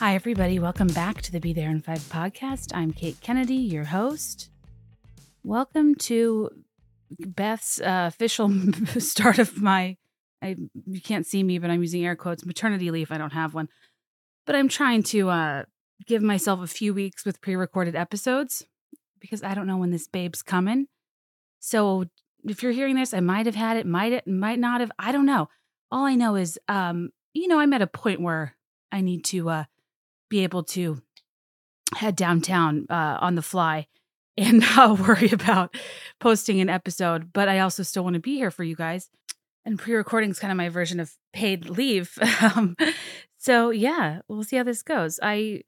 [0.00, 0.58] Hi, everybody.
[0.58, 2.74] Welcome back to the Be There in Five podcast.
[2.74, 4.48] I'm Kate Kennedy, your host.
[5.44, 6.48] Welcome to
[7.18, 8.50] Beth's uh, official
[8.98, 9.98] start of my,
[10.40, 10.56] I,
[10.86, 13.12] you can't see me, but I'm using air quotes, maternity leave.
[13.12, 13.68] I don't have one.
[14.46, 15.64] But I'm trying to uh,
[16.06, 18.64] give myself a few weeks with pre recorded episodes
[19.20, 20.86] because I don't know when this babe's coming.
[21.58, 22.06] So
[22.44, 24.92] if you're hearing this, I might have had it, might it, might not have.
[24.98, 25.50] I don't know.
[25.92, 28.56] All I know is, um, you know, I'm at a point where
[28.90, 29.64] I need to uh,
[30.30, 31.02] be able to
[31.96, 33.86] head downtown uh, on the fly
[34.38, 35.76] and not worry about
[36.18, 37.32] posting an episode.
[37.32, 39.10] But I also still want to be here for you guys.
[39.66, 42.18] And pre recording is kind of my version of paid leave.
[42.40, 42.76] um,
[43.36, 45.20] so, yeah, we'll see how this goes.
[45.22, 45.62] I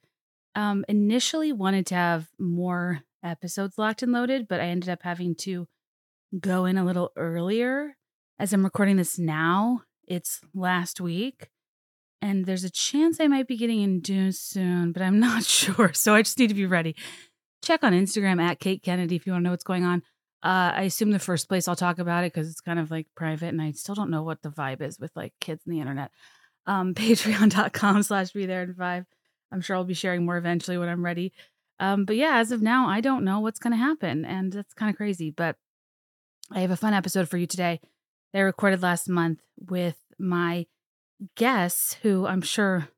[0.55, 5.35] um, initially wanted to have more episodes locked and loaded, but I ended up having
[5.37, 5.67] to
[6.39, 7.97] go in a little earlier.
[8.39, 11.49] As I'm recording this now, it's last week
[12.23, 15.93] and there's a chance I might be getting in induced soon, but I'm not sure.
[15.93, 16.95] So I just need to be ready.
[17.63, 20.03] Check on Instagram at Kate Kennedy if you want to know what's going on.
[20.43, 23.07] Uh, I assume the first place I'll talk about it because it's kind of like
[23.15, 25.81] private, and I still don't know what the vibe is with like kids and the
[25.81, 26.11] internet.
[26.67, 29.05] Um, Patreon.com slash be there in five.
[29.53, 31.33] I'm sure I'll be sharing more eventually when I'm ready.
[31.79, 34.75] Um, but yeah, as of now, I don't know what's going to happen, and that's
[34.75, 35.31] kind of crazy.
[35.31, 35.57] But
[36.51, 37.81] I have a fun episode for you today.
[38.35, 40.67] I recorded last month with my
[41.37, 42.89] guests who I'm sure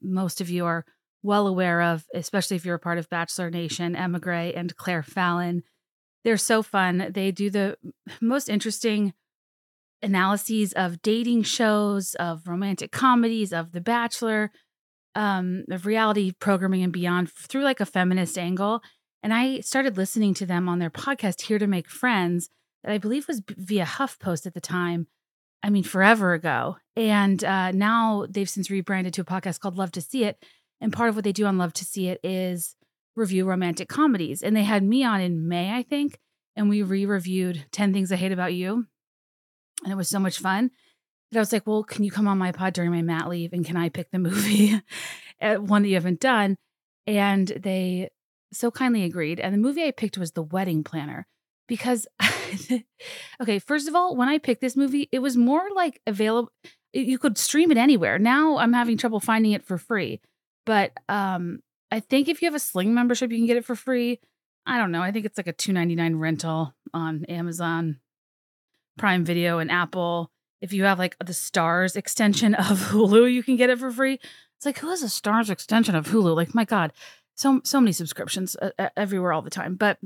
[0.00, 0.84] most of you are
[1.22, 5.02] well aware of, especially if you're a part of Bachelor Nation, Emma Gray and Claire
[5.02, 5.62] Fallon.
[6.24, 7.08] They're so fun.
[7.10, 7.76] They do the
[8.20, 9.12] most interesting
[10.02, 14.50] analyses of dating shows, of romantic comedies, of The Bachelor,
[15.14, 18.82] um, of reality programming and beyond through like a feminist angle.
[19.22, 22.48] And I started listening to them on their podcast, Here to Make Friends,
[22.82, 25.06] that I believe was via HuffPost at the time.
[25.62, 26.76] I mean, forever ago.
[26.96, 30.42] And uh, now they've since rebranded to a podcast called Love to See It.
[30.80, 32.74] And part of what they do on Love to See It is
[33.14, 34.42] review romantic comedies.
[34.42, 36.18] And they had me on in May, I think,
[36.56, 38.86] and we re reviewed 10 Things I Hate About You.
[39.84, 40.70] And it was so much fun.
[41.30, 43.52] And I was like, well, can you come on my pod during my mat leave
[43.52, 44.80] and can I pick the movie,
[45.40, 46.56] one that you haven't done?
[47.06, 48.10] And they
[48.52, 49.40] so kindly agreed.
[49.40, 51.26] And the movie I picked was The Wedding Planner
[51.68, 52.06] because
[53.40, 56.52] okay, first of all, when I picked this movie, it was more like available
[56.92, 58.18] you could stream it anywhere.
[58.18, 60.20] Now I'm having trouble finding it for free.
[60.66, 61.60] But um
[61.90, 64.20] I think if you have a Sling membership, you can get it for free.
[64.64, 65.02] I don't know.
[65.02, 67.98] I think it's like a 2.99 rental on Amazon
[68.96, 70.30] Prime Video and Apple.
[70.60, 74.14] If you have like the Stars extension of Hulu, you can get it for free.
[74.56, 76.34] It's like who has a Stars extension of Hulu?
[76.36, 76.92] Like my god.
[77.34, 79.74] So so many subscriptions uh, everywhere all the time.
[79.74, 79.98] But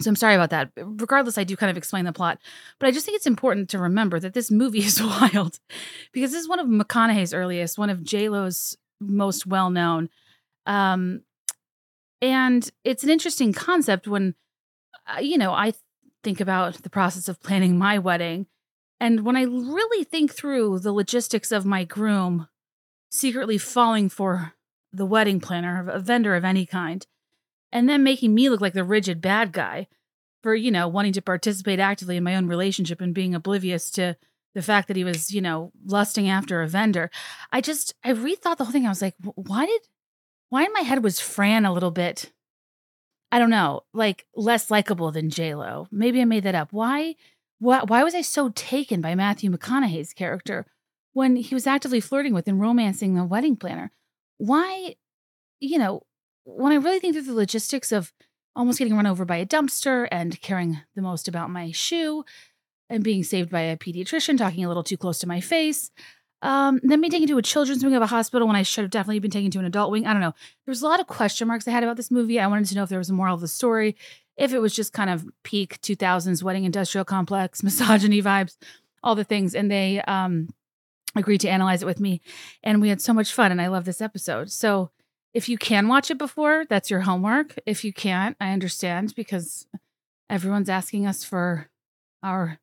[0.00, 0.70] so I'm sorry about that.
[0.76, 2.38] Regardless, I do kind of explain the plot,
[2.78, 5.58] but I just think it's important to remember that this movie is wild
[6.12, 10.08] because this is one of McConaughey's earliest, one of J Lo's most well known,
[10.66, 11.22] um,
[12.20, 14.34] and it's an interesting concept when,
[15.06, 15.72] uh, you know, I
[16.22, 18.46] think about the process of planning my wedding,
[19.00, 22.48] and when I really think through the logistics of my groom
[23.10, 24.54] secretly falling for
[24.92, 27.06] the wedding planner, a vendor of any kind
[27.72, 29.88] and then making me look like the rigid bad guy
[30.42, 34.16] for, you know, wanting to participate actively in my own relationship and being oblivious to
[34.54, 37.10] the fact that he was, you know, lusting after a vendor.
[37.50, 38.86] I just, I rethought the whole thing.
[38.86, 39.80] I was like, why did,
[40.50, 42.30] why in my head was Fran a little bit,
[43.30, 45.88] I don't know, like less likable than Lo?
[45.90, 46.72] Maybe I made that up.
[46.72, 47.14] Why,
[47.58, 50.66] why, why was I so taken by Matthew McConaughey's character
[51.14, 53.90] when he was actively flirting with and romancing the wedding planner?
[54.36, 54.96] Why,
[55.60, 56.02] you know,
[56.44, 58.12] when I really think through the logistics of
[58.54, 62.24] almost getting run over by a dumpster and caring the most about my shoe
[62.90, 65.90] and being saved by a pediatrician talking a little too close to my face,
[66.42, 68.90] um, then being taken to a children's wing of a hospital when I should have
[68.90, 70.06] definitely been taken to an adult wing.
[70.06, 70.34] I don't know.
[70.66, 72.40] There's a lot of question marks I had about this movie.
[72.40, 73.96] I wanted to know if there was a moral of the story,
[74.36, 78.56] if it was just kind of peak 2000s wedding industrial complex, misogyny vibes,
[79.02, 79.54] all the things.
[79.54, 80.48] And they um,
[81.14, 82.20] agreed to analyze it with me.
[82.62, 83.52] And we had so much fun.
[83.52, 84.50] And I love this episode.
[84.50, 84.90] So,
[85.34, 87.54] if you can watch it before, that's your homework.
[87.66, 89.66] If you can't, I understand because
[90.28, 91.70] everyone's asking us for
[92.22, 92.58] our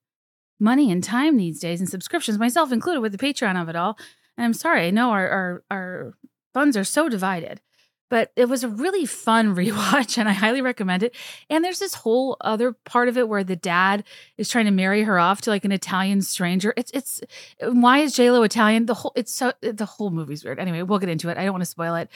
[0.59, 3.97] money and time these days and subscriptions, myself included with the Patreon of it all.
[4.37, 6.13] And I'm sorry, I know our our, our
[6.53, 7.61] funds are so divided.
[8.09, 11.15] But it was a really fun rewatch and I highly recommend it.
[11.49, 14.03] And there's this whole other part of it where the dad
[14.37, 16.73] is trying to marry her off to like an Italian stranger.
[16.75, 17.21] It's it's
[17.61, 18.85] why is JLo Italian?
[18.85, 20.59] The whole it's so the whole movie's weird.
[20.59, 21.37] Anyway, we'll get into it.
[21.37, 22.09] I don't want to spoil it.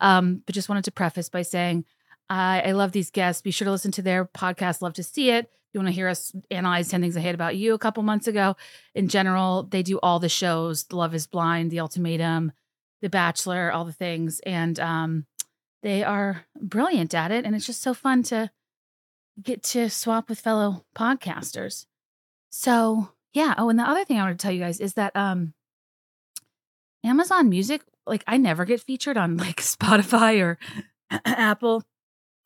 [0.00, 1.84] Um, but just wanted to preface by saying
[2.30, 3.42] I, I love these guests.
[3.42, 5.46] Be sure to listen to their podcast, Love to See It.
[5.46, 8.02] If you want to hear us analyze 10 Things I Hate About You a couple
[8.02, 8.56] months ago.
[8.94, 12.52] In general, they do all the shows, Love is Blind, The Ultimatum,
[13.02, 14.40] The Bachelor, all the things.
[14.46, 15.26] And um,
[15.82, 17.44] they are brilliant at it.
[17.44, 18.50] And it's just so fun to
[19.42, 21.86] get to swap with fellow podcasters.
[22.50, 23.54] So, yeah.
[23.56, 25.54] Oh, and the other thing I want to tell you guys is that um,
[27.04, 30.58] Amazon Music, like, I never get featured on like Spotify or
[31.24, 31.82] Apple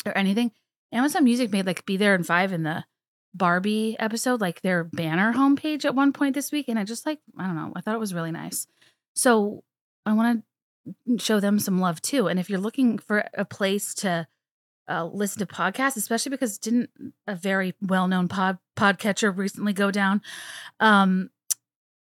[0.07, 0.53] or anything.
[0.93, 2.85] Amazon Music made like Be There in Five in the
[3.35, 6.69] Barbie episode, like their banner homepage at one point this week.
[6.69, 8.69] And I just like, I don't know, I thought it was really nice.
[9.15, 9.65] So
[10.07, 10.45] I want to
[11.19, 12.29] show them some love too.
[12.29, 14.27] And if you're looking for a place to
[14.89, 16.91] uh, listen to podcasts, especially because didn't
[17.27, 20.21] a very well known pod podcatcher recently go down?
[20.81, 21.31] Um,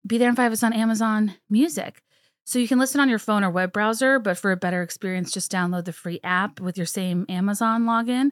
[0.06, 2.04] Be There in Five is on Amazon Music.
[2.45, 5.31] So you can listen on your phone or web browser, but for a better experience,
[5.31, 8.31] just download the free app with your same Amazon login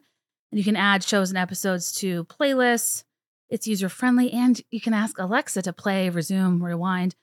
[0.50, 3.04] and you can add shows and episodes to playlists.
[3.50, 7.14] It's user friendly, and you can ask Alexa to play, resume, rewind.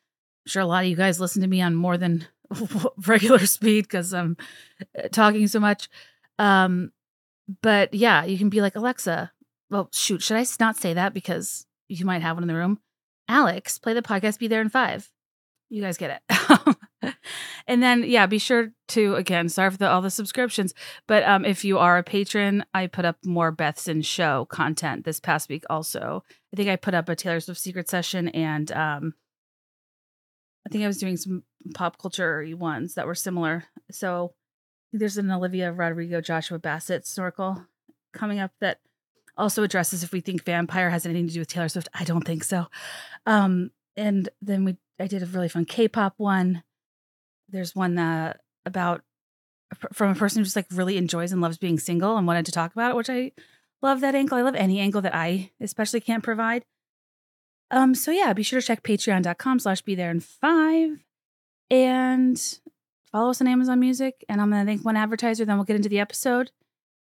[0.46, 2.28] I'm sure a lot of you guys listen to me on more than
[3.08, 4.38] regular speed because I'm
[4.98, 5.90] uh, talking so much.
[6.40, 6.92] Um,
[7.62, 9.32] but yeah, you can be like, Alexa,
[9.70, 12.80] well, shoot, should I not say that because you might have one in the room?
[13.28, 15.12] Alex, play the podcast, be there in five.
[15.70, 17.16] You guys get it.
[17.68, 20.74] and then, yeah, be sure to, again, sorry for the, all the subscriptions,
[21.08, 25.06] but um, if you are a patron, I put up more Beth's in show content
[25.06, 26.24] this past week also.
[26.54, 29.14] I think I put up a Taylor Swift secret session and um,
[30.66, 33.66] I think I was doing some pop culture ones that were similar.
[33.92, 34.34] So
[34.94, 37.66] there's an Olivia Rodrigo, Joshua Bassett snorkel
[38.14, 38.80] coming up that
[39.38, 41.90] also addresses if we think vampire has anything to do with Taylor Swift.
[41.94, 42.68] I don't think so.
[43.26, 46.64] Um, and then we I did a really fun K-pop one.
[47.50, 49.02] There's one that about
[49.94, 52.52] from a person who just like really enjoys and loves being single and wanted to
[52.52, 53.32] talk about it, which I
[53.82, 54.38] love that angle.
[54.38, 56.66] I love any angle that I especially can't provide.
[57.72, 61.04] Um, so yeah, be sure to check patreon.com slash be there in five
[61.70, 62.60] and
[63.12, 64.24] follow us on Amazon Music.
[64.30, 66.52] And I'm gonna thank one advertiser, then we'll get into the episode.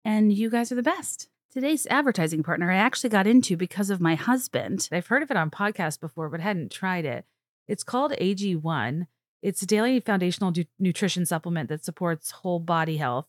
[0.03, 1.29] And you guys are the best.
[1.51, 4.89] Today's advertising partner I actually got into because of my husband.
[4.91, 7.25] I've heard of it on podcasts before, but hadn't tried it.
[7.67, 9.07] It's called AG1.
[9.41, 13.27] It's a daily foundational du- nutrition supplement that supports whole body health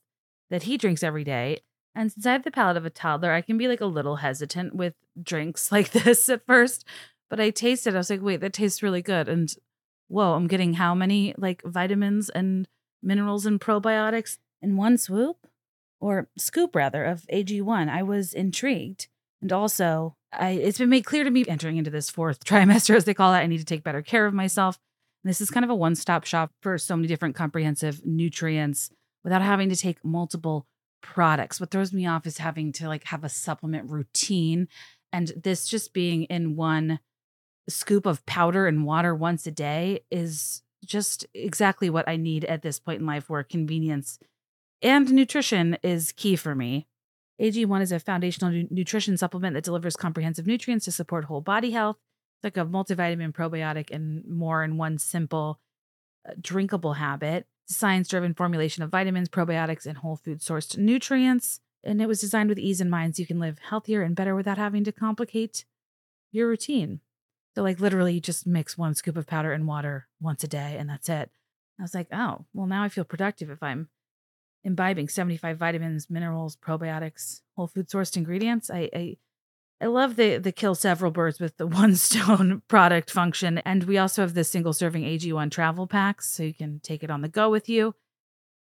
[0.50, 1.60] that he drinks every day.
[1.94, 4.16] And since I have the palate of a toddler, I can be like a little
[4.16, 6.84] hesitant with drinks like this at first.
[7.28, 9.28] But I tasted, I was like, wait, that tastes really good.
[9.28, 9.52] And
[10.08, 12.69] whoa, I'm getting how many like vitamins and
[13.03, 15.47] minerals and probiotics in one swoop
[16.00, 17.88] or scoop rather of AG1.
[17.88, 19.08] I was intrigued.
[19.43, 23.05] And also, I, it's been made clear to me entering into this fourth trimester, as
[23.05, 24.79] they call it, I need to take better care of myself.
[25.23, 28.91] And this is kind of a one stop shop for so many different comprehensive nutrients
[29.25, 30.67] without having to take multiple
[31.03, 31.61] products.
[31.61, 34.69] What throws me off is having to like have a supplement routine.
[35.12, 37.00] And this just being in one
[37.68, 42.62] scoop of powder and water once a day is just exactly what I need at
[42.62, 44.18] this point in life where convenience
[44.82, 46.86] and nutrition is key for me.
[47.40, 51.70] AG1 is a foundational nu- nutrition supplement that delivers comprehensive nutrients to support whole body
[51.70, 51.96] health.
[52.36, 55.60] It's like a multivitamin, probiotic, and more in one simple,
[56.28, 57.46] uh, drinkable habit.
[57.69, 61.60] Science driven formulation of vitamins, probiotics, and whole food sourced nutrients.
[61.82, 64.34] And it was designed with ease in mind so you can live healthier and better
[64.34, 65.64] without having to complicate
[66.32, 67.00] your routine.
[67.56, 70.77] So, like, literally, you just mix one scoop of powder and water once a day,
[70.79, 71.31] and that's it.
[71.79, 73.89] I was like, oh, well, now I feel productive if I'm
[74.63, 78.69] imbibing 75 vitamins, minerals, probiotics, whole food sourced ingredients.
[78.69, 79.17] I, I
[79.81, 83.56] I love the the kill several birds with the one stone product function.
[83.58, 87.10] And we also have the single serving AG1 travel packs, so you can take it
[87.10, 87.94] on the go with you.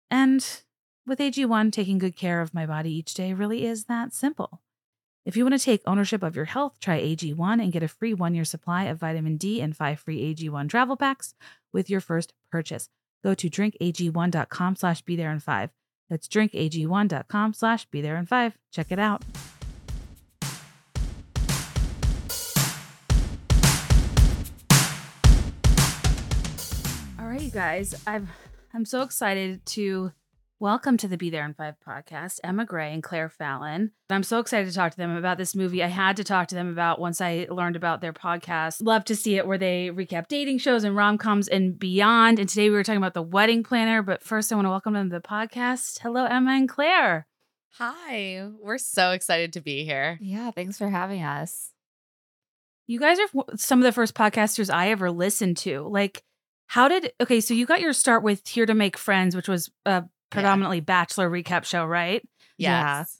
[0.09, 0.61] And
[1.05, 4.61] with AG1, taking good care of my body each day really is that simple.
[5.25, 8.13] If you want to take ownership of your health, try AG1 and get a free
[8.13, 11.33] one year supply of vitamin D and five free AG1 travel packs
[11.73, 12.89] with your first purchase.
[13.23, 15.71] Go to drinkag1.com slash be there in five.
[16.11, 18.55] That's drinkag1.com slash be there in five.
[18.71, 19.23] Check it out.
[27.17, 27.99] All right, you guys.
[28.05, 28.29] I've
[28.75, 30.11] I'm so excited to
[30.59, 33.91] welcome to the Be There in Five podcast, Emma Gray and Claire Fallon.
[34.09, 35.83] I'm so excited to talk to them about this movie.
[35.83, 38.77] I had to talk to them about once I learned about their podcast.
[38.81, 42.39] Love to see it where they recap dating shows and rom coms and beyond.
[42.39, 44.01] And today we were talking about the wedding planner.
[44.01, 45.99] But first, I want to welcome them to the podcast.
[45.99, 47.27] Hello, Emma and Claire.
[47.71, 50.17] Hi, we're so excited to be here.
[50.21, 51.71] Yeah, thanks for having us.
[52.87, 55.81] You guys are some of the first podcasters I ever listened to.
[55.81, 56.23] Like,
[56.67, 57.41] how did okay?
[57.41, 61.29] So you got your start with Here to Make Friends, which was a predominantly Bachelor
[61.29, 62.23] recap show, right?
[62.57, 63.19] Yes.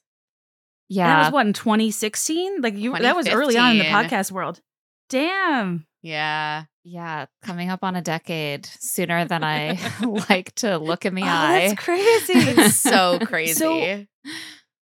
[0.90, 1.08] Yeah.
[1.08, 2.62] That was what in 2016.
[2.62, 4.62] Like you, that was early on in the podcast world.
[5.10, 5.86] Damn.
[6.02, 6.66] Yeah.
[6.88, 9.80] Yeah, coming up on a decade sooner than I
[10.30, 11.68] like to look in the Oh, eye.
[11.70, 12.34] that's crazy.
[12.62, 13.54] It's so crazy.
[13.54, 14.06] So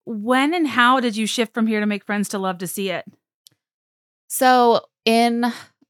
[0.05, 2.89] when and how did you shift from here to make friends to love to see
[2.89, 3.05] it?
[4.27, 5.45] So in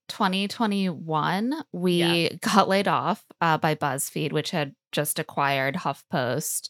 [0.10, 2.30] 2021, we Yeah.
[2.42, 6.70] got laid off uh, by BuzzFeed, which had just acquired HuffPost,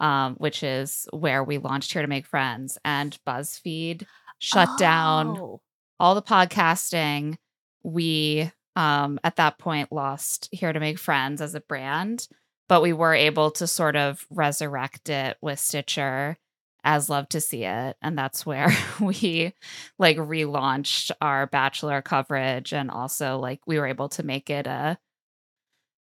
[0.00, 2.78] um, which is where we launched Here to Make Friends.
[2.84, 4.04] And BuzzFeed
[4.40, 5.60] shut down Oh.
[6.00, 7.36] all the podcasting.
[7.84, 12.26] We, um, at that point, lost Here to Make Friends as a brand,
[12.68, 16.36] but we were able to sort of resurrect it with Stitcher
[16.84, 17.96] as Love to See It.
[18.02, 18.68] And that's where
[19.00, 19.52] we
[19.98, 22.72] like relaunched our Bachelor coverage.
[22.72, 24.98] And also, like, we were able to make it a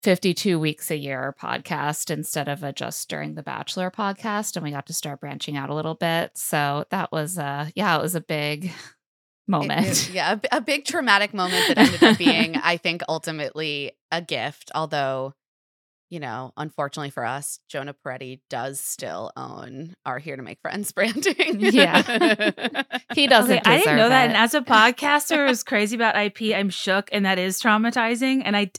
[0.04, 4.56] 52 weeks a year podcast instead of a just during the Bachelor podcast.
[4.58, 6.38] And we got to start branching out a little bit.
[6.38, 8.72] So that was, uh, yeah, it was a big
[9.48, 9.88] moment.
[9.88, 14.72] it- yeah, a big traumatic moment that ended up being, I think, ultimately a gift.
[14.76, 15.34] Although,
[16.10, 20.92] you know, unfortunately for us, Jonah Peretti does still own our Here to Make Friends
[20.94, 21.60] branding.
[21.62, 22.02] Yeah.
[23.16, 23.60] he doesn't.
[23.60, 24.28] Okay, I didn't know deserve that.
[24.28, 28.42] And as a podcaster who's crazy about IP, I'm shook, and that is traumatizing.
[28.44, 28.72] And I,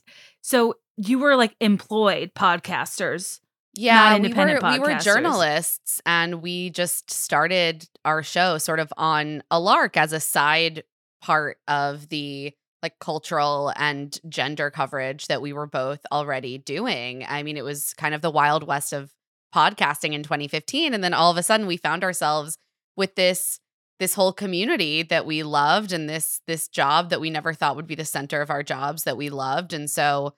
[0.42, 3.40] so you were like employed podcasters.
[3.76, 8.92] Yeah, we independent were we were journalists and we just started our show sort of
[8.96, 10.84] on a lark as a side
[11.20, 17.24] part of the like cultural and gender coverage that we were both already doing.
[17.26, 19.10] I mean, it was kind of the wild west of
[19.54, 22.58] podcasting in 2015 and then all of a sudden we found ourselves
[22.96, 23.60] with this
[24.00, 27.86] this whole community that we loved and this this job that we never thought would
[27.86, 30.34] be the center of our jobs that we loved and so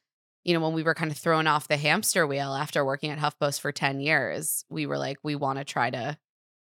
[0.47, 3.19] you know, when we were kind of thrown off the hamster wheel after working at
[3.19, 6.17] HuffPost for 10 years, we were like, we want to try to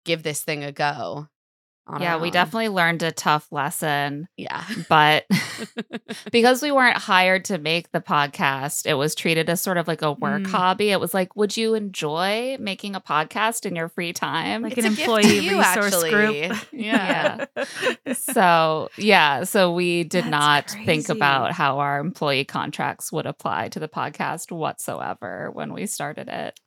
[0.04, 1.28] give this thing a go.
[1.88, 2.32] On yeah, our we own.
[2.32, 4.64] definitely learned a tough lesson, Yeah.
[4.88, 5.24] but
[6.32, 10.02] because we weren't hired to make the podcast, it was treated as sort of like
[10.02, 10.46] a work Mm.
[10.48, 10.90] hobby.
[10.90, 14.62] It was like, would you enjoy making a podcast in your free time?
[14.62, 16.10] Like It's an a gift to employee you, resource actually.
[16.10, 16.56] group.
[16.72, 17.46] Yeah.
[18.12, 23.68] so yeah so we did That's not think about how our employee contracts would apply
[23.70, 26.58] to the podcast whatsoever when we started it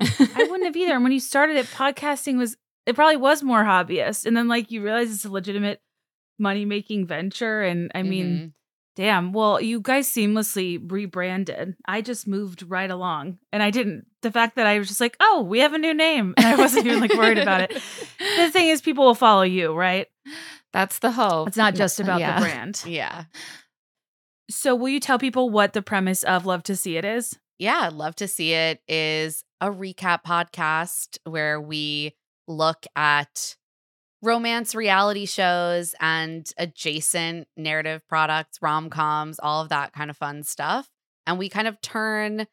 [0.00, 0.94] I wouldn't have either.
[0.94, 4.70] And when you started it, podcasting was it probably was more hobbyist, and then like
[4.70, 5.80] you realize it's a legitimate
[6.38, 7.62] money making venture.
[7.62, 8.52] And I mean, Mhm.
[8.96, 9.32] damn.
[9.32, 11.76] Well, you guys seamlessly rebranded.
[11.86, 14.06] I just moved right along, and I didn't.
[14.22, 16.56] The fact that I was just like, oh, we have a new name, and I
[16.56, 17.72] wasn't even like worried about it.
[18.36, 20.08] The thing is, people will follow you, right?
[20.72, 22.40] that's the hope It's not just about Yeah.
[22.40, 22.82] the brand.
[22.86, 23.24] yeah.
[24.50, 27.38] So, will you tell people what the premise of Love to See It is?
[27.58, 27.90] Yeah.
[27.92, 32.14] Love to see it is a recap podcast where we
[32.46, 33.56] look at
[34.22, 40.42] romance reality shows and adjacent narrative products, rom coms, all of that kind of fun
[40.42, 40.88] stuff.
[41.26, 42.46] And we kind of turn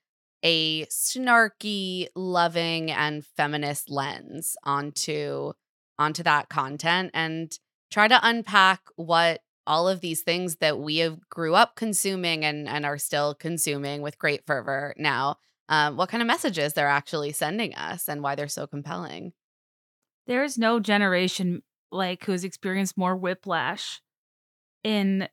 [0.44, 5.54] a snarky, loving, and feminist lens onto
[6.00, 7.58] onto that content and
[7.92, 12.68] try to unpack what all of these things that we have grew up consuming and
[12.68, 15.38] and are still consuming with great fervor now
[15.70, 19.32] um, what kind of messages they're actually sending us and why they're so compelling
[20.28, 24.02] There is no generation like who has experienced more whiplash
[24.84, 25.28] in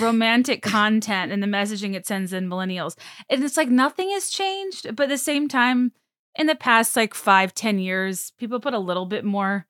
[0.00, 2.96] romantic content and the messaging it sends in millennials.
[3.28, 5.92] And it's like nothing has changed, but at the same time,
[6.36, 9.66] in the past like five, ten years, people put a little bit more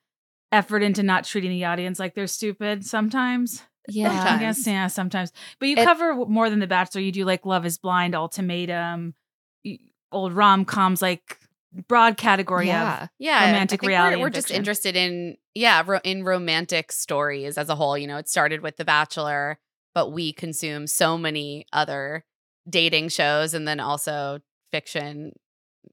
[0.52, 3.62] effort into not treating the audience like they're stupid sometimes.
[3.88, 4.40] yeah I Sometimes.
[4.40, 5.32] guess, yeah, sometimes.
[5.58, 7.00] But you It- cover more than The Bachelor.
[7.00, 9.14] You do like Love is Blind, Ultimatum,
[10.12, 11.38] old rom coms, like
[11.88, 13.06] broad category of yeah.
[13.18, 17.74] Yeah Romantic reality we're, we're just interested in yeah ro- in romantic stories as a
[17.74, 19.58] whole you know it started with the bachelor
[19.94, 22.24] but we consume so many other
[22.68, 24.40] dating shows and then also
[24.72, 25.32] fiction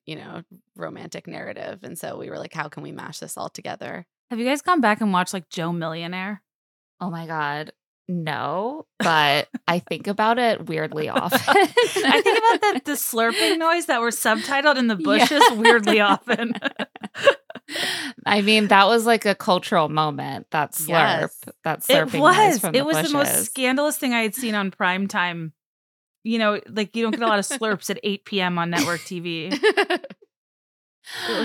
[0.05, 0.41] you know
[0.75, 4.05] romantic narrative and so we were like how can we mash this all together?
[4.29, 6.41] Have you guys gone back and watched like Joe Millionaire?
[6.99, 7.71] oh my god
[8.07, 13.87] no but i think about it weirdly often I think about the, the slurping noise
[13.87, 15.17] that were subtitled in the Yeah.
[15.19, 16.53] bushes weirdly often.
[18.25, 20.47] I mean, that was like a cultural moment.
[20.51, 21.39] That slurp, Yes.
[21.63, 22.59] that it slurping noise was.
[22.59, 25.53] from It the was the most scandalous thing I had seen on prime time.
[26.23, 28.57] You know, like you don't get a lot of slurps at 8 p.m.
[28.57, 29.51] on network TV.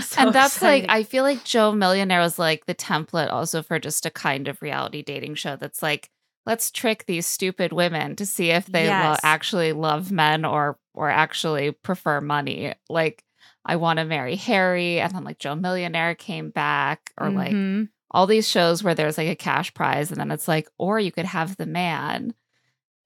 [0.01, 0.89] So and that's exciting.
[0.89, 4.49] like I feel like Joe Millionaire was like the template also for just a kind
[4.49, 6.11] of reality dating show that's like
[6.47, 9.21] let's trick these stupid women to see if they lo- Yes.
[9.23, 12.75] actually love men or or actually prefer money.
[12.89, 13.25] Like
[13.65, 17.89] I want to marry Harry and then like Joe Millionaire came back or like Mhm.
[18.11, 21.13] all these shows where there's like a cash prize and then it's like or you
[21.13, 22.35] could have the man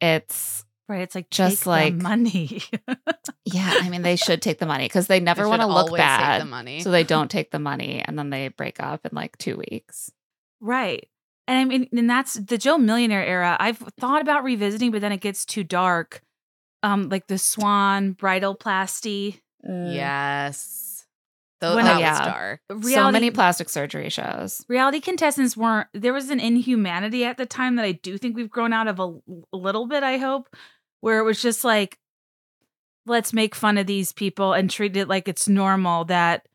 [0.00, 1.00] it's Right.
[1.00, 2.62] It's like Just take the like- money.
[3.44, 5.86] yeah, I mean they should take the money because they They never want to look
[5.86, 6.40] always take bad.
[6.42, 6.78] The money.
[6.80, 10.12] So they don't take the money and then they break up in like two weeks.
[10.60, 11.08] right.
[11.48, 13.56] And I mean, and that's the Joe Millionaire era.
[13.60, 16.20] I've thought about revisiting, but then it gets too dark.
[16.82, 19.40] Um, like the Swan Bridalplasty.
[19.64, 21.06] yes.
[21.60, 22.32] Though When that I- was Yeah.
[22.32, 22.60] dark.
[22.82, 24.62] so many plastic surgery shows.
[24.68, 28.50] reality contestants weren't there was an inhumanity at the time that i do think we've
[28.50, 29.04] grown out of a,
[29.52, 30.54] a little bit i hope
[31.00, 31.98] where it was just like
[33.06, 36.46] let's make fun of these people and treat it like it's normal that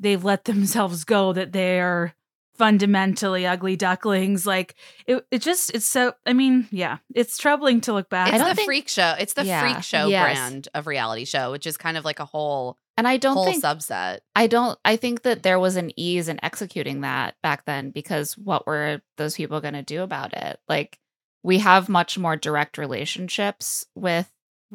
[0.00, 2.14] they've let themselves go that they're
[2.56, 4.74] fundamentally ugly ducklings like
[5.06, 8.48] it, it just it's so i mean yeah it's troubling to look back It's don't
[8.48, 9.14] the think- freak show.
[9.18, 9.60] It's the Yeah.
[9.60, 10.24] freak show Yes.
[10.38, 13.44] brand of reality show, which is kind of like a whole And I don't whole
[13.46, 14.20] think subset.
[14.34, 18.36] I don't I think that there was an ease in executing that back then because
[18.38, 20.58] what were those people going to do about it?
[20.68, 20.98] Like
[21.42, 24.30] we have much more direct relationships with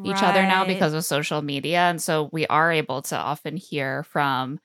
[0.05, 4.03] each other now because of social media and so we are able to often hear
[4.03, 4.57] from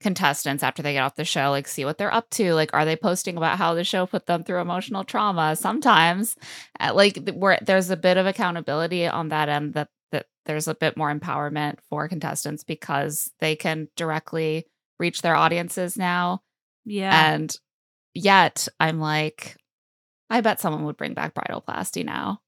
[0.00, 2.54] contestants after they get off the show like see what they're up to.
[2.54, 5.56] Like are they posting about how the show put them through emotional trauma?
[5.56, 6.36] Sometimes
[6.80, 10.96] like where there's a bit of accountability on that end that that there's a bit
[10.96, 14.66] more empowerment for contestants because they can directly
[14.98, 16.42] reach their audiences now.
[16.84, 17.34] Yeah.
[17.34, 17.56] And
[18.16, 19.56] yet i'm like
[20.30, 22.40] i bet someone would bring back bridalplasty now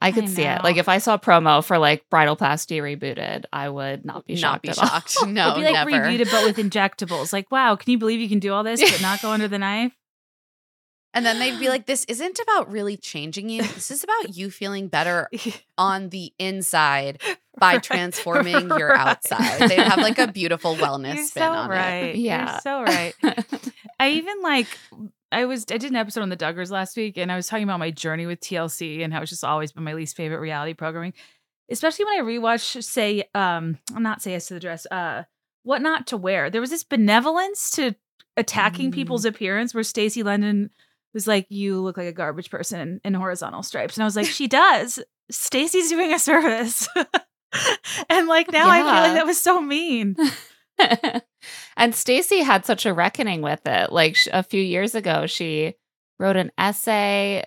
[0.00, 4.04] i could see it like if i saw promo for like bridalplasty rebooted i would
[4.04, 4.52] not be shocked.
[4.52, 4.86] Not be at all.
[4.88, 5.16] shocked.
[5.26, 5.90] No, It'd be like never.
[5.90, 9.00] rebooted but with injectables like wow can you believe you can do all this but
[9.02, 9.92] not go under the knife
[11.12, 13.62] And then they'd be like, "This isn't about really changing you.
[13.62, 15.28] This is about you feeling better
[15.76, 17.20] on the inside
[17.58, 21.66] by Right, transforming your outside." They'd have like a beautiful wellness You're spin so on
[21.66, 21.74] it.
[21.74, 22.14] right.
[22.14, 22.52] Yeah.
[22.52, 23.14] You're so right.
[23.98, 24.68] I even like
[25.32, 27.64] I was I did an episode on the Duggars last week and I was talking
[27.64, 30.74] about my journey with TLC and how it's just always been my least favorite reality
[30.74, 31.12] programming.
[31.70, 35.24] Especially when I rewatch say um I'm not say yes to the dress, uh
[35.62, 36.50] what not to wear.
[36.50, 37.94] There was this benevolence to
[38.36, 38.94] attacking Mm.
[38.94, 40.70] people's appearance where Stacy London
[41.14, 43.96] was like, You look like a garbage person in, horizontal stripes.
[43.96, 45.00] And I was like, She does.
[45.30, 46.88] Stacy's doing a service.
[48.08, 50.16] and like now I feel like that was so mean.
[51.76, 53.92] and Stacy had such a reckoning with it.
[53.92, 55.74] Like a few years ago, she
[56.18, 57.44] wrote an essay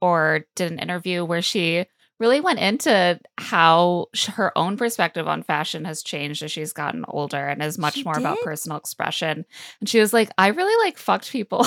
[0.00, 1.86] or did an interview where she
[2.20, 7.46] really went into how her own perspective on fashion has changed as she's gotten older
[7.46, 9.44] and is much She more about personal expression.
[9.80, 11.64] And she was like, I really like fucked people.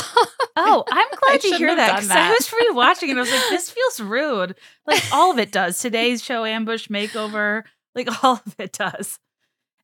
[0.58, 3.17] Oh, I'm glad to hear that because I was rewatching it.
[3.17, 4.56] I was like, this feels rude.
[4.86, 5.80] Like all of it does.
[5.80, 7.63] Today's show, Ambush Makeover,
[7.95, 9.19] like all of it does.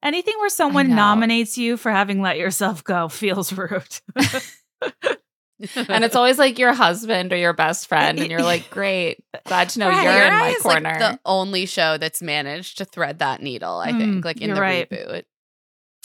[0.04, 4.00] Anything where someone nominates you for having let yourself go feels rude.
[5.90, 8.20] and it's always like your husband or your best friend.
[8.20, 9.24] And you're like, great.
[9.46, 10.04] Glad to know Right.
[10.04, 11.00] you're Queer in my is like corner.
[11.00, 13.78] the only show that's managed to thread that needle.
[13.80, 14.90] I Mm, think, like in the right.
[14.90, 15.24] reboot,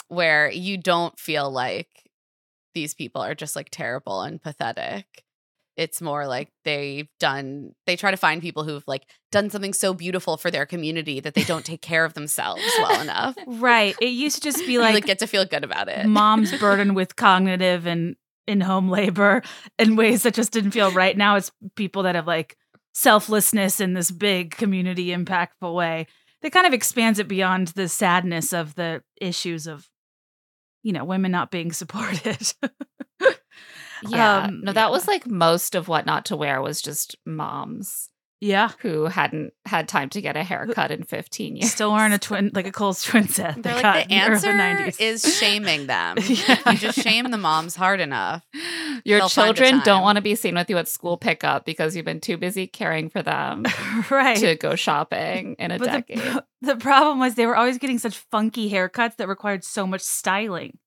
[0.09, 1.89] where you don't feel like
[2.75, 5.23] these people are just like terrible and pathetic.
[5.77, 7.73] It's more like they've done.
[7.87, 11.35] They try to find people who've like done something so beautiful for their community that
[11.35, 13.37] they don't take care of themselves well enough.
[13.47, 13.97] right.
[14.01, 16.07] It used to just be You like, like, get to feel good about it.
[16.07, 19.43] mom's burdened with cognitive and in home labor
[19.79, 21.17] in ways that just didn't feel right.
[21.17, 22.57] Now it's people that have like
[22.93, 26.07] selflessness in this big community impactful way
[26.43, 29.89] that kind of expands it beyond the sadness of the issues of
[30.83, 32.53] you know women not being supported.
[34.09, 34.45] Yeah.
[34.45, 34.91] Um, no, that yeah.
[34.91, 38.09] was like most of what not to wear was just moms
[38.43, 38.71] yeah.
[38.81, 41.71] who hadn't had time to get a haircut in 15 years.
[41.71, 43.63] Still wearing a twin like a Kohl's twin set.
[43.63, 45.01] They're like got the in early answer 90s.
[45.01, 46.17] is shaming them.
[46.33, 46.73] Yeah.
[46.73, 48.45] You just shame the moms hard enough.
[49.05, 52.07] Your They'll children don't want to be seen with you at school pickup because you've
[52.07, 53.65] been too busy caring for them
[54.11, 54.37] right.
[54.39, 56.19] to go shopping in a But decade.
[56.19, 60.01] the, the problem was they were always getting such funky haircuts that required so much
[60.01, 60.79] styling.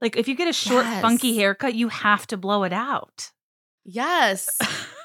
[0.00, 3.30] Like if you get a short, funky haircut, you have to blow it out.
[3.84, 4.48] Yes.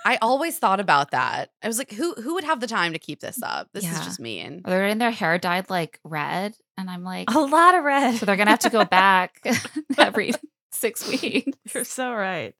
[0.05, 1.51] I always thought about that.
[1.63, 3.69] I was like, who who would have the time to keep this up?
[3.73, 4.39] This is just me.
[4.39, 8.17] And They're in their hair dyed like red, and I'm like, A lot of red.
[8.17, 9.39] so they're gonna have to go back
[9.97, 10.33] every
[10.71, 11.57] six weeks.
[11.73, 12.55] You're so right.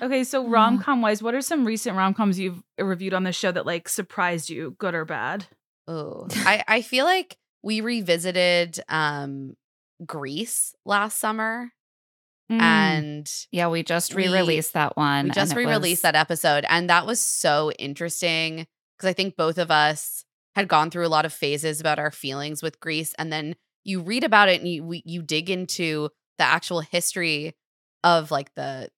[0.00, 3.32] Okay, so rom com wise, what are some recent rom coms you've reviewed on the
[3.32, 5.46] show that like surprised you, good or bad?
[5.88, 9.56] Oh, I I feel like we revisited um
[10.06, 11.72] Grease last summer,
[12.50, 12.60] Mm.
[12.60, 15.26] and Yeah, we just re-released that one.
[15.26, 19.58] we just re-released was- that episode, and that was so interesting because I think both
[19.58, 23.32] of us had gone through a lot of phases about our feelings with Grease, and
[23.32, 27.54] then you read about it and you we, you dig into the actual history
[28.04, 28.90] of like the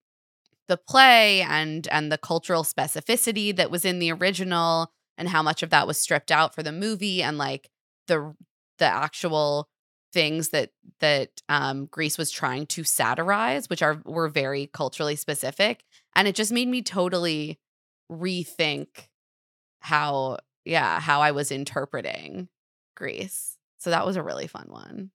[0.68, 5.62] the play and and the cultural specificity that was in the original and how much
[5.62, 7.68] of that was stripped out for the movie and like
[8.08, 8.34] the
[8.78, 9.68] the actual
[10.14, 15.84] things that that um Grease was trying to satirize which are were very culturally specific
[16.16, 17.58] and it just made me totally
[18.10, 18.86] rethink
[19.80, 22.48] how yeah how I was interpreting
[22.96, 23.58] Grease.
[23.78, 25.10] so that was a really fun one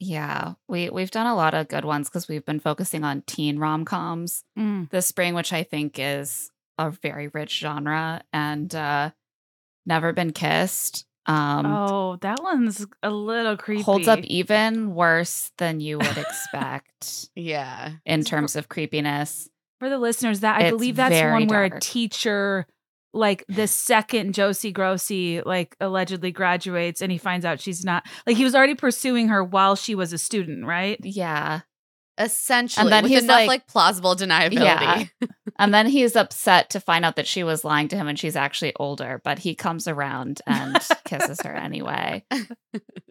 [0.00, 3.58] Yeah, we we've done a lot of good ones because we've been focusing on teen
[3.58, 4.88] rom coms Mm.
[4.90, 9.10] this spring, which I think is a very rich genre, and uh,
[9.84, 13.82] Never Been Kissed um, oh, that one's a little creepy.
[13.82, 19.48] holds up even worse than you would expect yeah in terms of creepiness.
[19.78, 22.66] For the listeners, that I It's believe that's one where a teacher,
[23.14, 28.36] like the second Josie Grossie, like allegedly graduates, and he finds out she's not like
[28.36, 30.98] he was already pursuing her while she was a student, right?
[31.02, 31.60] Yeah,
[32.20, 35.04] essentially and then with he's enough like- like, plausible deniability Yeah.
[35.58, 38.36] and then he's upset to find out that she was lying to him and she's
[38.36, 42.24] actually older, but he comes around and kisses her anyway.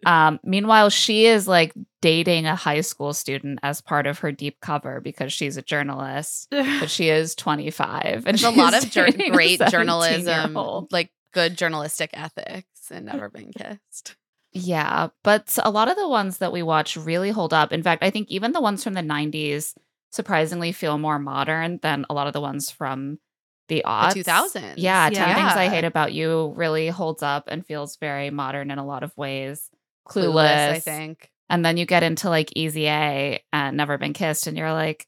[0.06, 4.58] Um, meanwhile, she is like dating a high school student as part of her deep
[4.60, 8.24] cover because she's a journalist, but she is 25.
[8.26, 13.52] And There's a lot of a great journalism, like good journalistic ethics, and never been
[13.52, 14.16] kissed.
[14.52, 17.72] Yeah, but a lot of the ones that we watch really hold up.
[17.72, 19.74] In fact, I think even the ones from the 90s
[20.10, 23.18] surprisingly feel more modern than a lot of the ones from
[23.68, 24.14] the aughts.
[24.14, 24.74] The 2000s.
[24.76, 25.34] Yeah, 10 Yeah.
[25.34, 29.04] Things I Hate About You really holds up and feels very modern in a lot
[29.04, 29.70] of ways.
[30.08, 30.32] Clueless.
[30.32, 31.30] Clueless, I think.
[31.48, 35.06] And then you get into like Easy A and Never Been Kissed, and you're like,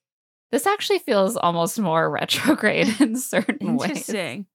[0.53, 3.91] this actually feels almost more retrograde in certain ways.
[3.91, 4.47] Interesting.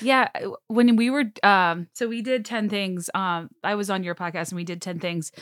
[0.00, 3.10] Yeah, uh, when we were um so we did 10 things.
[3.14, 5.32] Um I was on your podcast and we did 10 things.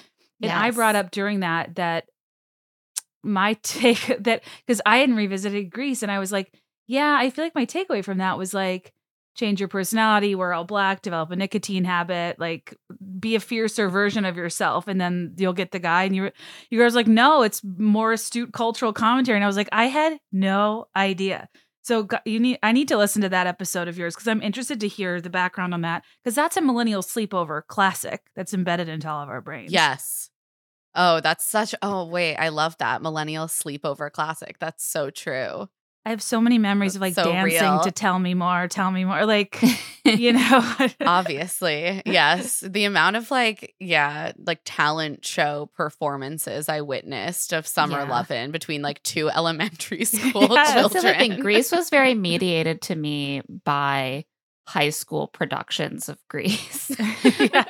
[0.42, 2.04] And I brought up during that that
[3.22, 6.52] my take that because I hadn't revisited Grease and I was like,
[6.86, 8.92] yeah, I feel like my takeaway from that was like
[9.36, 12.74] change your personality, wear all black, develop a nicotine habit, like
[13.20, 16.04] be a fiercer version of yourself, and then you'll get the guy.
[16.04, 16.30] And you
[16.70, 19.36] you guys like, no, it's more astute cultural commentary.
[19.36, 21.48] And I was like, I had no idea.
[21.87, 24.81] So you need I need to listen to that episode of yours because I'm interested
[24.81, 29.09] to hear the background on that because that's a millennial sleepover classic that's embedded into
[29.09, 29.70] all of our brains.
[29.70, 30.29] Yes.
[30.96, 31.77] Oh, that's such.
[31.83, 32.38] Oh, wait.
[32.38, 33.03] I love that.
[33.03, 34.59] Millennial sleepover classic.
[34.59, 35.68] That's so true.
[36.06, 37.80] I have so many memories of like so dancing real.
[37.80, 39.26] to tell me more, tell me more.
[39.26, 39.60] Like,
[40.04, 42.00] you know, Obviously.
[42.06, 42.60] yes.
[42.60, 48.08] The amount of like, yeah, like talent show performances I witnessed of Summer Yeah.
[48.08, 51.02] Lovin' between like two elementary school Yeah, That's children.
[51.02, 51.40] the other thing.
[51.40, 54.26] Grease was very mediated to me by
[54.68, 56.90] high school productions of Grease.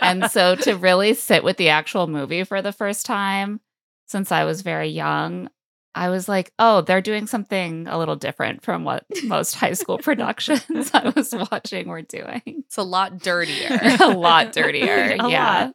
[0.03, 3.61] and so to really sit with the actual movie for the first time
[4.09, 5.49] since I was very young,
[5.97, 9.99] I was like, oh, they're doing something a little different from what most high school
[9.99, 12.43] productions I was watching were doing.
[12.47, 13.69] It's a lot dirtier.
[14.01, 15.17] a lot dirtier.
[15.19, 15.65] A yeah.
[15.65, 15.75] lot.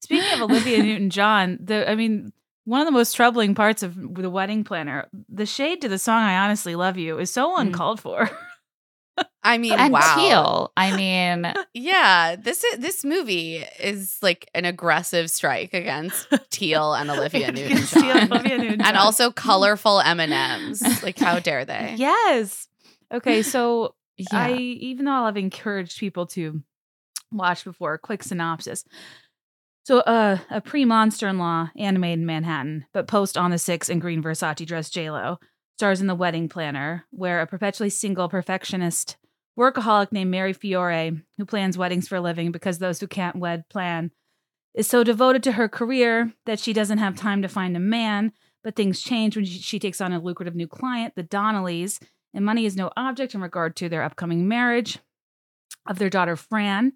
[0.00, 2.32] Speaking of Olivia Newton John, the I mean,
[2.64, 6.22] one of the most troubling parts of the wedding planner, the shade to the song
[6.22, 7.60] "I Honestly Love You" is so Mm.
[7.62, 8.30] uncalled for.
[9.42, 10.14] I mean, And wow.
[10.16, 10.72] Teal.
[10.76, 17.10] I mean, Yeah, this is, this movie is like an aggressive strike against Teal and
[17.10, 18.86] Olivia Newton-John, Olivia Newton-John.
[18.86, 21.02] and also colorful M&Ms.
[21.02, 21.94] Like how dare they?
[21.98, 22.68] yes.
[23.12, 24.26] Okay, so yeah.
[24.32, 26.62] I even though I've encouraged people to
[27.30, 28.84] watch before, quick synopsis.
[29.84, 33.98] So uh, a pre-monster in law animated in Manhattan, but post on the six in
[33.98, 35.38] green Versace dress J-Lo,
[35.76, 39.16] stars in the wedding planner, where a perpetually single perfectionist
[39.58, 43.68] workaholic named Mary Fiore, who plans weddings for a living because those who can't wed
[43.68, 44.10] plan,
[44.74, 48.32] is so devoted to her career that she doesn't have time to find a man.
[48.62, 52.64] But things change when she, takes on a lucrative new client, the Donnellys, and money
[52.64, 54.98] is no object in regard to their upcoming marriage
[55.86, 56.94] of their daughter Fran.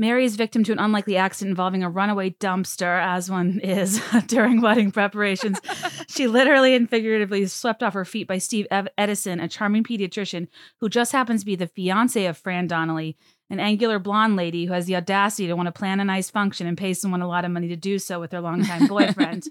[0.00, 4.62] Mary is victim to an unlikely accident involving a runaway dumpster, as one is during
[4.62, 5.60] wedding preparations.
[6.08, 10.48] she literally and figuratively is swept off her feet by Steve Edison, a charming pediatrician
[10.78, 13.18] who just happens to be the fiance of Fran Donnelly,
[13.50, 16.66] an angular blonde lady who has the audacity to want to plan a nice function
[16.66, 19.48] and pay someone a lot of money to do so with her longtime boyfriend.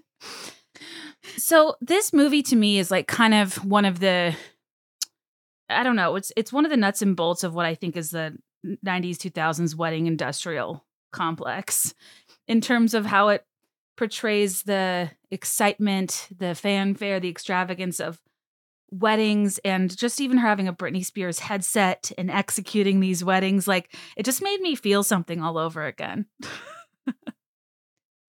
[1.37, 4.35] so this movie to me is like kind of one of the
[5.69, 7.95] I don't know, it's it's one of the nuts and bolts of what I think
[7.95, 11.93] is the 90s 2000s wedding industrial complex
[12.47, 13.45] in terms of how it
[13.97, 18.19] portrays the excitement, the fanfare, the extravagance of
[18.91, 23.95] weddings and just even her having a Britney Spears headset and executing these weddings like
[24.17, 26.25] it just made me feel something all over again.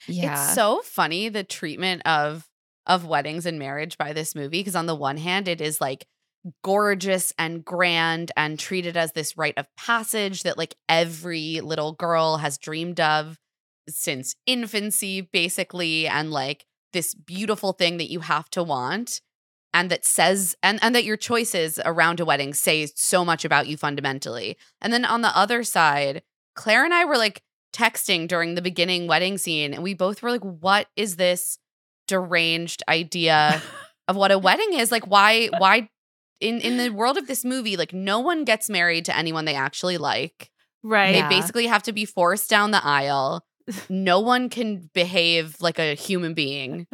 [0.07, 0.35] yeah.
[0.35, 2.47] It's so funny the treatment of
[2.87, 6.07] of weddings and marriage by this movie because on the one hand it is like
[6.63, 12.39] gorgeous and grand and treated as this rite of passage that like every little girl
[12.39, 13.39] has dreamed of
[13.89, 19.21] since infancy basically and like this beautiful thing that you have to want
[19.73, 23.69] and that says and and that your choices around a wedding say so much about
[23.69, 24.57] you fundamentally.
[24.81, 26.23] And then on the other side,
[26.57, 30.31] Claire and I were like texting during the beginning wedding scene and we both were
[30.31, 31.59] like what is this
[32.09, 33.63] deranged idea
[34.09, 34.91] of what a wedding is?
[34.91, 35.89] Like why why
[36.41, 39.55] in in the world of this movie like no one gets married to anyone they
[39.55, 40.51] actually like.
[40.83, 41.15] Right.
[41.15, 41.29] Yeah.
[41.29, 43.45] They basically have to be forced down the aisle.
[43.89, 46.89] No one can behave like a human being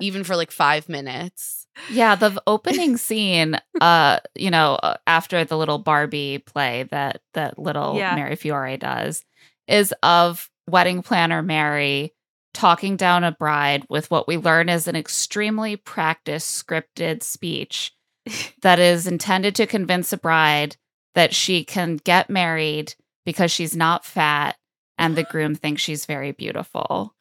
[0.00, 1.68] even for like 5 minutes.
[1.90, 7.58] Yeah, the opening scene, uh, you know, uh, after the little Barbie play that that
[7.60, 8.16] little Yeah.
[8.16, 9.24] Mary Fiore does,
[9.68, 12.12] is of wedding planner Mary
[12.54, 17.92] talking down a bride with what we learn is an extremely practiced scripted speech
[18.62, 20.76] that is intended to convince a bride
[21.14, 24.56] that she can get married because she's not fat
[24.98, 27.14] and the groom thinks she's very beautiful.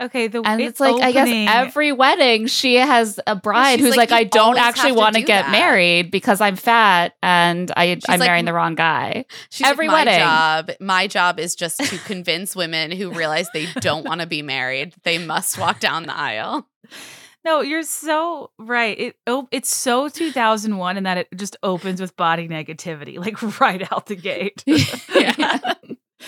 [0.00, 4.12] Okay, the And it's like I guess every wedding she has a bride who's like,
[4.12, 8.20] like, I don't actually want to get that." married because I'm fat and I I'm
[8.20, 9.24] like, marrying the wrong guy.
[9.50, 10.20] She's Every like, my wedding.
[10.20, 14.40] job, my job is just to convince women who realize they don't want to be
[14.40, 14.94] married.
[15.02, 16.68] They must walk down the aisle.
[17.48, 19.00] No, you're so right.
[19.00, 23.90] It oh, it's so 2001 in that it just opens with body negativity, like right
[23.90, 24.62] out the gate.
[24.66, 25.74] Yeah.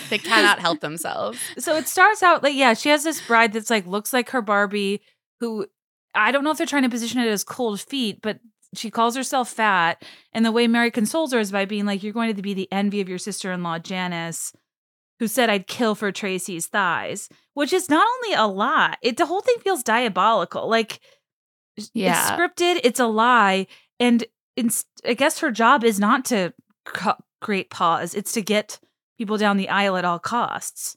[0.08, 1.38] They cannot help themselves.
[1.58, 4.40] so it starts out like yeah, she has this bride that's like looks like her
[4.40, 5.02] Barbie,
[5.40, 5.66] who
[6.14, 8.38] I don't know if they're trying to position it as cold feet, but
[8.72, 10.02] she calls herself fat,
[10.32, 12.70] and the way Mary consoles her is by being like, "You're going to be the
[12.72, 14.52] envy of your sister-in-law Janice."
[15.18, 17.28] Who said I'd kill for Tracy's thighs,
[17.60, 20.68] which is not only a lie, it the whole thing feels diabolical.
[20.68, 20.98] Like
[21.92, 22.12] Yeah.
[22.18, 23.66] it's scripted, it's a lie,
[23.98, 24.24] and
[24.56, 26.52] it's, I guess her job is not to
[26.84, 28.80] co- create pause; it's to get
[29.18, 30.96] people down the aisle at all costs.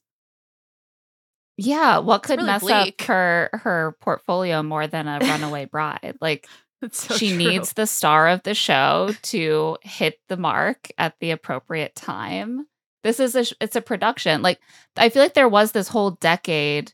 [1.58, 3.02] Yeah, what could really mess bleak.
[3.02, 6.18] up her her portfolio more than a runaway bride?
[6.22, 6.48] Like
[6.92, 7.38] so she true.
[7.38, 12.66] needs the star of the show to hit the mark at the appropriate time.
[13.04, 14.42] This is a it's a production.
[14.42, 14.60] Like
[14.98, 16.94] I feel like there was this whole decade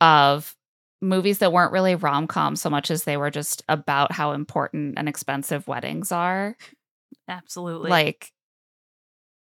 [0.00, 0.54] of
[1.02, 5.08] movies that weren't really rom-coms so much as they were just about how important and
[5.08, 6.56] expensive weddings are.
[7.28, 8.32] absolutely Like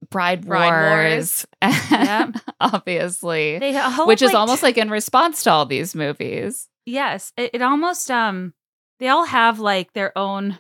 [0.10, 2.36] Bride, Bride Wars, Yep.
[2.62, 3.60] obviously,
[4.06, 6.68] which is like, almost like in response to all these movies.
[6.86, 7.34] yes.
[7.38, 8.54] It, it almost um,
[9.00, 10.58] they all have like their own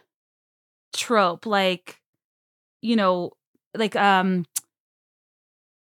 [0.93, 1.97] trope, like
[2.81, 3.31] you know,
[3.75, 4.45] like um,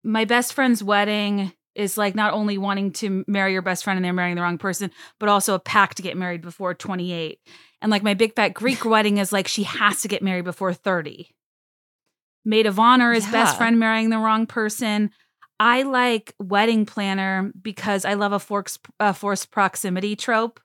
[0.06, 4.06] my best friend's wedding is like not only wanting to marry your best friend and
[4.06, 7.40] they're marrying the wrong person, but also a pact to get married before 28.
[7.82, 10.74] And like my big fat Greek wedding is like she has to get married before
[10.74, 11.30] 30.
[12.46, 15.10] Maid of honor is best friend marrying the wrong person.
[15.60, 20.60] I like wedding planner because I love a forks a forced proximity trope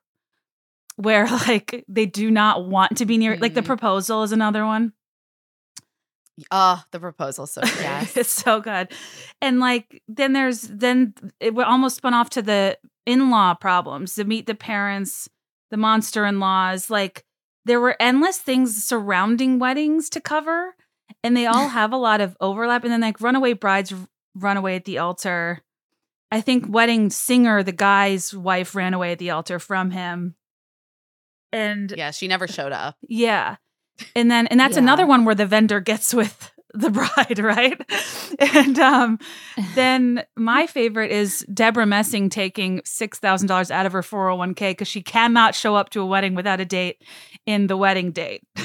[0.97, 3.67] where like they do not want to be near like the Mm.
[3.67, 4.93] proposal is another one.
[6.51, 7.75] Oh, the proposal so good.
[7.81, 8.17] Yes.
[8.17, 8.93] it's so good.
[9.43, 14.47] And like then there's then it almost spun off to the in-law problems, to meet
[14.47, 15.29] the parents,
[15.71, 17.25] the monster in-laws, like
[17.65, 20.75] there were endless things surrounding weddings to cover
[21.23, 23.93] and they all have a lot of overlap and then like runaway brides
[24.35, 25.61] run away at the altar.
[26.33, 30.37] I think wedding singer the guy's wife ran away at the altar from him.
[31.53, 32.97] And Yeah, she never showed up.
[33.09, 33.57] yeah.
[34.17, 34.83] And then and that's Yeah.
[34.83, 37.81] another one where the vendor gets with the bride, right?
[38.39, 39.19] And um
[39.75, 45.55] then my favorite is Debra Messing taking $6,000 out of her 401k cuz she cannot
[45.55, 47.03] show up to a wedding without a date
[47.47, 48.43] in the wedding date.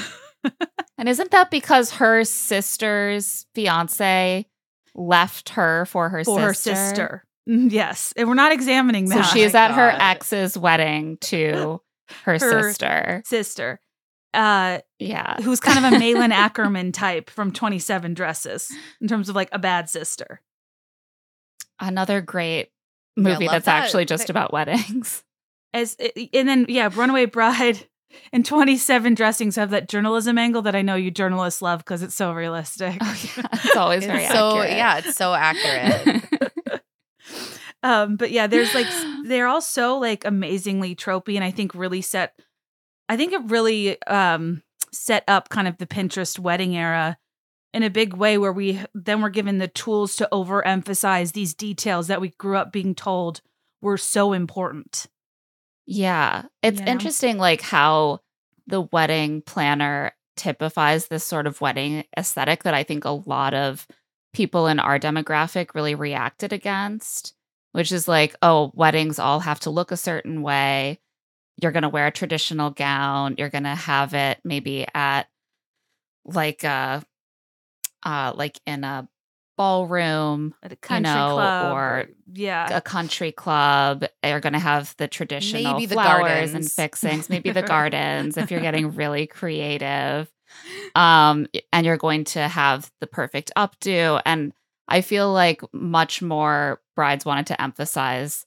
[0.98, 4.46] And isn't that because her sister's fiance
[4.94, 6.72] left her for her For sister?
[6.72, 7.24] her sister.
[7.48, 8.14] Mm, Yes.
[8.16, 9.22] And we're not examining So that.
[9.24, 11.82] she is my at her ex's wedding to
[12.24, 13.22] her, Her- sister.
[13.26, 13.80] sister.
[14.36, 15.40] Uh Yeah.
[15.42, 18.70] who's kind of a Malin Akerman type from 27 dresses
[19.00, 20.40] in terms of like a bad sister.
[21.80, 22.70] Another great
[23.16, 23.84] movie love that's that.
[23.84, 25.22] actually just They- about weddings.
[25.74, 25.96] as
[26.32, 27.86] and then yeah runaway bride
[28.32, 32.14] and 27 dressings have that journalism angle that i know you journalists love because it's
[32.14, 33.46] so realistic Oh, yeah.
[33.52, 34.70] It's always It's very so accurate.
[34.76, 36.24] yeah, it's so accurate.
[37.82, 38.86] um but yeah there's like
[39.26, 42.38] they're all so like amazingly tropey and i think really set
[43.08, 47.18] i think it really um set up kind of the pinterest wedding era
[47.74, 52.06] in a big way where we then were given the tools to overemphasize these details
[52.06, 53.40] that we grew up being told
[53.82, 55.06] were so important
[55.86, 56.44] Yeah.
[56.62, 56.86] It's know?
[56.86, 58.20] interesting like how
[58.66, 63.86] the wedding planner typifies this sort of wedding aesthetic that I think a lot of
[64.34, 67.34] people in our demographic really reacted against,
[67.72, 70.98] which is like, oh, weddings all have to look a certain way.
[71.60, 73.36] You're going to wear a traditional gown.
[73.38, 75.28] You're going to have it maybe at
[76.24, 77.02] like a,
[78.04, 79.08] uh, like in a
[79.56, 82.76] ballroom At a you country know, club or yeah.
[82.76, 87.50] a country club are going to have the traditional Maybe the flowers and fixings maybe
[87.50, 90.30] the gardens if you're getting really creative
[90.94, 94.52] um and you're going to have the perfect updo and
[94.88, 98.45] i feel like much more brides wanted to emphasize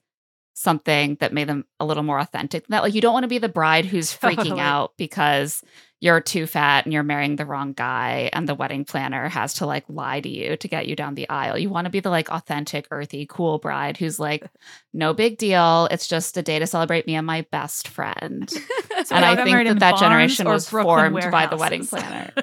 [0.59, 3.37] something that made them a little more authentic that like you don't want to be
[3.37, 4.59] the bride who's freaking Totally.
[4.59, 5.63] out because
[6.01, 9.65] you're too fat and you're marrying the wrong guy and the wedding planner has to
[9.65, 11.57] like lie to you to get you down the aisle.
[11.57, 14.49] You want to be the like authentic, earthy, cool bride who's like,
[14.93, 15.87] no big deal.
[15.91, 18.47] It's just a day to celebrate me and my best friend.
[18.89, 22.31] That's and I think that that generation was Brooklyn formed by the wedding planner.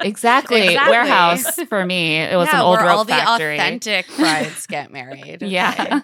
[0.00, 0.68] Exactly.
[0.68, 0.90] Exactly.
[0.92, 2.18] Warehouse for me.
[2.18, 3.56] It was yeah, an old where rope all the factory.
[3.56, 5.42] authentic brides get married.
[5.42, 6.02] Yeah.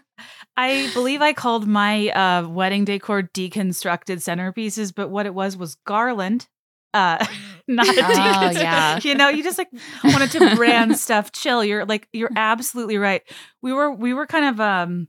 [0.57, 5.77] I believe I called my uh, wedding decor deconstructed centerpieces, but what it was was
[5.87, 6.49] garland.
[6.93, 7.25] Uh,
[7.69, 9.01] not a Oh, yeah.
[9.03, 9.71] You know, you just like
[10.05, 11.65] wanted to brand stuff chill.
[11.65, 13.23] You're like, you're absolutely right.
[13.63, 15.09] We were, we were kind of, um,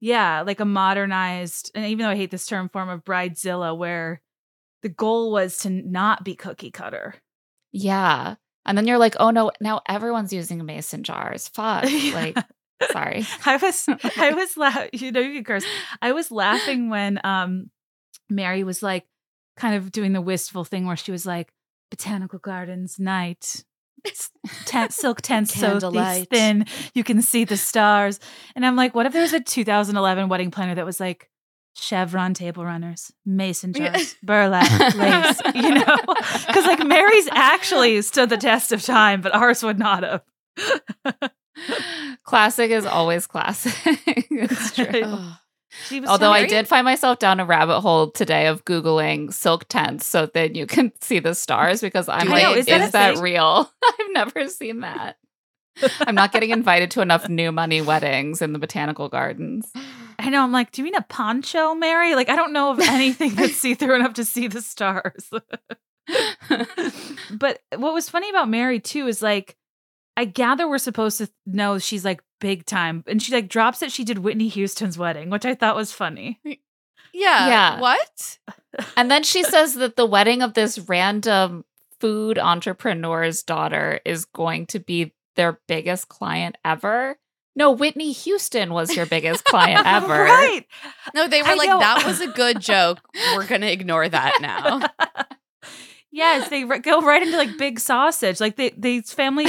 [0.00, 4.20] yeah, like a modernized, and even though I hate this term, form of bridezilla, where
[4.82, 7.16] the goal was to not be cookie cutter.
[7.72, 8.36] Yeah.
[8.64, 11.48] And then you're like, oh no, now everyone's using mason jars.
[11.54, 11.84] Fuck.
[11.84, 12.36] Like,
[12.90, 13.24] sorry.
[13.46, 15.64] I was I was you know you can curse.
[16.02, 17.70] I was laughing when um
[18.28, 19.06] Mary was like
[19.56, 21.52] kind of doing the wistful thing where she was like
[21.90, 23.64] botanical gardens night.
[24.66, 25.80] Tent silk tents so
[26.30, 26.66] thin.
[26.94, 28.20] You can see the stars.
[28.54, 31.30] And I'm like what if there was a 2011 wedding planner that was like
[31.78, 35.96] chevron table runners mason jars burlap lace you know?
[36.46, 40.22] Because like Mary's actually stood the test of time but ours would not have
[42.24, 43.74] classic is always classic.
[44.30, 45.02] it's true.
[45.02, 45.32] Ugh.
[45.88, 49.66] She was Although I did find myself down a rabbit hole today of Googling silk
[49.68, 53.18] tents so that you can see the stars because I'm Do like, they- is that,
[53.18, 53.70] real?
[53.84, 55.16] I've never seen that.
[56.00, 59.70] I'm not getting invited to enough new money weddings in the botanical gardens.
[60.18, 60.42] I know.
[60.42, 62.14] I'm like, do you mean a poncho, Mary?
[62.14, 65.28] Like, I don't know of anything that's see through enough to see the stars.
[67.30, 69.56] but what was funny about Mary too is like,
[70.16, 73.92] I gather we're supposed to know she's like big time, and she like drops that
[73.92, 76.40] she did Whitney Houston's wedding, which I thought was funny.
[76.44, 76.58] Yeah.
[77.48, 77.80] Yeah.
[77.80, 78.38] What?
[78.96, 81.64] and then she says that the wedding of this random
[82.00, 87.18] food entrepreneur's daughter is going to be their biggest client ever.
[87.54, 90.24] No, Whitney Houston was your biggest client ever.
[90.24, 90.66] right?
[91.14, 91.78] No, they were I like, know.
[91.78, 93.00] that was a good joke.
[93.34, 94.82] We're going to ignore that now.
[96.12, 98.40] yes, they r- go right into like big sausage.
[98.40, 99.46] Like they, these family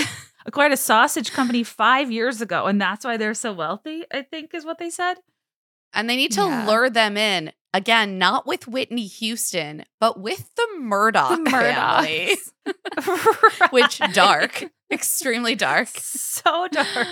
[0.47, 4.05] acquired a sausage company five years ago, and that's why they're so wealthy.
[4.11, 5.15] I think is what they said.
[5.93, 6.65] And they need to Yeah.
[6.67, 7.51] lure them in.
[7.73, 12.37] Again, not with Whitney Houston, but with the Murdoch The family.
[12.65, 13.71] Right.
[13.71, 15.89] Which dark, extremely dark.
[15.93, 17.07] so dark.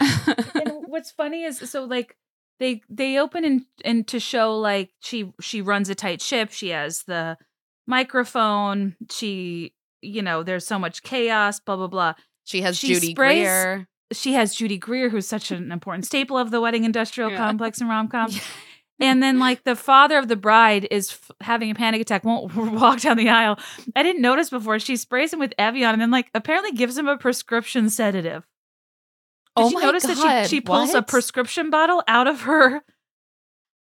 [0.00, 2.16] and what's funny is so like
[2.60, 6.52] they they open in and to show like she she runs a tight ship.
[6.52, 7.36] She has the
[7.86, 8.96] microphone.
[9.10, 11.58] She you know there's so much chaos.
[11.60, 12.14] Blah blah blah.
[12.48, 13.14] She has She Judy sprays-
[13.46, 13.88] Greer.
[14.10, 17.36] She has Judy Greer, who's such an important staple of the wedding industrial Yeah.
[17.36, 18.30] complex and rom com.
[18.98, 22.54] And then, like, the father of the bride is f- having a panic attack, won't
[22.56, 23.58] walk down the aisle.
[23.94, 24.78] I didn't notice before.
[24.78, 28.44] She sprays him with Evian and then, like, apparently gives him a prescription sedative.
[29.56, 32.82] Did Oh you notice that she, she pulls a prescription bottle out of her?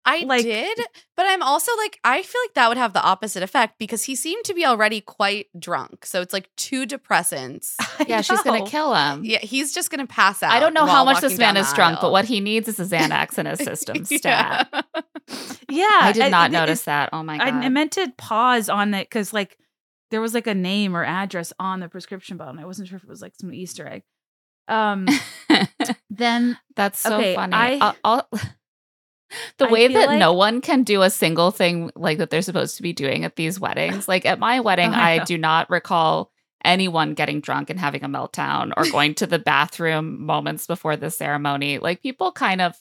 [0.08, 0.78] I like- did,
[1.18, 4.16] but I'm also like, I feel like that would have the opposite effect because he
[4.16, 6.06] seemed to be already quite drunk.
[6.06, 7.74] So it's like two depressants.
[8.08, 9.24] yeah, she's gonna kill him.
[9.26, 10.52] Yeah, he's just gonna pass out.
[10.52, 12.80] I don't know how much this man is the drunk, but what he needs is
[12.80, 14.06] a Xanax in his system.
[14.06, 14.68] Stat.
[14.72, 14.82] Yeah.
[15.70, 15.88] Yeah.
[16.02, 17.10] I did not it- notice it- that.
[17.12, 17.48] Oh my god.
[17.48, 19.58] I, I meant to pause on it because, like,
[20.12, 22.52] there was like a name or address on the prescription bottle.
[22.52, 24.04] and I wasn't sure if it was like some Easter egg.
[24.68, 25.08] Um,
[26.10, 27.54] then That's so Okay, funny.
[27.54, 28.30] I- I'll- I'll-
[29.58, 32.42] the I way that like- no one can do a single thing like that they're
[32.42, 34.08] supposed to be doing at these weddings.
[34.08, 36.32] Like at my wedding, Oh, I I do not recall
[36.64, 41.12] anyone getting drunk and having a meltdown or going to the bathroom moments before the
[41.12, 41.78] ceremony.
[41.80, 42.76] Like people kind of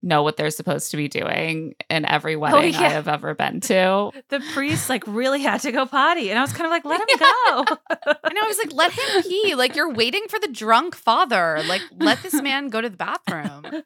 [0.00, 2.88] know what they're supposed to be doing in every oh, wedding I Oh, yeah.
[2.90, 4.12] have ever been to.
[4.28, 7.00] the priest like really had to go potty, and I was kind of like, let
[7.00, 7.64] him go.
[8.06, 8.38] and.
[8.38, 9.54] I was like, let him pee.
[9.56, 11.60] Like you're waiting for the drunk father.
[11.66, 13.82] Like let this man go to the bathroom.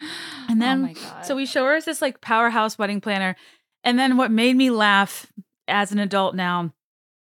[0.48, 1.22] And oh then- oh.
[1.24, 3.36] So we show her as this like powerhouse wedding planner.
[3.82, 5.26] And then what made me laugh
[5.68, 6.72] as an adult now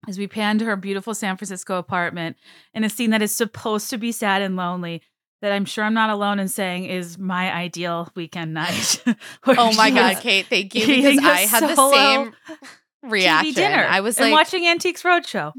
[0.09, 2.37] is we pan to her beautiful San Francisco apartment
[2.75, 5.03] in a scene that is supposed to be sad and lonely.
[5.43, 9.05] That I'm sure I'm not alone in saying is my ideal weekend night.
[9.47, 13.55] Oh my god, Kate, thank you because I had the same TV reaction.
[13.55, 13.87] dinner.
[13.89, 15.53] I was and like watching Antiques Roadshow.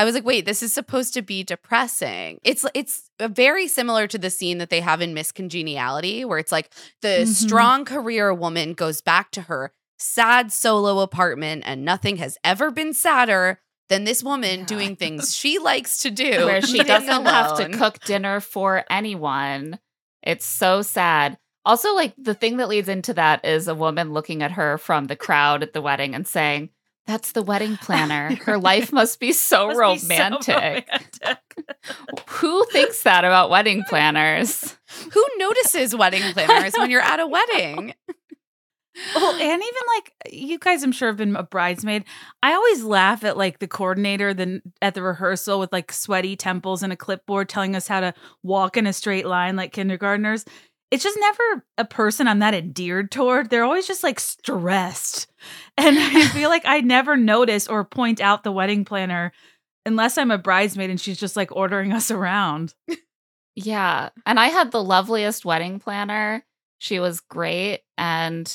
[0.00, 2.38] I was like, wait, this is supposed to be depressing.
[2.42, 6.50] It's it's very similar to the scene that they have in Miss Congeniality, where it's
[6.52, 6.70] like
[7.02, 7.26] the Mhm.
[7.26, 12.94] strong career woman goes back to her sad solo apartment, and nothing has ever been
[12.94, 14.64] sadder than this woman Yeah.
[14.64, 19.78] doing things she likes to do, where she doesn't have to cook dinner for anyone.
[20.22, 21.36] It's so sad.
[21.66, 25.08] Also, like the thing that leads into that is a woman looking at her from
[25.08, 26.70] the crowd at the wedding and saying,
[27.06, 28.36] That's the wedding planner.
[28.44, 30.88] Her life must be so Must be so romantic.
[30.88, 31.38] romantic.
[32.28, 34.76] Who thinks that about wedding planners?
[35.12, 37.94] Who notices wedding planners when you're at a wedding?
[39.14, 42.04] Well, and even like you guys, I'm sure have been a bridesmaid.
[42.42, 46.82] I always laugh at like the coordinator then at the rehearsal with like sweaty temples
[46.82, 50.44] and a clipboard telling us how to walk in a straight line like kindergartners.
[50.90, 53.48] It's just never a person I'm that endeared toward.
[53.48, 55.26] They're always just like stressed.
[55.78, 59.32] And I feel like I never notice or point out the wedding planner
[59.86, 62.74] unless I'm a bridesmaid and she's just like ordering us around.
[63.56, 64.10] Yeah.
[64.26, 66.44] And I had the loveliest wedding planner.
[66.78, 67.80] She was great.
[67.96, 68.54] And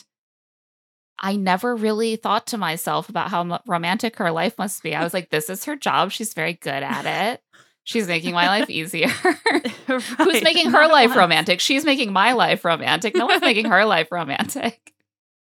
[1.18, 4.94] I never really thought to myself about how romantic her life must be.
[4.94, 6.12] I was like, this is her job.
[6.12, 7.42] She's very good at it.
[7.86, 9.08] She's making my life easier.
[9.88, 11.60] Who's Right, making not her life romantic?
[11.60, 13.16] She's making my life romantic.
[13.16, 14.92] No one's making her life romantic.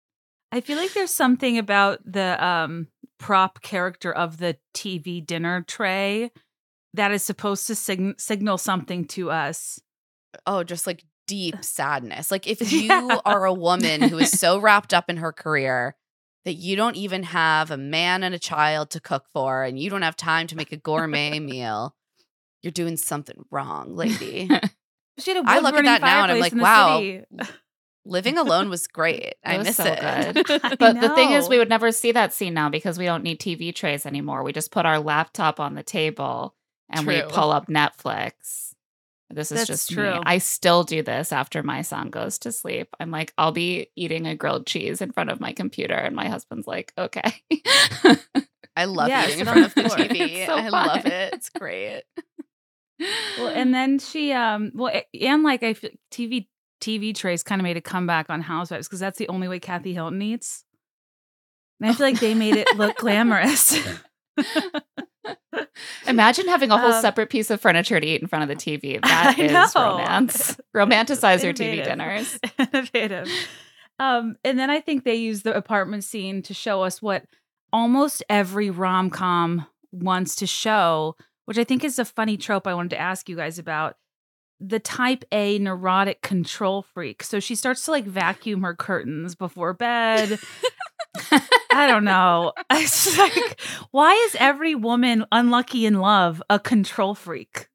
[0.52, 2.88] I feel like there's something about the um
[3.18, 6.32] prop character of the TV dinner tray
[6.94, 9.78] that is supposed to sig- signal something to us.
[10.46, 12.30] Oh, just like deep sadness.
[12.30, 13.18] Like if you Yeah.
[13.26, 15.94] are a woman who is so wrapped up in her career
[16.46, 19.90] that you don't even have a man and a child to cook for and you
[19.90, 21.94] don't have time to make a gourmet meal,
[22.62, 24.48] you're doing something wrong, lady.
[25.18, 27.02] She had a I look at that now and I'm like, wow.
[28.06, 29.34] Living alone was great.
[29.44, 30.34] I was miss so it.
[30.34, 30.46] good.
[30.64, 33.22] I But the thing is, we would never see that scene now because we don't
[33.22, 34.42] need TV trays anymore.
[34.42, 36.54] We just put our laptop on the table
[36.88, 38.72] and we pull up Netflix.
[39.28, 40.14] This is That's just true.
[40.14, 40.20] me.
[40.24, 42.88] I still do this after my son goes to sleep.
[42.98, 46.28] I'm like, I'll be eating a grilled cheese in front of my computer, and my
[46.28, 47.34] husband's like, okay.
[48.76, 49.88] I love Yeah, eating in front of the the.
[49.88, 50.46] TV.
[50.46, 51.34] So I love it.
[51.34, 52.02] It's great.
[53.38, 56.46] Well, and then she um well and like I feel TV
[56.80, 59.92] TV trays kind of made a comeback on Housewives because that's the only way Kathy
[59.94, 60.64] Hilton eats.
[61.80, 63.78] And I feel like they made it look glamorous.
[66.06, 68.56] Imagine having a whole Um, separate piece of furniture to eat in front of the
[68.56, 69.00] TV.
[69.02, 69.98] That I is know.
[69.98, 70.58] romance.
[70.74, 72.38] Romanticize your TV dinners.
[72.58, 73.28] Innovative.
[73.98, 77.24] Um, and then I think they use the apartment scene to show us what
[77.72, 82.74] almost every rom com wants to show, which I think is a funny trope I
[82.74, 83.96] wanted to ask you guys about.
[84.60, 87.22] The type A neurotic control freak.
[87.22, 90.38] So she starts to like vacuum her curtains before bed.
[91.72, 92.52] I don't know.
[92.70, 93.60] It's like,
[93.90, 97.70] why is every woman unlucky in love a control freak?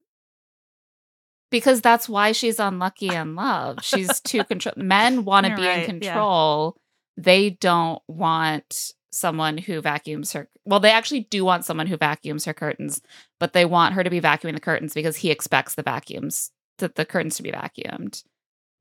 [1.55, 3.79] because that's why she's unlucky in love.
[3.81, 4.73] She's too control.
[4.75, 6.11] Men want to be right, in yeah.
[6.11, 6.75] control.
[7.15, 10.49] They don't want someone who vacuums her.
[10.65, 13.01] Well, they actually do want someone who vacuums her curtains,
[13.39, 16.89] but they want her to be vacuuming the curtains because he expects the vacuums, the,
[16.95, 18.23] the curtains to be vacuumed,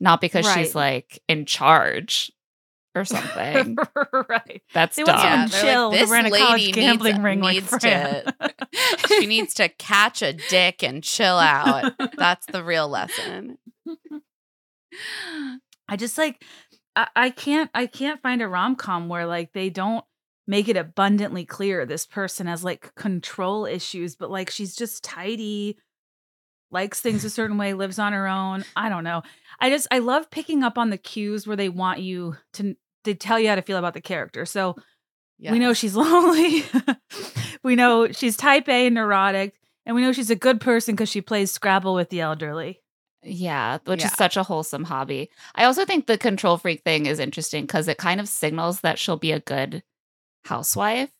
[0.00, 2.30] not because she's like in charge
[2.94, 3.76] or something.
[4.28, 4.62] right.
[4.72, 5.48] That's They want dumb.
[5.48, 8.24] someone they're chill who this ran a college lady gambling needs, ring needs Fran.
[8.40, 8.54] to
[9.08, 11.92] she needs to catch a dick and chill out.
[12.16, 13.58] That's the real lesson.
[15.88, 16.42] I just like
[16.96, 20.04] I, I can't I can't find a rom com where like they don't
[20.46, 25.78] make it abundantly clear this person has like control issues, but like she's just tidy,
[26.70, 28.64] likes things a certain way, lives on her own.
[28.76, 29.22] I don't know.
[29.60, 33.14] I just I love picking up on the cues where they want you to they
[33.14, 34.44] tell you how to feel about the character.
[34.46, 34.76] So
[35.38, 36.64] we know she's lonely.
[37.62, 41.08] we know she's type A and neurotic, and we know she's a good person because
[41.08, 42.80] she plays Scrabble with the elderly.
[43.22, 44.06] Yeah, which Yeah.
[44.06, 45.30] is such a wholesome hobby.
[45.54, 48.98] I also think the control freak thing is interesting because it kind of signals that
[48.98, 49.82] she'll be a good
[50.44, 51.10] housewife,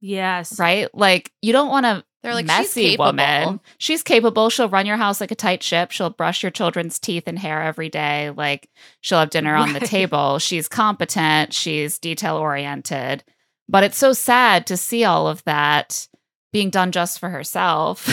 [0.00, 0.58] Yes.
[0.58, 0.88] right?
[0.94, 3.04] Like you don't want a They're like messy she's capable.
[3.06, 3.60] woman.
[3.78, 4.50] She's capable.
[4.50, 5.90] She'll run your house like a tight ship.
[5.92, 8.30] She'll brush your children's teeth and hair every day.
[8.30, 8.68] Like
[9.00, 10.38] she'll have dinner on the table.
[10.38, 11.52] She's competent.
[11.52, 13.22] She's detail oriented.
[13.68, 16.08] But it's so sad to see all of that
[16.52, 18.08] being done just for herself.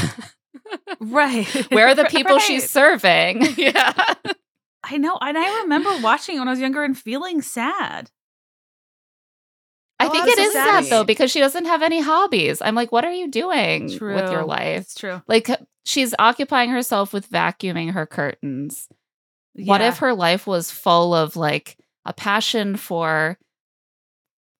[1.00, 1.46] Right.
[1.72, 2.42] Where are the people Right.
[2.44, 3.42] she's serving?
[3.58, 3.94] Yeah.
[4.84, 5.18] I know.
[5.22, 8.10] And I remember watching it when I was younger and feeling sad.
[10.10, 12.62] I think it is sad though because she doesn't have any hobbies.
[12.62, 14.16] I'm like, what are you doing True.
[14.16, 14.82] with your life?
[14.82, 15.22] It's true.
[15.28, 15.50] Like
[15.86, 18.88] she's occupying herself with vacuuming her curtains.
[19.54, 23.38] What if her life was full of like a passion for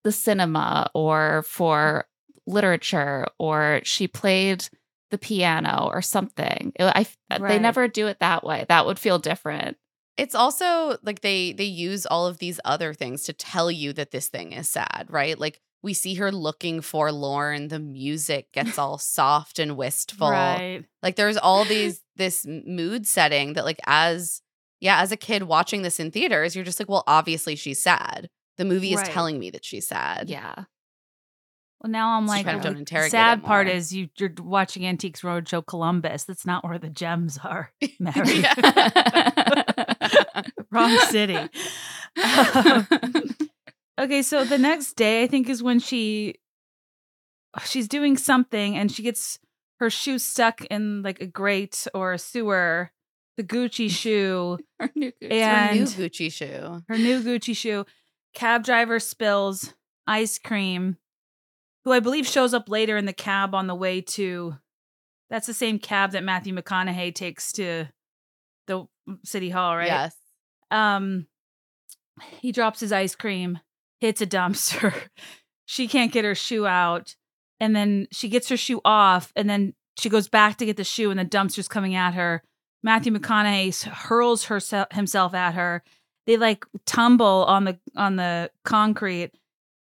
[0.04, 2.06] the cinema or for
[2.46, 4.68] literature or she played
[5.12, 6.74] the piano or something?
[6.80, 7.06] I
[7.40, 8.66] they never do it that way.
[8.68, 9.78] That would feel different.
[10.18, 14.12] It's also like they they use all of these other things to tell you that
[14.12, 15.40] this thing is sad, right?
[15.40, 20.30] Like we see her looking forlorn, the music gets all soft and wistful.
[20.30, 20.84] Right.
[21.02, 24.42] Like there's all these this mood setting that like as
[24.82, 28.30] yeah, as a kid watching this in theaters, you're just like, well, obviously she's sad.
[28.58, 29.12] The movie is Right.
[29.12, 30.30] telling me that she's sad.
[30.30, 30.64] Yeah.
[31.82, 35.22] Well, now I'm So like, kind of the sad part is you, you're watching Antiques
[35.22, 36.26] Roadshow Columbus.
[36.26, 38.44] That's not where the gems are, Mary.
[40.72, 41.36] Wrong city.
[41.36, 42.88] Um,
[44.00, 46.36] okay, so the next day, I think, is when she
[47.66, 49.40] she's doing something and she gets
[49.80, 52.92] her shoe stuck in like a grate or a sewer.
[53.38, 55.16] The Gucci shoe, Her new Gucci.
[55.22, 56.82] Her new and Gucci shoe.
[56.90, 57.86] her new Gucci shoe.
[58.34, 59.74] Cab driver spills
[60.06, 60.98] ice cream,
[61.90, 64.56] who I believe shows up later in the cab on the way to.
[65.32, 67.86] That's the same cab that Matthew McConaughey takes to
[68.68, 68.86] the
[69.24, 69.88] city hall, right?
[69.88, 70.16] Yes.
[70.70, 71.26] Um,
[72.42, 73.58] he drops his ice cream,
[74.02, 74.94] hits a dumpster.
[75.66, 77.16] she can't get her shoe out,
[77.60, 80.84] and then she gets her shoe off, and then she goes back to get the
[80.84, 82.44] shoe, and the dumpster's coming at her.
[82.84, 85.84] Matthew McConaughey hurls herself himself at her.
[86.28, 89.32] They like tumble on the on the concrete,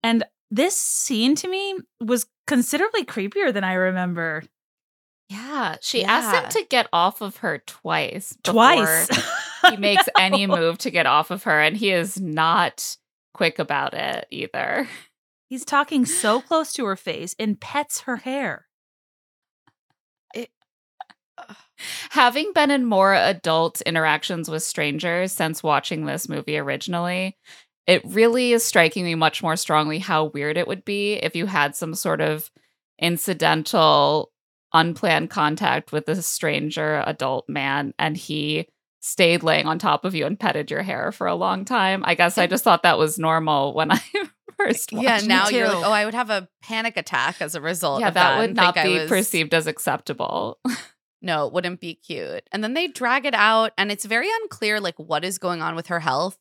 [0.02, 4.42] and this scene to me was considerably creepier than I remember.
[5.28, 5.76] Yeah.
[5.82, 8.36] She asks him to get off of her twice.
[8.42, 9.08] Twice.
[9.70, 12.96] he makes any move to get off of her, and he is not
[13.34, 14.88] quick about it either.
[15.50, 18.66] He's talking so close to her face and pets her hair.
[22.10, 27.36] Having been in more adult interactions with strangers since watching this movie originally,
[27.88, 31.46] it really is striking me much more strongly how weird it would be if you
[31.46, 32.50] had some sort of
[33.00, 34.30] incidental,
[34.74, 38.68] unplanned contact with a stranger adult man and he
[39.00, 42.02] stayed laying on top of you and petted your hair for a long time.
[42.04, 44.00] I guess I just thought that was normal when I
[44.58, 47.60] first watched Yeah, now you're like, oh, I would have a panic attack as a
[47.62, 48.00] result.
[48.00, 50.58] Yeah, of that that would not be was- perceived as acceptable.
[51.20, 52.44] No, it wouldn't be cute.
[52.52, 55.74] And then they drag it out, and it's very unclear like what is going on
[55.74, 56.38] with her health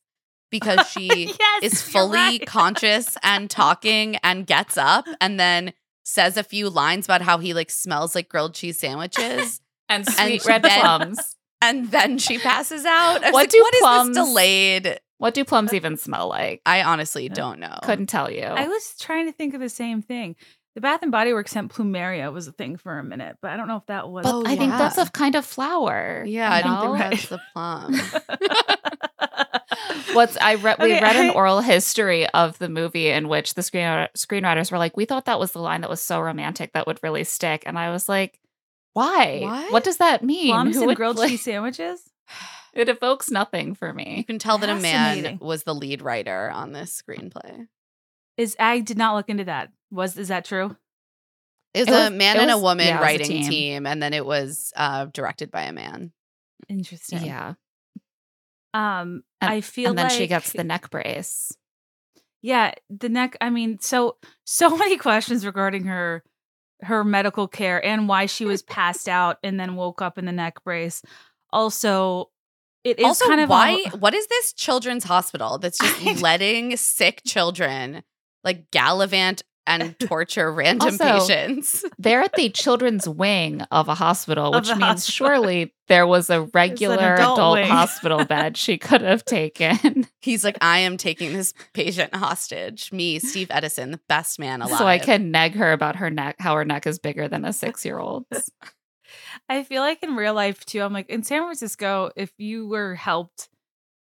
[0.51, 2.45] because she yes, is fully right.
[2.47, 5.73] conscious and talking and gets up and then
[6.03, 10.41] says a few lines about how he like smells like grilled cheese sandwiches and sweet
[10.41, 11.35] she red then- plums.
[11.61, 13.23] and then she passes out.
[13.23, 14.99] I was What like, do what is plums- this delayed?
[15.19, 16.61] What do plums uh, even smell like?
[16.65, 17.77] I honestly uh, don't know.
[17.83, 18.43] Couldn't tell you.
[18.43, 20.35] I was trying to think of the same thing.
[20.75, 23.57] The Bath and Body Works scent plumeria was a thing for a minute, but I
[23.57, 24.25] don't know if that was.
[24.25, 26.23] but Oh, I think that's a kind of flower.
[26.27, 26.91] Yeah, I think no?
[26.93, 27.09] right.
[27.09, 27.95] that's the plum.
[30.13, 30.77] What's I read?
[30.79, 34.77] We Okay, read an oral history of the movie in which the screen screenwriters were
[34.77, 37.63] like, "We thought that was the line that was so romantic that would really stick,"
[37.65, 38.39] and I was like,
[38.93, 39.67] "Why?
[39.69, 39.83] What?
[39.83, 40.47] does that mean?
[40.53, 42.01] Plums Who and would grilled like- cheese sandwiches.
[42.73, 44.17] It evokes nothing for me.
[44.17, 47.67] You can tell that a man was the lead writer on this screenplay.
[48.35, 49.71] Is I did not look into that.
[49.89, 50.75] Was is that true?
[51.73, 53.27] It was It a was- man it and a woman yeah, it was a writing
[53.41, 53.49] team.
[53.49, 53.85] team.
[53.87, 56.11] and then it was uh, directed by a man.
[56.69, 57.23] Interesting.
[57.25, 57.53] Yeah,
[58.77, 61.51] Um, And- I feel and then like she gets the neck brace.
[62.41, 63.35] yeah the neck.
[63.41, 66.23] I mean, so so many questions regarding her
[66.81, 70.31] her medical care and why she was passed out and then woke up in the
[70.31, 71.01] neck brace.
[71.51, 72.29] Also,
[72.83, 73.83] it is also, kind of why?
[73.91, 78.03] al- what is this children's hospital that's just letting sick children
[78.43, 81.85] like gallivant and torture random Also, patients?
[81.99, 85.27] They're at the children's wing of a hospital, Of which means hospital.
[85.27, 90.07] surely there was a regular adult adult, hospital bed she could have taken.
[90.21, 92.91] He's like, I am taking this patient hostage.
[92.91, 94.77] Me, Steve Edison, the best man alive.
[94.79, 97.53] so I can neg her about her neck, how her neck is bigger than a
[97.53, 98.51] six year old's.
[99.49, 100.81] I feel like in real life too.
[100.81, 103.49] I'm like in San Francisco, if you were helped,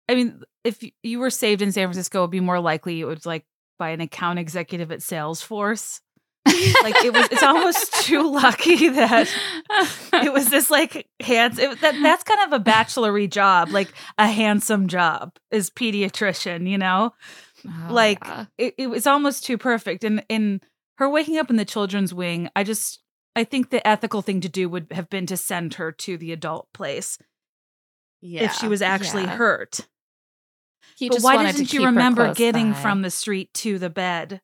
[0.08, 3.26] I mean, if you were saved in San Francisco, it'd be more likely it was
[3.26, 3.46] like
[3.78, 6.00] by an account executive at Salesforce.
[6.46, 9.30] Like it was, it's almost too lucky that
[10.14, 11.58] it was this like hands.
[11.58, 16.70] It, that that's kind of a bachelory job, like a handsome job is pediatrician.
[16.70, 17.14] You know,
[17.66, 18.46] Oh, like yeah.
[18.58, 20.04] it, it was almost too perfect.
[20.04, 20.60] And in
[20.98, 23.02] her waking up in the children's wing, I just
[23.38, 26.34] I think the ethical thing to do would have been to send her to the
[26.34, 27.18] adult place
[28.22, 28.44] yeah.
[28.44, 29.38] if she was actually Yeah.
[29.38, 29.88] hurt.
[31.04, 32.78] He but just why wanted didn't keep you remember getting by.
[32.80, 34.42] from the street to the bed?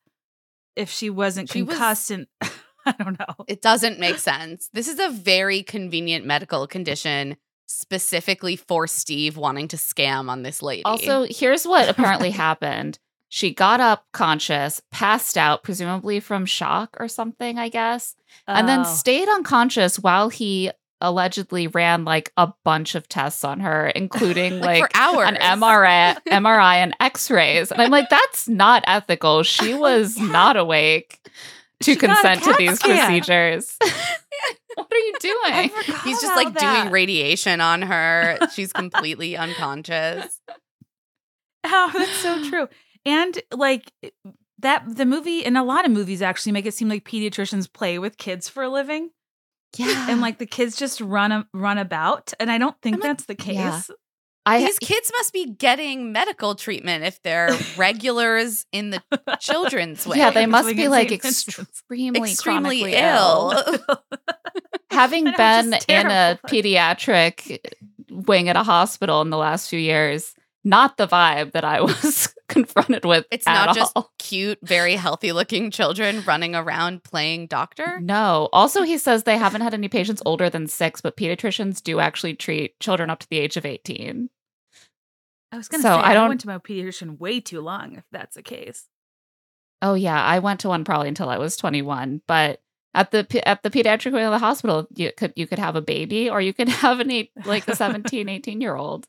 [0.76, 2.28] if she wasn't She was- concussed and
[2.86, 3.36] I don't know.
[3.48, 4.70] It doesn't make sense.
[4.72, 7.36] This is a very convenient medical condition
[7.66, 10.84] specifically for Steve wanting to scam on this lady.
[10.86, 12.98] Also, here's what apparently happened.
[13.28, 18.16] She got up conscious, passed out, presumably from shock or something, I guess,
[18.48, 18.84] and then Oh.
[18.86, 20.72] stayed unconscious while he
[21.02, 25.30] allegedly ran like a bunch of tests on her, including like, like, for hours.
[25.30, 27.72] an MRI, MRI and X-rays.
[27.72, 29.44] And I'm like, that's not ethical.
[29.44, 31.20] She oh, was not awake
[31.82, 32.98] to She consent to these scan.
[32.98, 33.78] procedures.
[34.76, 35.70] what are you doing?
[36.04, 36.82] He's just like that.
[36.82, 38.38] doing radiation on her.
[38.54, 40.42] She's completely unconscious.
[41.64, 42.68] Oh, that's so true.
[43.06, 43.92] And like
[44.60, 47.98] that, the movie and a lot of movies actually make it seem like pediatricians play
[48.00, 49.12] with kids for a living,
[49.78, 50.08] Yeah.
[50.10, 52.34] and like the kids just run a, run about.
[52.40, 53.56] And I don't think I'm like, that's the case.
[53.56, 53.82] yeah.
[54.46, 59.04] I These kids must be getting medical treatment if they're regulars in the
[59.40, 60.18] children's wing.
[60.18, 63.54] yeah, they must be like extremely, extremely chronically ill.
[64.92, 67.60] Having been in a pediatric
[68.10, 72.34] wing at a hospital in the last few years, not the vibe that I was
[72.50, 73.26] confronted with.
[73.32, 74.12] It's at not just all.
[74.20, 78.00] cute, very healthy looking children running around playing doctor.
[78.02, 78.50] No.
[78.52, 82.34] Also, he says they haven't had any patients older than six, but pediatricians do actually
[82.36, 84.30] treat children up to the age of 18.
[85.52, 87.96] I was gonna So, say I I, don't- went to my pediatrician way too long
[87.96, 88.86] if that's the case.
[89.82, 92.62] Oh yeah, I went to one probably until I was 21, but
[92.94, 95.82] at the at the pediatric wing of the hospital, you could you could have a
[95.82, 99.08] baby or you could have an eight, like a 17, 18 year old.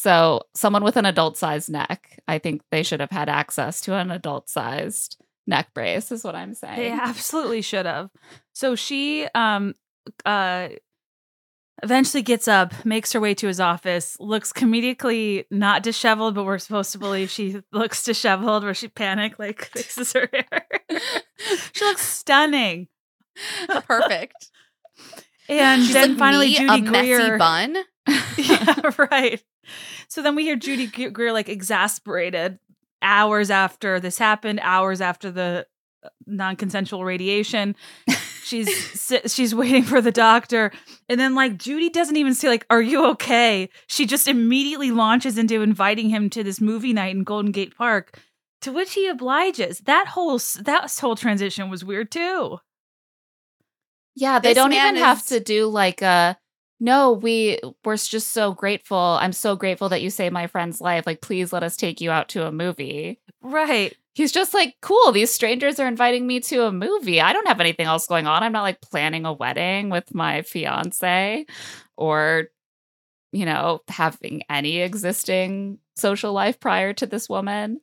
[0.00, 3.94] So someone with an adult sized neck, I think they should have had access to
[3.96, 6.10] an adult sized neck brace.
[6.10, 6.78] Is what I'm saying.
[6.78, 8.08] They absolutely should have.
[8.54, 9.74] So she um
[10.24, 10.70] uh
[11.82, 16.56] eventually gets up, makes her way to his office, looks comedically not disheveled, but we're
[16.56, 20.66] supposed to believe she looks disheveled where she panicked, like fixes her hair.
[21.74, 22.88] she looks stunning.
[23.68, 24.50] Perfect.
[25.50, 27.76] And She's then like finally me, Judy a messy Greer bun.
[28.38, 28.80] yeah,
[29.10, 29.42] right.
[30.08, 32.58] So then we hear Judy Gre- Greer like exasperated
[33.02, 35.66] hours after this happened, hours after the
[36.04, 37.76] uh, non-consensual radiation.
[38.44, 40.72] She's she's waiting for the doctor,
[41.08, 45.38] and then like Judy doesn't even say like, "Are you okay?" She just immediately launches
[45.38, 48.18] into inviting him to this movie night in Golden Gate Park,
[48.62, 49.80] to which he obliges.
[49.80, 52.58] That whole that whole transition was weird too.
[54.16, 56.36] Yeah, they This don't man even have to do like a
[56.80, 58.98] no, we we're just so grateful.
[59.20, 61.06] I'm so grateful that you saved my friend's life.
[61.06, 63.20] Like, please let us take you out to a movie.
[63.42, 63.94] Right.
[64.14, 67.20] He's just like, cool, these strangers are inviting me to a movie.
[67.20, 68.42] I don't have anything else going on.
[68.42, 71.46] I'm not like planning a wedding with my fiance
[71.96, 72.48] or,
[73.32, 77.80] you know, having any existing social life prior to this woman.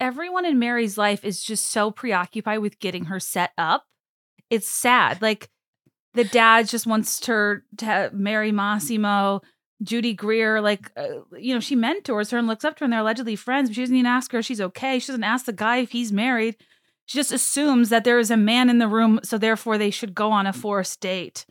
[0.00, 3.84] everyone in Mary's life is just so preoccupied with getting her set up.
[4.50, 5.22] It's sad.
[5.22, 5.48] Like
[6.14, 9.42] the dad just wants her to marry Massimo.
[9.82, 12.92] Judy Greer, like, uh, you know, she mentors her and looks up to her, and
[12.92, 14.98] they're allegedly friends, but she doesn't even ask her if she's okay.
[14.98, 16.56] She doesn't ask the guy if he's married.
[17.06, 20.14] She just assumes that there is a man in the room, so therefore they should
[20.14, 21.44] go on a forced date.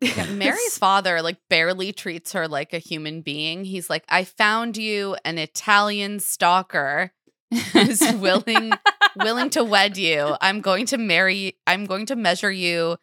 [0.00, 3.64] Yeah, Mary's father like barely treats her like a human being.
[3.64, 7.12] He's like, I found you an Italian stalker
[7.72, 8.72] who's willing
[9.16, 10.36] willing to wed you.
[10.40, 12.96] I'm going to marry I'm going to measure you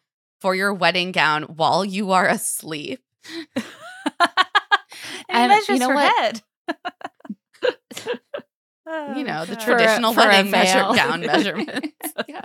[0.46, 3.02] for your wedding gown while you are asleep.
[5.28, 6.16] and measures you know her what?
[6.16, 6.42] head.
[9.16, 11.92] You know, the Oh, traditional For a- for wedding measure gown measurement.
[12.28, 12.42] Yeah.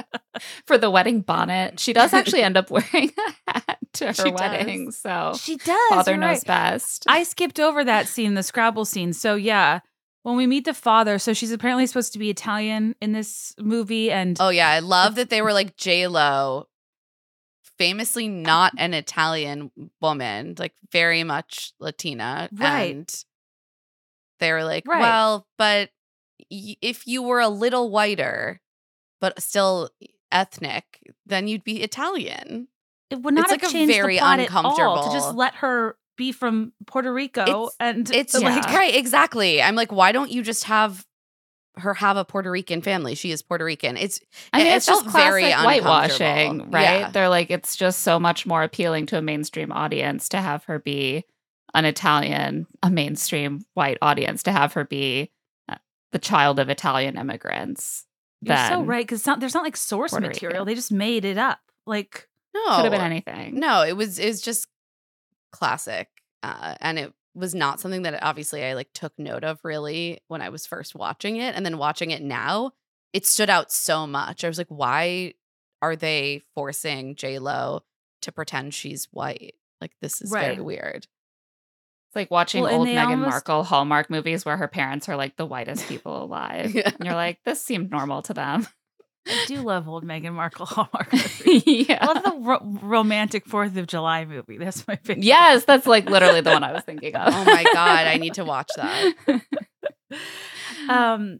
[0.66, 1.80] For the wedding bonnet.
[1.80, 3.12] She does actually end up wearing
[3.48, 4.40] a hat to her She does.
[4.40, 4.90] wedding.
[4.92, 5.90] So She does.
[5.90, 6.46] father knows right.
[6.48, 7.06] best.
[7.08, 9.14] I skipped over that scene, the Scrabble scene.
[9.14, 9.82] So yeah,
[10.24, 14.10] when we meet the father, so she's apparently supposed to be Italian in this movie,
[14.10, 16.68] and Oh yeah, I love that they were like J Lo,
[17.82, 19.72] famously not an Italian
[20.02, 22.92] woman, like very much Latina, Right.
[22.96, 23.24] And
[24.40, 25.00] they were like, Right.
[25.02, 25.90] well, but
[26.52, 28.62] y- if you were a little whiter,
[29.20, 29.90] but still
[30.32, 30.86] ethnic,
[31.26, 32.68] then you'd be Italian.
[33.10, 35.56] it would not it's have like a very the plot at all to just let
[35.56, 38.76] her be from Puerto Rico It's- and It's like Yeah.
[38.78, 39.62] right, exactly.
[39.62, 41.06] I'm like, why don't you just have
[41.78, 43.16] her have a Puerto Rican family?
[43.16, 43.98] She is Puerto Rican.
[43.98, 44.20] It's
[44.54, 47.00] I mean, it it's just felt very classic whitewashing, right?
[47.00, 47.12] Yeah.
[47.12, 50.80] They're like, it's just so much more appealing to a mainstream audience to have her
[50.80, 51.26] be
[51.74, 55.32] an Italian, a mainstream white audience to have her be
[55.70, 55.76] uh,
[56.12, 58.06] the child of Italian immigrants.
[58.42, 60.68] you're so right because there's not like source Puerto material; Rican.
[60.68, 61.60] they just made it up.
[61.86, 63.60] Like no, Could have been anything.
[63.60, 64.68] No, it was it was just
[65.52, 66.10] classic,
[66.44, 70.42] uh, and it was not something that obviously I like took note of really when
[70.42, 72.72] I was first watching it, and then watching it now.
[73.14, 74.44] it stood out so much.
[74.44, 75.34] I was like, why
[75.82, 77.84] are they forcing J Lo
[78.22, 79.56] to pretend she's white?
[79.82, 81.08] Like this is very weird.
[82.10, 85.16] It's like watching Well, old they Meghan almost- Markle Hallmark movies where her parents are
[85.16, 86.74] like the whitest people alive.
[86.76, 86.92] Yeah.
[86.94, 88.68] And you're like, this seemed normal to them.
[89.28, 91.64] I do love old Meghan Markle Hallmark movies.
[91.68, 92.06] I yeah.
[92.06, 94.58] love the ro- romantic Fourth of July movie.
[94.58, 95.24] That's my favorite.
[95.24, 97.34] Yes, that's like literally the one I was thinking of.
[97.34, 99.14] Oh my god, I need to watch that.
[100.90, 101.40] um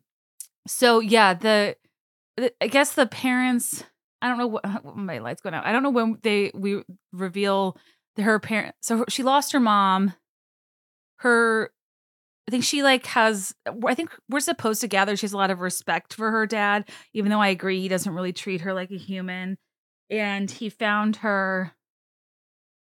[0.68, 1.76] so yeah the,
[2.38, 3.84] the i guess the parents
[4.22, 4.64] i don't know what
[4.96, 7.76] my lights going out i don't know when they we reveal
[8.16, 10.14] that her parent so her- she lost her mom
[11.18, 11.72] her
[12.48, 13.54] i think she like has
[13.88, 16.88] i think we're supposed to gather she has a lot of respect for her dad
[17.14, 19.58] even though i agree he doesn't really treat her like a human
[20.10, 21.72] and he found her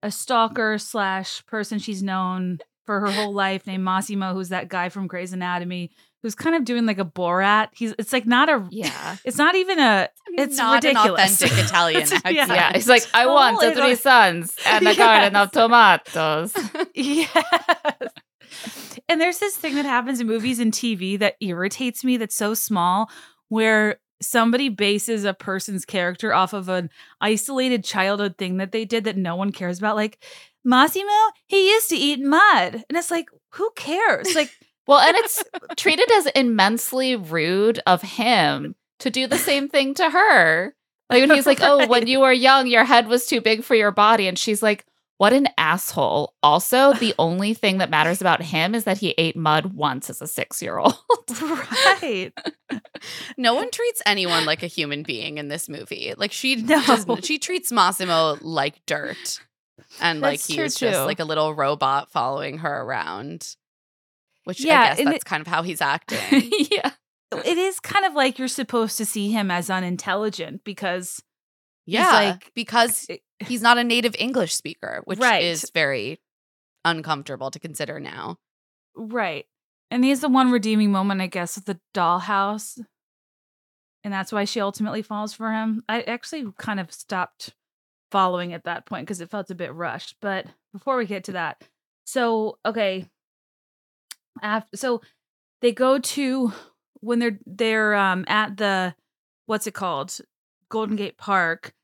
[0.03, 4.89] a stalker slash person she's known for her whole life named Massimo, who's that guy
[4.89, 5.91] from Grey's Anatomy,
[6.23, 7.69] who's kind of doing like a Borat.
[7.75, 9.17] He's it's like not a Yeah.
[9.27, 11.43] it's not even a it's not ridiculous.
[11.43, 12.35] an authentic Italian It's- accent.
[12.37, 12.47] yeah.
[12.55, 12.73] Yeah.
[12.73, 16.55] He's like, I want it three sons and a garden of tomatoes.
[16.95, 17.29] yes.
[19.11, 22.53] And there's this thing that happens in movies and TV that irritates me that's so
[22.53, 23.11] small
[23.49, 26.91] where somebody bases a person's character off of an
[27.21, 29.97] isolated childhood thing that they did that no one cares about.
[29.97, 30.23] Like
[30.63, 31.09] Massimo,
[31.47, 32.85] he used to eat mud.
[32.89, 34.35] And it's like, who cares?
[34.35, 34.51] Like,
[34.89, 35.45] Well, and it's
[35.77, 40.75] treated as immensely rude of him to do the same thing to her.
[41.11, 43.75] Like when he's like, "Oh, when you were young, your head was too big for
[43.75, 44.85] your body," and she's like,
[45.19, 49.37] "What an asshole." Also, the only thing that matters about him is that he ate
[49.37, 50.95] mud once as a six-year-old.
[51.41, 52.33] right.
[53.39, 56.13] No one treats anyone like a human being in this movie.
[56.17, 56.83] Like she No.
[56.83, 59.41] just, she treats Massimo like dirt.
[60.01, 61.05] And like That's he was just too.
[61.07, 63.55] like a little robot following her around.
[64.45, 66.51] Which Yeah, I guess that's kind of how he's acting.
[66.71, 66.91] yeah.
[67.45, 71.23] It is kind of like you're supposed to see him as unintelligent because
[71.87, 72.11] yeah.
[72.11, 75.43] like- because eh he's not a native English speaker, which Right.
[75.43, 76.21] is very
[76.85, 78.39] uncomfortable to consider now.
[78.95, 79.47] Right.
[79.91, 82.79] And he has the one redeeming moment, I guess, with the dollhouse.
[84.05, 85.83] And that's why she ultimately falls for him.
[85.89, 87.55] I actually kind of stopped
[88.11, 90.17] following at that point because it felt a bit rushed.
[90.21, 91.63] But before we get to that,
[92.05, 93.09] so okay.
[94.43, 95.03] After so
[95.61, 96.53] they go to
[97.01, 98.95] when they're they're um at the
[99.47, 100.19] what's it called?
[100.69, 101.75] Golden Gate Park.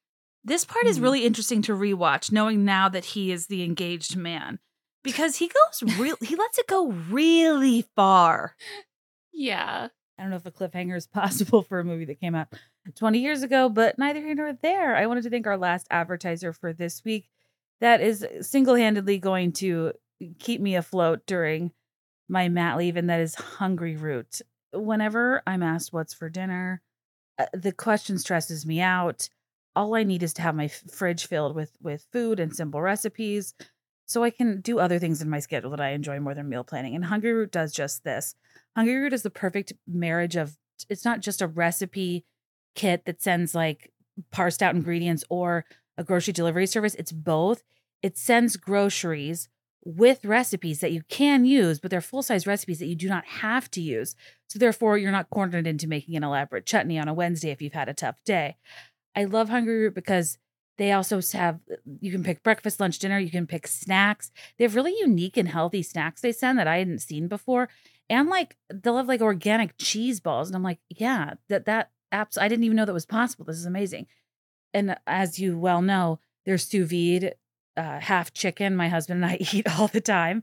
[0.45, 1.03] This part is Mhm.
[1.03, 4.59] really interesting to rewatch, knowing now that he is the engaged man.
[5.03, 8.57] Because he goes real he lets it go really far.
[9.33, 9.89] Yeah.
[10.19, 11.07] I don't know if a cliffhanger is
[11.53, 12.49] possible for a movie that came out
[12.95, 14.95] 20 years ago, but neither here nor there.
[14.97, 17.29] I wanted to thank our last advertiser for this week
[17.81, 19.93] that is single handedly going to
[20.39, 21.73] keep me afloat during
[22.29, 24.41] my mat leave, and that is Hungryroot.
[24.73, 26.81] Whenever I'm asked what's for dinner,
[27.39, 29.29] uh, the question stresses me out.
[29.77, 33.55] All I need is to have my fridge filled with with food and simple recipes
[34.07, 36.65] so I can do other things in my schedule that I enjoy more than meal
[36.65, 36.95] planning.
[36.95, 38.35] And Hungryroot does just this.
[38.77, 40.57] Hungryroot is the perfect marriage of
[40.89, 42.25] it's not just a recipe
[42.75, 43.93] kit that sends like
[44.31, 45.65] parsed out ingredients or
[45.97, 46.95] a grocery delivery service.
[46.97, 47.63] It's both.
[48.03, 49.49] It sends groceries
[49.85, 53.25] with recipes that you can use, but they're full size recipes that you do not
[53.27, 54.15] have to use.
[54.49, 57.73] So therefore, you're not cornered into making an elaborate chutney on a Wednesday if you've
[57.73, 58.57] had a tough day.
[59.17, 60.39] I love Hungryroot because
[60.77, 61.61] they also have
[62.01, 63.19] you can pick breakfast, lunch, dinner.
[63.19, 64.33] You can pick snacks.
[64.59, 67.69] They have really unique and healthy snacks they send that I hadn't seen before
[68.09, 72.39] and like they'll have like organic cheese balls and i'm like yeah that that apps
[72.39, 74.07] i didn't even know that was possible this is amazing
[74.73, 77.35] and as you well know they're sous vide
[77.77, 80.43] uh, half chicken my husband and i eat all the time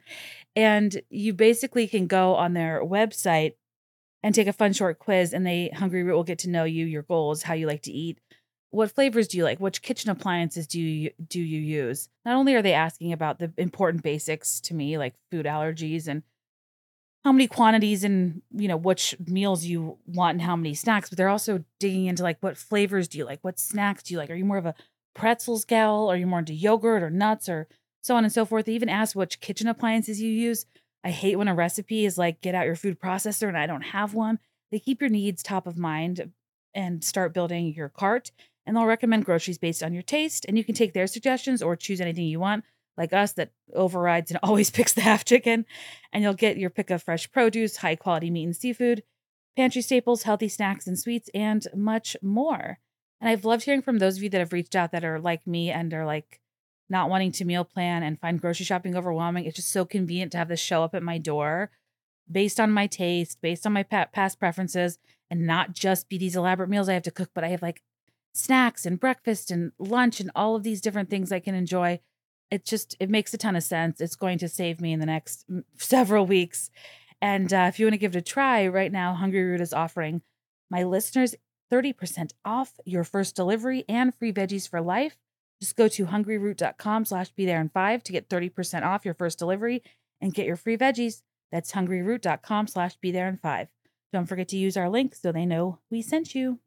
[0.56, 3.54] and you basically can go on their website
[4.24, 7.04] and take a fun short quiz and they Hungryroot will get to know you your
[7.04, 8.20] goals how you like to eat
[8.72, 9.60] what flavors do you like?
[9.60, 12.10] Which kitchen appliances do you do you use?
[12.26, 16.24] Not only are they asking about the important basics to me like food allergies and
[17.24, 21.18] how many quantities and you know which meals you want and how many snacks but
[21.18, 23.40] they're also digging into like what flavors do you like?
[23.42, 24.30] What snacks do you like?
[24.30, 24.76] Are you more of a
[25.14, 26.10] pretzels gal?
[26.10, 27.68] Are you more into yogurt or nuts or
[28.02, 28.66] so on and so forth?
[28.66, 30.66] They even ask which kitchen appliances you use.
[31.04, 33.82] I hate when a recipe is like get out your food processor and i don't
[33.82, 34.40] have one.
[34.72, 36.32] They keep your needs top of mind
[36.74, 38.32] and start building your cart
[38.66, 41.76] and they'll recommend groceries based on your taste and you can take their suggestions or
[41.76, 42.64] choose anything you want
[42.98, 45.66] like us that overrides and always picks the half chicken
[46.12, 49.04] and you'll get your pick of fresh produce, high quality meat and seafood,
[49.56, 52.80] pantry staples, healthy snacks and sweets, and much more.
[53.20, 55.46] And I've loved hearing from those of you that have reached out that are like
[55.46, 56.40] me and are like
[56.90, 59.46] not wanting to meal plan and find grocery shopping overwhelming.
[59.46, 61.72] It's just so convenient to have this show up at my door.
[62.32, 65.00] based on my taste, based on my past preferences,
[65.30, 67.82] and not just be these elaborate meals I have to cook, but I have like
[68.34, 72.00] snacks and breakfast and lunch and all of these different things I can enjoy.
[72.50, 74.02] It just it makes a ton of sense.
[74.02, 75.46] It's going to save me in the next
[75.78, 76.70] several weeks.
[77.22, 80.22] And uh, if you want to give it a try, right now Hungryroot is offering
[80.70, 81.36] my listeners
[81.72, 85.18] 30% off your first delivery and free veggies for life.
[85.62, 89.38] Just go to hungryroot.com slash be there in five to get 30% off your first
[89.40, 89.84] delivery
[90.20, 91.22] and get your free veggies.
[91.52, 93.68] That's hungryroot.com slash be there in five.
[94.12, 96.60] Don't forget to use our link so they know we sent you.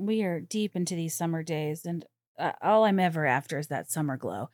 [0.00, 2.04] We are deep into these summer days, and
[2.38, 4.48] uh, all I'm ever after is that summer glow.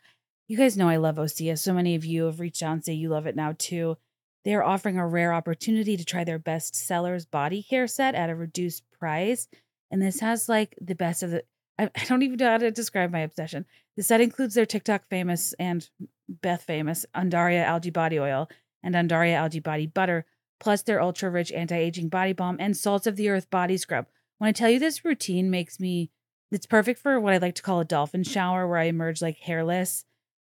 [0.48, 1.58] You guys know I love Osea.
[1.58, 3.96] So many of you have reached out and say you love it now too.
[4.44, 8.30] They are offering a rare opportunity to try their best sellers body care set at
[8.30, 9.48] a reduced price.
[9.90, 11.44] And this has like the best of the
[11.78, 13.66] I, I don't even know how to describe my obsession.
[13.96, 15.88] The set includes their TikTok famous and
[16.28, 18.48] Beth famous Undaria algae body oil
[18.82, 20.24] and Undaria algae body butter,
[20.58, 24.06] plus their ultra rich anti aging body balm and salts of the earth body scrub.
[24.38, 26.10] When I tell you this routine makes me,
[26.50, 29.38] it's perfect for what I like to call a dolphin shower where I emerge like
[29.38, 30.04] hairless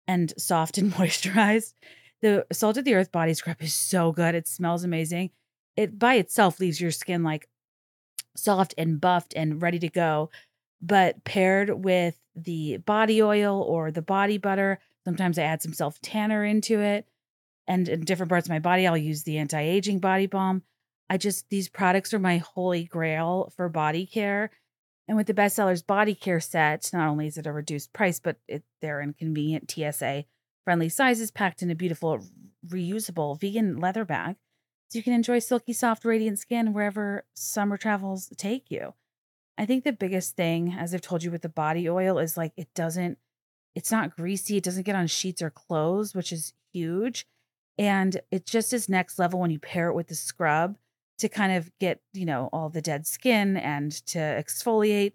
[0.08, 1.74] and soft and moisturized.
[2.22, 4.36] The salt of the earth body scrub is so good.
[4.36, 5.32] It smells amazing.
[5.76, 7.48] It by itself leaves your skin like
[8.36, 10.30] soft and buffed and ready to go.
[10.82, 16.02] But paired with the body oil or the body butter, sometimes I add some self
[16.02, 17.08] tanner into it.
[17.68, 20.64] And in different parts of my body, I'll use the anti aging body balm.
[21.10, 24.52] I just, these products are my holy grail for body care.
[25.08, 28.38] And with the bestsellers body care set, not only is it a reduced price, but
[28.48, 30.26] it, they're in convenient TSA
[30.64, 32.24] friendly sizes packed in a beautiful
[32.68, 34.36] reusable vegan leather bag
[34.90, 38.94] so you can enjoy silky, soft, radiant skin wherever summer travels take you.
[39.58, 42.54] I think the biggest thing, as I've told you with the body oil, is like
[42.58, 43.18] it doesn't,
[43.76, 44.58] it's not greasy.
[44.58, 47.26] It doesn't get on sheets or clothes, which is huge.
[47.78, 50.76] And it just is next level when you pair it with the scrub
[51.20, 55.14] to kind of get, you know, all the dead skin and to exfoliate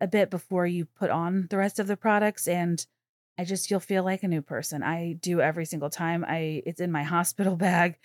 [0.00, 2.48] a bit before you put on the rest of the products.
[2.48, 2.84] And
[3.38, 4.82] I just, you'll feel like a new person.
[4.82, 6.24] I do every single time.
[6.26, 7.98] I, it's in my hospital bag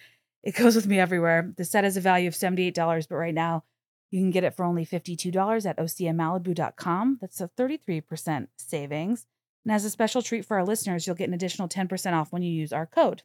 [0.47, 1.53] it goes with me everywhere.
[1.57, 2.73] The set has a value of $78,
[3.09, 3.65] but right now
[4.11, 7.17] you can get it for only $52 at oseamalibu.com.
[7.19, 9.25] That's a 33% savings.
[9.65, 12.43] And as a special treat for our listeners, you'll get an additional 10% off when
[12.43, 13.23] you use our code.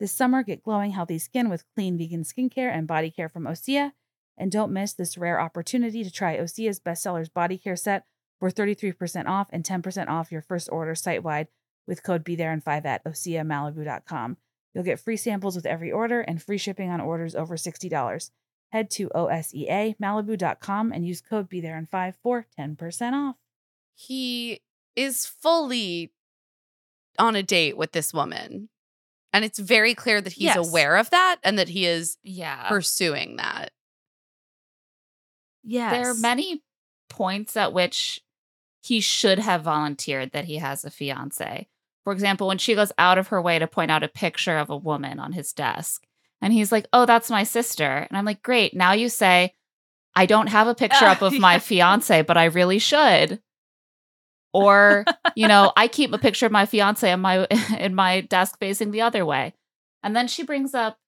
[0.00, 3.92] This summer, get glowing, healthy skin with clean vegan skincare and body care from Osea.
[4.36, 8.04] And don't miss this rare opportunity to try Osea's bestsellers body care set
[8.40, 11.48] for 33% off and 10% off your first order site wide
[11.86, 14.36] with code Be There in 5 at oseamalibu.com.
[14.74, 18.30] You'll get free samples with every order and free shipping on orders over $60.
[18.72, 23.36] Head to oseamalibu.com and use code Be There in 5 for 10% off.
[23.94, 24.62] He
[24.96, 26.12] is fully
[27.18, 28.68] on a date with this woman.
[29.34, 30.56] And it's very clear that he's Yes.
[30.56, 32.68] aware of that and that he is Yeah.
[32.68, 33.72] pursuing that.
[35.62, 35.92] Yes.
[35.92, 36.62] There are many
[37.08, 38.20] points at which
[38.82, 41.68] he should have volunteered that he has a fiance.
[42.04, 44.70] For example, when she goes out of her way to point out a picture of
[44.70, 46.06] a woman on his desk,
[46.40, 48.06] and he's like, Oh, that's my sister.
[48.08, 48.74] And I'm like, Great.
[48.74, 49.54] Now you say,
[50.14, 53.40] I don't have a picture up of my fiance, but I really should.
[54.54, 57.46] Or, you know, I keep a picture of my fiance in my
[57.78, 59.52] in my desk facing the other way.
[60.02, 60.98] And then she brings up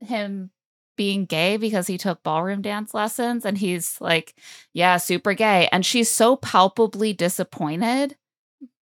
[0.00, 0.50] him
[0.96, 4.34] being gay because he took ballroom dance lessons and he's like,
[4.72, 5.68] yeah, super gay.
[5.70, 8.16] And she's so palpably disappointed.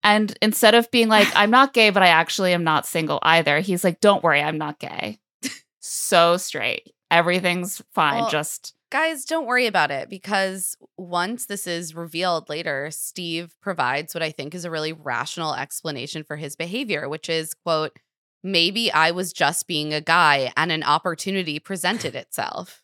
[0.04, 3.60] And instead of being like, I'm not gay, but I actually am not single either,
[3.60, 5.20] he's like, don't worry, I'm not gay.
[5.80, 6.92] so straight.
[7.12, 8.22] Everything's fine.
[8.22, 14.14] Well, Just Guys, don't worry about it because once this is revealed later, Steve provides
[14.14, 17.98] what I think is a really rational explanation for his behavior, which is, quote,
[18.44, 22.84] maybe I was just being a guy and an opportunity presented itself.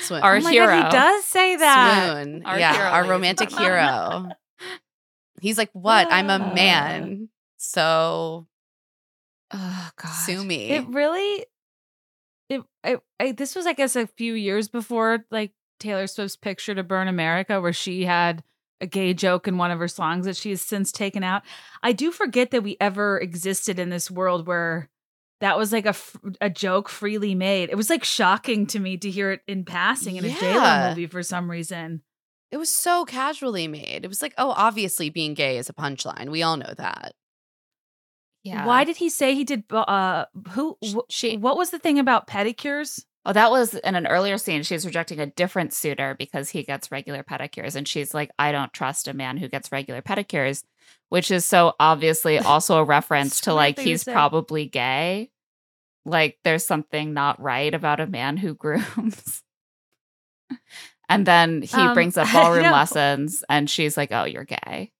[0.00, 0.22] Swoon.
[0.22, 0.66] Our oh my hero.
[0.66, 2.12] God, he does say that.
[2.12, 2.46] Swoon.
[2.46, 4.30] Our yeah, hero, our romantic hero.
[5.40, 6.08] He's like, what?
[6.10, 7.28] I'm a man.
[7.58, 8.46] So
[9.52, 10.08] oh god.
[10.08, 10.70] sue me.
[10.70, 11.44] It really,
[12.86, 16.82] it, I, this was, I guess, a few years before like Taylor Swift's "Picture to
[16.82, 18.42] Burn America," where she had
[18.80, 21.42] a gay joke in one of her songs that she has since taken out.
[21.82, 24.90] I do forget that we ever existed in this world where
[25.40, 25.94] that was like a,
[26.40, 27.68] a joke freely made.
[27.70, 30.62] It was like shocking to me to hear it in passing in a J Lo
[30.62, 30.88] Yeah.
[30.90, 32.02] movie for some reason.
[32.50, 34.04] It was so casually made.
[34.04, 36.30] It was like, oh, obviously being gay is a punchline.
[36.30, 37.14] We all know that.
[38.46, 38.64] Yeah.
[38.66, 39.64] Why did he say he did?
[39.70, 40.76] Uh, who?
[40.84, 43.04] Wh- she- What was the thing about pedicures?
[43.28, 44.62] Oh, that was in an earlier scene.
[44.62, 47.74] She's rejecting a different suitor because he gets regular pedicures.
[47.74, 50.62] And she's like, I don't trust a man who gets regular pedicures,
[51.08, 55.30] which is so obviously also a reference to like thing to he's probably gay.
[56.04, 59.42] like there's something not right about a man who grooms.
[61.08, 64.92] and then he Um, brings up ballroom lessons and she's like, "Oh, you're gay."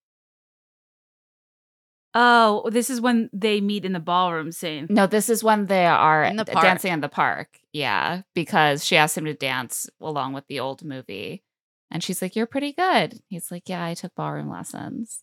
[2.19, 4.87] Oh, this is when they meet in the ballroom scene.
[4.89, 6.65] No, this is when they are In the park.
[6.65, 7.59] dancing in the park.
[7.75, 11.43] Yeah, because she asked him to dance along with the old movie.
[11.91, 15.23] And she's like, "You're pretty good." He's like, "Yeah, I took ballroom lessons."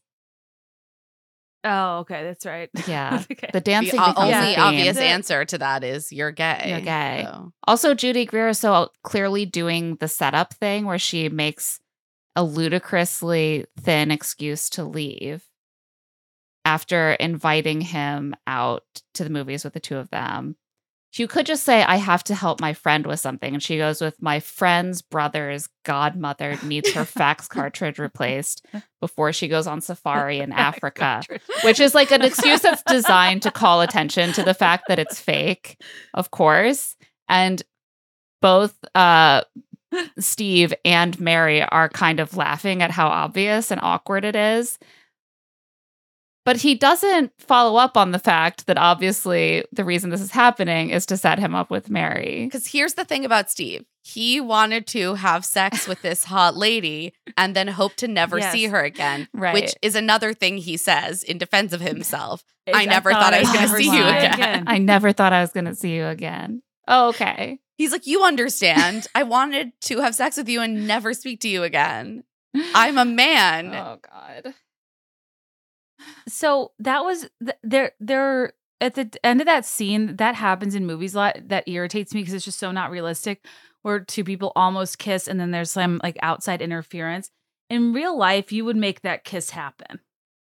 [1.66, 2.70] Oh, okay, that's right.
[2.88, 3.24] Yeah.
[3.32, 3.48] okay.
[3.48, 4.60] The The dancing o- becomes only theme.
[4.60, 6.66] obvious The- answer to that is you're gay.
[6.68, 7.24] You're gay.
[7.26, 11.80] So- Also, Judy Greer is so clearly doing the setup thing where she makes
[12.36, 15.44] a ludicrously thin excuse to leave
[16.66, 18.84] after inviting him out
[19.16, 20.56] to the movies with the two of them.
[21.16, 23.54] You could just say, I have to help my friend with something.
[23.54, 28.66] And she goes with, My friend's brother's godmother needs her fax cartridge replaced
[29.00, 31.22] before she goes on safari in Africa
[31.64, 35.20] which is like an excuse that's designed to call attention to the fact that it's
[35.20, 35.82] fake,
[36.14, 36.96] of course.
[37.30, 37.62] And
[38.42, 39.44] both uh,
[40.20, 44.78] Steve and Mary are kind of laughing at how obvious and awkward it is.
[46.46, 50.90] But he doesn't follow up on the fact that obviously the reason this is happening
[50.90, 52.46] is to set him up with Mary.
[52.46, 53.86] Because here's the thing about Steve.
[54.04, 58.52] He wanted to have sex with this hot lady and then hope to never Yes.
[58.52, 59.54] see her again, Right.
[59.54, 62.44] which is another thing he says in defense of himself.
[62.68, 64.64] Is, I never thought I was gonna see you it again.
[64.68, 66.62] I never thought I was going to see you again.
[66.88, 67.60] Oh, okay.
[67.78, 69.08] He's like, You understand.
[69.16, 72.24] I wanted to have sex with you and never speak to you again.
[72.76, 73.68] I'm a man.
[73.74, 74.54] Oh, God.
[76.28, 77.92] So that was th- there.
[78.00, 81.38] There at the end of that scene, that happens in movies a lot.
[81.48, 83.46] That irritates me because it's just so not realistic.
[83.82, 87.30] Where two people almost kiss and then there's some like outside interference.
[87.70, 90.00] In real life, you would make that kiss happen.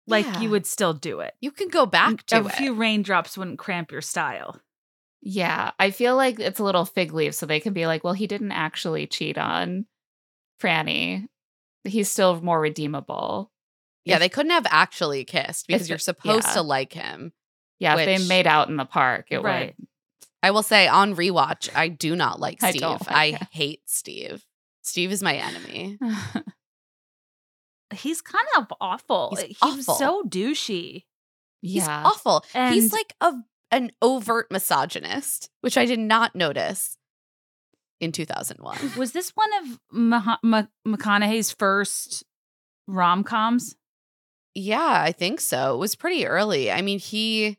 [0.06, 0.40] Like Yeah.
[0.40, 1.34] you would still do it.
[1.40, 2.44] You can go back to it.
[2.44, 2.52] a it.
[2.54, 4.60] few raindrops wouldn't cramp your style.
[5.20, 8.12] Yeah, I feel like it's a little fig leaf, so they can be like, well,
[8.14, 9.84] he didn't actually cheat on
[10.62, 11.26] Franny.
[11.84, 13.50] He's still more redeemable.
[14.08, 16.54] Yeah, If- they couldn't have actually kissed because you're supposed yeah.
[16.54, 17.32] to like him.
[17.78, 19.76] Yeah, if they made out in the park, it Right.
[20.42, 22.98] I will say on rewatch, I do not like I Steve.
[23.08, 23.46] I him.
[23.52, 24.44] hate Steve.
[24.82, 25.98] Steve is my enemy.
[27.92, 29.34] He's kind of awful.
[29.36, 29.94] He's he awful.
[29.94, 31.04] so douchey.
[31.62, 32.02] He's yeah.
[32.04, 32.44] awful.
[32.52, 33.32] He's like a
[33.70, 36.96] an overt misogynist, which I did not notice
[38.00, 38.92] in 2001.
[38.96, 42.24] Was this one of Mah- Ma- McConaughey's first
[42.86, 43.74] rom coms?
[44.54, 45.74] Yeah, I think so.
[45.74, 46.70] It was pretty early.
[46.70, 47.58] I mean, he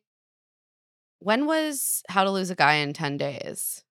[1.20, 3.84] when was How to Lose a Guy in 10 Days?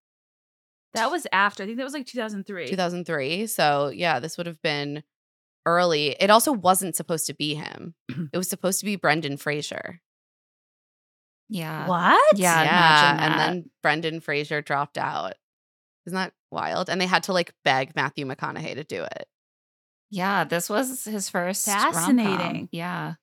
[0.94, 1.62] That was after.
[1.62, 2.68] I think that was like 2003.
[2.68, 3.46] 2003.
[3.46, 5.02] So, yeah, this would have been
[5.66, 6.16] early.
[6.18, 7.94] It also wasn't supposed to be him.
[8.32, 10.00] it was supposed to be Brendan Fraser.
[11.50, 11.86] yeah.
[11.86, 12.38] What?
[12.38, 15.34] Yeah, yeah, and then Brendan Fraser dropped out.
[16.06, 16.88] Isn't that wild?
[16.88, 19.28] And they had to like beg Matthew McConaughey to do it.
[20.10, 22.68] Yeah, this was his first rom-com.
[22.72, 23.14] Yeah.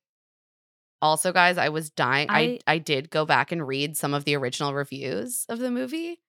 [1.02, 2.30] Also, guys, I was dying.
[2.30, 5.72] I, I- I did go back and read some of the original reviews of the
[5.72, 6.22] movie,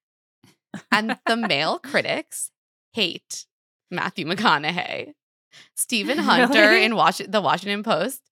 [0.90, 2.50] and the male critics
[2.92, 3.46] hate
[3.90, 5.14] Matthew McConaughey.
[5.74, 6.84] Stephen Hunter Really?
[6.84, 8.22] in Was- the Washington Post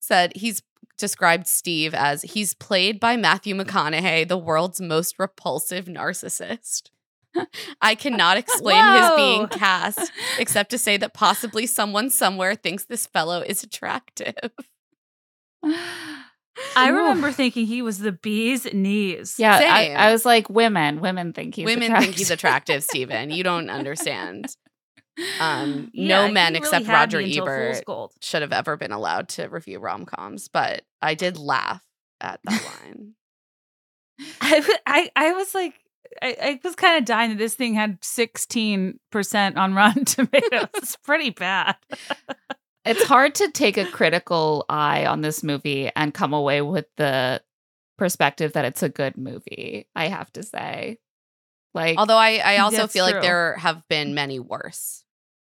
[0.00, 0.62] said he's
[0.98, 6.90] described Steve as he's played by Matthew McConaughey, the world's most repulsive narcissist.
[7.80, 13.06] I cannot explain his being cast except to say that possibly someone somewhere thinks this
[13.06, 14.34] fellow is attractive.
[15.64, 16.94] I Ooh.
[16.94, 19.36] remember thinking he was the bee's knees.
[19.38, 23.42] Yeah, I, I was like, women, women think he's Women think he's attractive, Stephen, You
[23.42, 24.46] don't understand.
[25.40, 28.12] Um, Yeah, no men really except had Roger me until Fool's Ebert Gold.
[28.20, 31.82] should have ever been allowed to review rom coms, but I did laugh
[32.20, 33.14] at that line.
[34.40, 35.74] I, I, I was like,
[36.22, 40.68] I, I was kind of dying that this thing had 16% on Rotten Tomatoes.
[40.76, 41.76] it's pretty bad.
[42.84, 47.42] it's hard to take a critical eye on this movie and come away with the
[47.98, 49.88] perspective that it's a good movie.
[49.94, 50.98] I have to say,
[51.74, 55.02] like, Although I, I also That's feel like there have been many worse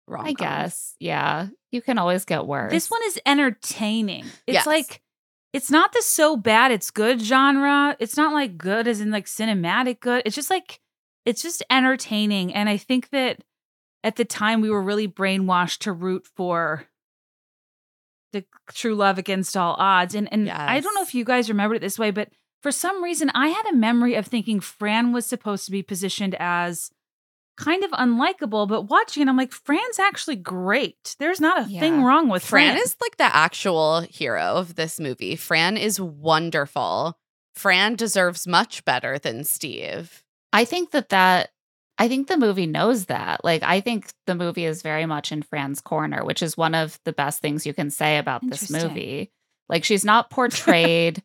[0.07, 2.71] rom I guess, yeah, you can always get worse.
[2.71, 4.25] This one is entertaining.
[4.45, 4.65] It's Yes.
[4.67, 5.01] like,
[5.53, 7.95] it's not the so bad it's good genre.
[7.99, 10.23] It's not like good as in like cinematic good.
[10.25, 10.79] It's just like,
[11.25, 12.53] it's just entertaining.
[12.53, 13.43] And I think that
[14.03, 16.85] at the time we were really brainwashed to root for
[18.31, 20.15] the true love against all odds.
[20.15, 22.29] And and I don't know if you guys remembered it this way, but
[22.61, 26.35] for some reason I had a memory of thinking Fran was supposed to be positioned
[26.39, 26.91] as
[27.61, 31.15] kind of unlikable, but watching it, I'm like, Fran's actually great.
[31.19, 32.83] There's not a thing wrong with Fran Fran.
[32.83, 35.35] is like the actual hero of this movie.
[35.35, 37.17] Fran is wonderful.
[37.55, 40.23] Fran deserves much better than Steve.
[40.53, 41.51] I think that that
[41.97, 43.43] I think the movie knows that.
[43.43, 46.99] Like I think the movie is very much in Fran's corner, which is one of
[47.05, 49.31] the best things you can say about this movie.
[49.69, 51.21] Like she's not portrayed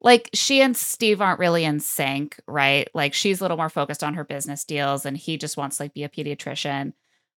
[0.00, 2.88] like she and Steve aren't really in sync, right?
[2.94, 5.84] Like she's a little more focused on her business deals and he just wants to
[5.84, 6.92] like be a pediatrician.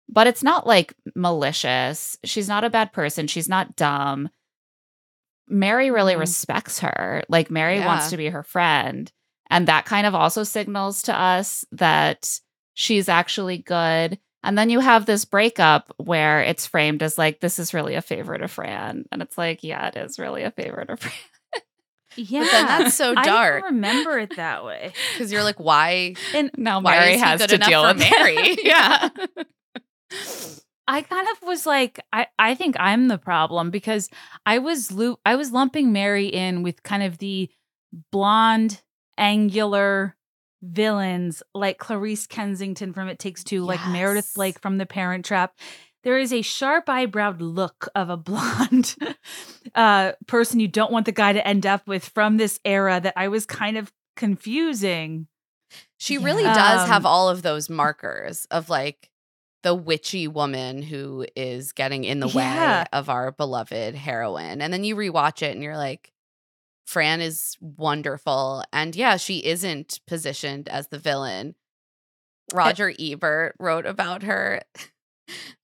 [0.08, 2.16] But it's not like malicious.
[2.24, 3.26] She's not a bad person.
[3.26, 4.28] She's not dumb.
[5.48, 6.20] Mary really Mhm.
[6.20, 7.22] respects her.
[7.28, 9.10] Like Mary wants to be her friend.
[9.48, 12.40] And that kind of also signals to us that
[12.74, 14.18] she's actually good.
[14.42, 18.02] And then you have this breakup where it's framed as like, this is really a
[18.02, 19.04] favorite of Fran.
[19.12, 21.12] And it's like, yeah, it is really a favorite of Fran.
[22.16, 23.62] Yeah, But then that's so I dark.
[23.62, 24.92] don't remember it that way.
[25.12, 26.14] Because you're like, why?
[26.34, 27.98] And Now Why Mary is has good to enough deal for with.
[28.10, 28.56] Mary?
[28.62, 29.08] yeah.
[30.88, 34.08] I kind of was like, I, I think I'm the problem because
[34.44, 37.50] I was lu- I was lumping Mary in with kind of the
[38.12, 38.82] blonde,
[39.18, 40.16] angular
[40.62, 44.34] villains like Clarice Kensington from It Takes Two, like Meredith Yes.
[44.34, 45.54] Blake from The Parent Trap.
[46.06, 48.94] There is a sharp eyebrowed look of a blonde
[49.74, 53.14] uh, person you don't want the guy to end up with from this era that
[53.16, 55.26] I was kind of confusing.
[55.98, 56.54] She really Yeah.
[56.54, 59.10] does have Um, all of those markers of like
[59.64, 62.82] the witchy woman who is getting in the Yeah.
[62.82, 64.62] way of our beloved heroine.
[64.62, 66.12] And then you rewatch it and you're like,
[66.84, 68.62] Fran is wonderful.
[68.72, 71.56] And yeah, she isn't positioned as the villain.
[72.54, 74.62] Roger Ebert wrote about her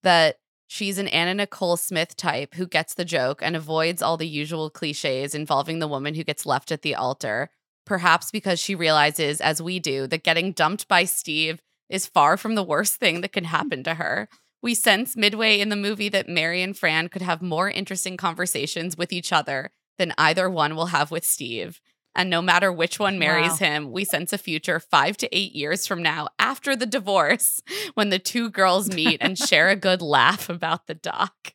[0.02, 0.36] that
[0.68, 4.70] she's an Anna Nicole Smith type who gets the joke and avoids all the usual
[4.70, 7.50] cliches involving the woman who gets left at the altar
[7.84, 12.54] perhaps because she realizes, as we do, that getting dumped by Steve is far from
[12.54, 13.54] the worst thing that can mm-hmm.
[13.54, 14.28] happen to her.
[14.62, 18.96] We sense midway in the movie that Mary and Fran could have more interesting conversations
[18.96, 21.80] with each other than either one will have with Steve.
[22.14, 23.66] And no matter which one marries Wow.
[23.68, 27.62] him, we sense a future five to eight years from now after the divorce
[27.94, 31.54] when the two girls meet and share a good laugh about the doc.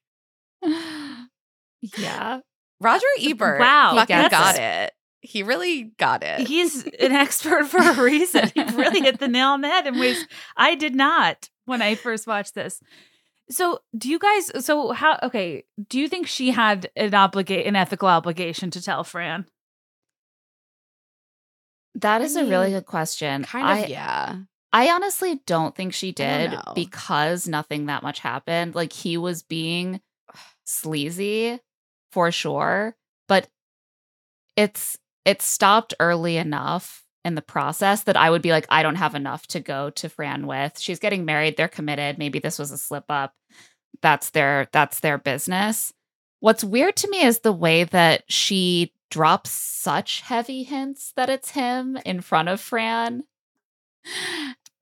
[1.98, 2.40] yeah.
[2.80, 4.62] Roger Ebert Wow, fucking got it.
[4.62, 4.94] it.
[5.22, 6.48] He really got it.
[6.48, 8.52] He's an expert for a reason.
[8.54, 11.96] He really hit the nail on the head in ways I did not when I
[11.96, 12.82] first watched this.
[13.50, 14.66] So, do you guys?
[14.66, 15.18] So, how?
[15.24, 19.46] Okay, do you think she had an obligate, an ethical obligation to tell Fran?
[21.98, 23.44] That I is a really good question.
[23.44, 24.36] kind I, yeah.
[24.72, 28.76] I honestly don't think she did because nothing that much happened.
[28.76, 30.02] Like he was being
[30.64, 31.60] sleazy
[32.12, 32.96] for sure,
[33.28, 33.48] but
[34.56, 38.96] it's it stopped early enough in the process that I would be like, I don't
[38.96, 40.80] have enough to go to Fran with.
[40.80, 42.18] She's getting married, they're committed.
[42.18, 43.34] Maybe this was a slip up.
[44.02, 45.94] That's their that's their business.
[46.40, 51.52] What's weird to me is the way that she drops such heavy hints that it's
[51.52, 53.24] him in front of Fran.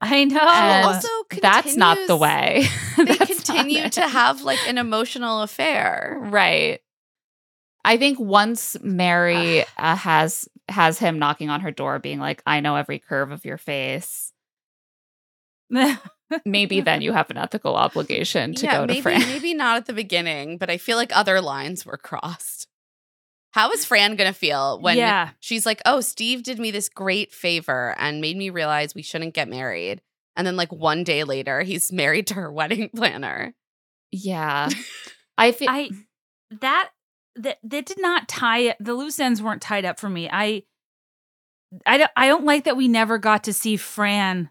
[0.02, 0.40] I know.
[0.40, 1.08] And also
[1.42, 2.68] That's not the way.
[2.98, 6.18] They continue to have like an emotional affair.
[6.22, 6.80] right.
[7.84, 12.60] I think once Mary uh, has has him knocking on her door, being like, "I
[12.60, 14.34] know every curve of your face,"
[16.46, 19.20] maybe then you have an ethical obligation to yeah, go to maybe Fran.
[19.22, 22.68] maybe not at the beginning, but I feel like other lines were crossed.
[23.56, 27.32] How is Fran gonna feel when yeah, she's like, "Oh, Steve did me this great
[27.32, 30.02] favor and made me realize we shouldn't get married,"
[30.36, 33.54] and then like one day later, he's married to her wedding planner.
[34.12, 34.68] Yeah,
[35.38, 35.70] I feel.
[35.70, 35.90] I
[36.60, 36.90] that
[37.38, 40.28] that that did not tie the loose ends weren't tied up for me.
[40.30, 40.64] I
[41.86, 44.50] I don't I don't like that we never got to see Fran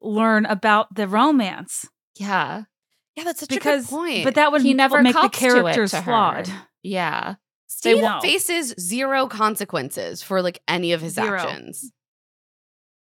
[0.00, 1.86] learn about the romance
[2.18, 2.62] Yeah,
[3.14, 4.24] yeah, that's such because a good point.
[4.24, 6.50] but that would He never make the cops to characters to flawed.
[6.82, 7.34] yeah.
[7.66, 11.38] Steve faces zero consequences for like any of his Zero.
[11.40, 11.90] actions.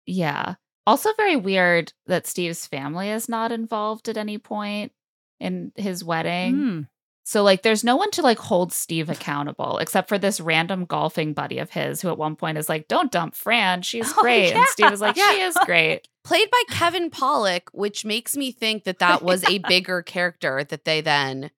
[0.07, 0.55] Yeah.
[0.87, 4.93] Also, very weird that Steve's family is not involved at any point
[5.41, 6.55] in his wedding.
[6.55, 6.81] Hmm.
[7.25, 11.33] So, like, there's no one to like hold Steve accountable except for this random golfing
[11.33, 13.83] buddy of his who at one point is like, Don't dump Fran.
[13.83, 14.53] She's Oh, great.
[14.53, 15.33] And Steve is like, yeah.
[15.33, 16.07] She is great.
[16.25, 20.85] Played by Kevin Pollak, which makes me think that that was a bigger character that
[20.85, 21.51] they then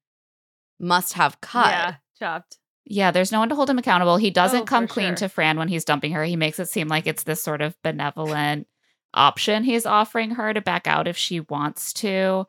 [0.81, 1.67] must have cut.
[1.67, 2.59] Yeah, chopped.
[2.91, 4.17] Yeah, there's no one to hold him accountable.
[4.17, 5.17] He doesn't Oh, come clean sure.
[5.17, 6.25] to Fran when he's dumping her.
[6.25, 8.67] He makes it seem like it's this sort of benevolent
[9.15, 12.47] option he's offering her to back out if she wants to.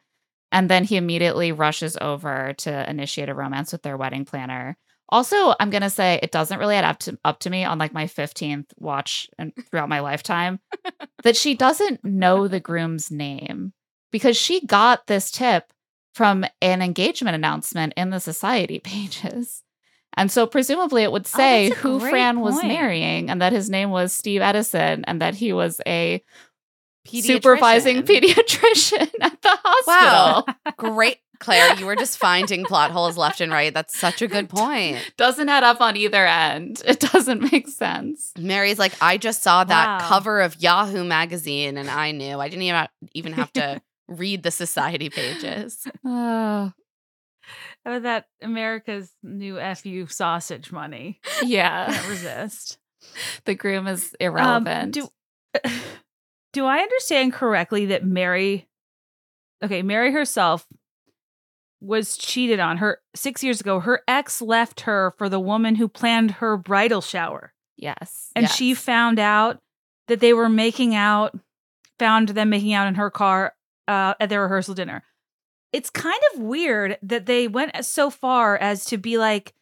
[0.52, 4.78] And then he immediately rushes over to initiate a romance with their wedding planner.
[5.10, 7.94] Also, I'm gonna say it doesn't really add up to up to me on like
[7.94, 10.60] my 15th watch and throughout my lifetime
[11.24, 13.74] that she doesn't know the groom's name
[14.12, 15.74] because she got this tip
[16.14, 19.64] from an engagement announcement in the society pages.
[20.18, 23.54] And so presumably it would oh, say Oh, who great Fran was marrying and that
[23.54, 26.24] his name was Steve Edison and that he was a
[27.08, 27.24] Pediatrician.
[27.24, 30.46] supervising pediatrician at the hospital.
[30.48, 30.56] Wow.
[30.78, 31.76] Great, Claire.
[31.80, 33.74] You were just finding plot holes left and right.
[33.74, 35.00] That's such a good point.
[35.18, 36.82] Doesn't add up on either end.
[36.86, 38.32] It doesn't make sense.
[38.38, 40.08] Mary's like, I just saw that Wow.
[40.08, 42.40] cover of Yahoo magazine and I knew.
[42.40, 45.88] I didn't even even have to read the society pages.
[46.06, 46.74] Oh,
[47.90, 51.20] How about that America's new FU sausage money?
[51.44, 51.88] yeah.
[51.92, 52.78] Can't resist.
[53.46, 54.94] The groom is Um, irrelevant.
[54.94, 55.10] do
[56.54, 58.68] do I understand correctly that Mary
[59.64, 60.66] Okay, Mary herself
[61.82, 62.78] was cheated on.
[62.78, 67.02] Her 6 years ago, her ex left her for the woman who planned her bridal
[67.02, 67.54] shower.
[67.76, 68.30] yes.
[68.36, 69.60] And she found out
[70.08, 71.38] that they were making out,
[71.98, 73.54] found them making out in her car
[73.88, 75.04] uh, at their rehearsal dinner.
[75.72, 79.54] It's kind of weird that they went so far as to be like,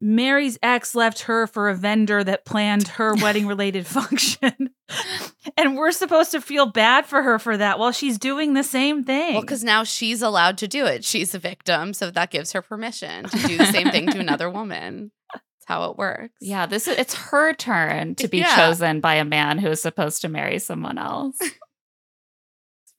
[0.00, 4.70] Mary's ex left her for a vendor that planned her wedding related function.
[5.56, 9.02] and we're supposed to feel bad for her for that while she's doing the same
[9.02, 9.32] thing.
[9.32, 11.04] Well, because now she's allowed to do it.
[11.04, 14.48] She's a victim, so that gives her permission to do the same thing to another
[14.48, 15.10] woman.
[15.34, 16.34] That's how it works.
[16.40, 18.54] Yeah, this is it's her turn to be Yeah.
[18.54, 21.36] chosen by a man who is supposed to marry someone else.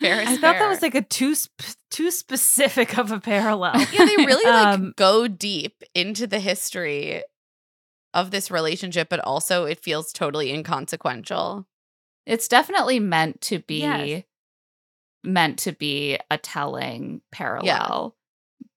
[0.02, 3.80] Fair is I thought that was like a too sp- too specific of a parallel.
[3.92, 7.24] yeah, they really like Um, go deep into the history
[8.14, 11.68] of this relationship, but also it feels totally inconsequential.
[12.26, 14.24] It's definitely meant to be Yes.
[15.24, 18.16] meant to be a telling parallel.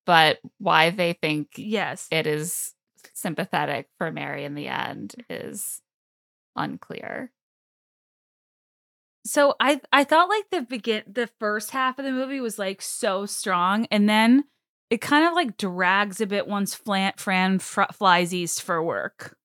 [0.05, 2.09] But why they think yes.
[2.11, 2.75] it is
[3.15, 5.81] sympathetic for Mary in the end is
[6.57, 7.31] unclear.
[9.25, 12.83] So I I thought like the begin the first half of the movie was like
[12.83, 14.45] so strong, and then
[14.91, 19.37] it kind of like drags a bit once Flan, Fran fr- flies east for work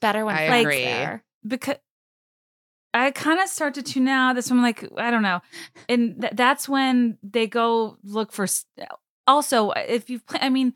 [0.00, 0.84] Better when I Frank's agree.
[0.84, 1.24] there.
[1.46, 1.76] because
[2.92, 4.34] I kind of start to tune out.
[4.34, 5.40] This one like I don't know,
[5.88, 8.44] and th- that's when they go look for.
[8.44, 8.66] s-
[9.26, 10.74] Also, if you pla- I mean.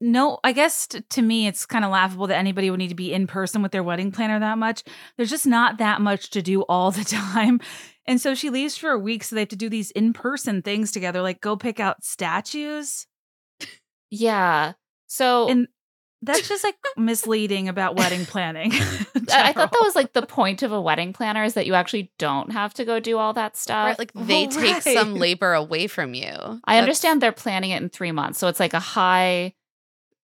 [0.00, 2.94] No, I guess t- to me it's kind of laughable that anybody would need to
[2.94, 4.82] be in person with their wedding planner that much.
[5.16, 7.60] There's just not that much to do all the time.
[8.06, 10.92] And so she leaves for a week so they have to do these in-person things
[10.92, 13.06] together like go pick out statues.
[14.10, 14.74] Yeah.
[15.06, 15.68] So And
[16.22, 18.72] that's just like misleading about wedding planning.
[19.32, 22.12] I thought that was like the point of a wedding planner is that you actually
[22.18, 23.86] don't have to go do all that stuff.
[23.86, 23.98] Right?
[23.98, 26.26] Like they Oh, take some labor away from you.
[26.28, 28.38] I That's- understand they're planning it in three months.
[28.38, 29.54] So it's like a high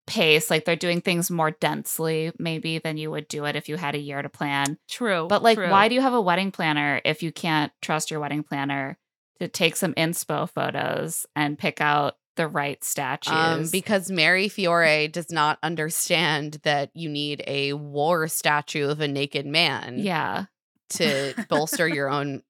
[0.07, 0.51] pace.
[0.51, 3.95] Like they're doing things more densely, maybe, than you would do it if you had
[3.95, 4.79] a year to plan.
[4.89, 5.27] true.
[5.29, 5.71] But like, true.
[5.71, 8.99] why do you have a wedding planner if you can't trust your wedding planner
[9.41, 13.33] to take some inspo photos and pick out the right statues?
[13.33, 19.09] Um, because Mary Fiore does not understand that you need a war statue of a
[19.09, 20.47] naked man yeah.
[20.91, 22.43] to bolster your own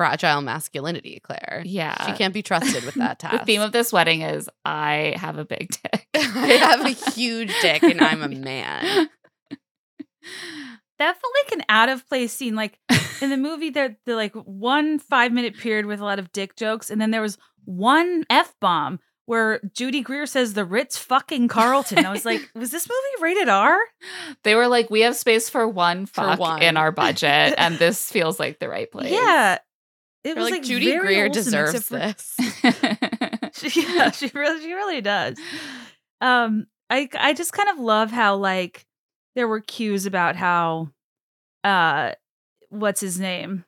[0.00, 1.62] fragile masculinity, Claire.
[1.66, 2.06] Yeah.
[2.06, 3.36] She can't be trusted with that task.
[3.40, 6.06] The theme of this wedding is I have a big dick.
[6.14, 9.10] I have a huge dick and I'm a man.
[10.98, 12.54] that felt like an out of place scene.
[12.54, 12.78] Like
[13.20, 16.56] in the movie, there the like one five minute period with a lot of dick
[16.56, 17.36] jokes, and then there was
[17.66, 22.04] one f bomb where Judy Greer says the Ritz fucking Carlton.
[22.04, 23.78] I was like, was this movie rated R?
[24.42, 26.62] They were like, we have space for one For fuck one.
[26.62, 29.12] in our budget, and this feels like the right place.
[29.12, 29.58] Yeah,
[30.24, 32.36] it was like, like, Judy Greer deserves for- this.
[33.52, 35.36] She- yeah, she really, she really does.
[36.20, 38.86] Um, I, I just kind of love how like
[39.34, 40.90] there were cues about how,
[41.64, 42.12] uh,
[42.68, 43.64] what's his name,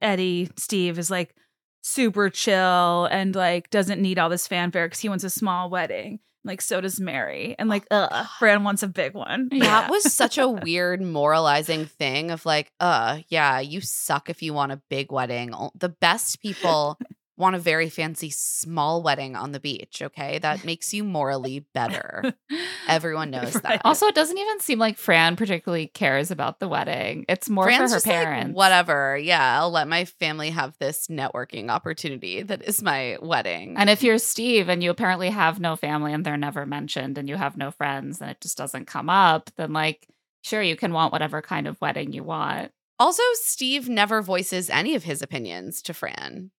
[0.00, 1.34] Eddie Steve is like
[1.82, 6.20] super chill and like doesn't need all this fanfare because he wants a small wedding.
[6.44, 9.48] Like so does Mary, and like, ugh, Fran wants a big one.
[9.52, 9.64] Yeah.
[9.64, 14.54] That was such a weird moralizing thing of like, uh, yeah, you suck if you
[14.54, 15.52] want a big wedding.
[15.74, 16.98] The best people
[17.38, 20.38] want a very fancy small wedding on the beach, okay?
[20.38, 22.34] That makes you morally better.
[22.88, 23.62] Everyone knows Right.
[23.62, 23.82] that.
[23.84, 27.24] Also, it doesn't even seem like Fran particularly cares about the wedding.
[27.28, 28.54] It's more Fran's for her just like, parents.
[28.56, 29.16] whatever.
[29.16, 33.76] Yeah, I'll let my family have this networking opportunity that is my wedding.
[33.78, 37.28] And if you're Steve and you apparently have no family and they're never mentioned and
[37.28, 40.06] you have no friends and it just doesn't come up, then like,
[40.42, 42.72] sure, you can want whatever kind of wedding you want.
[43.00, 46.50] Also, Steve never voices any of his opinions to Fran,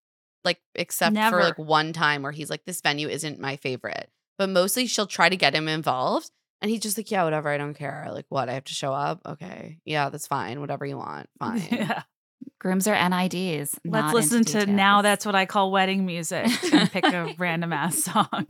[0.44, 1.38] like except Never.
[1.38, 5.08] for like one time where he's like, "This venue isn't my favorite," but mostly she'll
[5.08, 8.08] try to get him involved, and he's just like, "Yeah, whatever, I don't care.
[8.12, 8.50] Like, what?
[8.50, 9.22] I have to show up?
[9.26, 10.60] Okay, yeah, that's fine.
[10.62, 12.04] Whatever you want, fine." Yeah.
[12.60, 13.78] Grooms are NIDs.
[13.86, 14.68] Let's listen to details.
[14.68, 18.46] now that's what I call wedding music and pick a random ass song.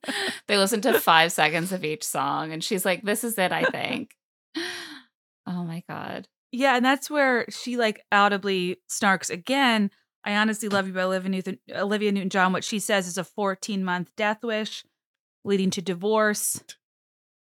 [0.48, 3.64] they listen to five seconds of each song, and she's like, "This is it, I
[3.64, 4.16] think."
[5.46, 6.28] oh my god.
[6.52, 9.90] yeah, and that's where she like audibly snarks again.
[10.24, 12.52] I honestly love you by Olivia Newton Olivia Newton John.
[12.52, 14.84] What she says is a 14 month death wish
[15.44, 16.62] leading to divorce.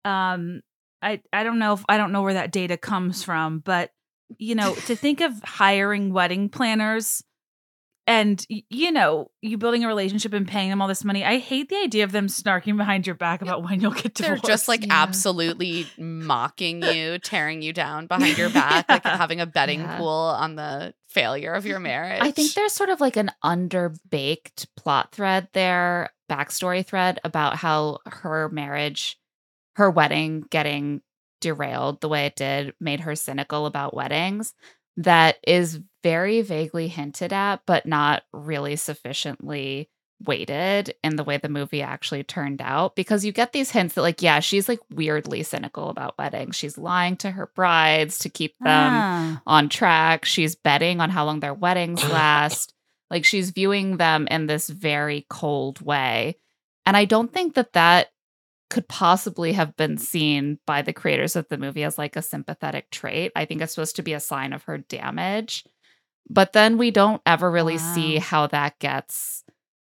[0.05, 0.61] Um
[1.01, 3.91] I I don't know if I don't know where that data comes from, but
[4.37, 7.23] you know, to think of hiring wedding planners
[8.09, 11.23] and you know, you building a relationship and paying them all this money.
[11.23, 14.17] I hate the idea of them snarking behind your back about when you'll get divorced
[14.17, 14.47] They're divorced.
[14.47, 14.93] just like Yeah.
[15.03, 19.97] absolutely mocking you, tearing you down behind your back, like having a betting Yeah.
[19.97, 22.21] pool on the failure of your marriage.
[22.21, 27.99] I think there's sort of like an underbaked plot thread there, backstory thread about how
[28.07, 29.19] her marriage,
[29.75, 31.01] her wedding getting
[31.41, 34.53] derailed the way it did made her cynical about weddings
[34.99, 39.89] that is very vaguely hinted at, but not really sufficiently
[40.25, 42.95] weighted in the way the movie actually turned out.
[42.95, 46.55] Because you get these hints that, like, yeah, she's like weirdly cynical about weddings.
[46.57, 49.41] She's lying to her brides to keep them Ah.
[49.47, 50.25] on track.
[50.25, 52.73] She's betting on how long their weddings last.
[53.11, 56.35] like she's viewing them in this very cold way.
[56.85, 58.09] And I don't think that that
[58.69, 62.91] could possibly have been seen by the creators of the movie as like a sympathetic
[62.91, 63.31] trait.
[63.35, 65.65] I think it's supposed to be a sign of her damage.
[66.29, 69.43] But then we don't ever really see how that gets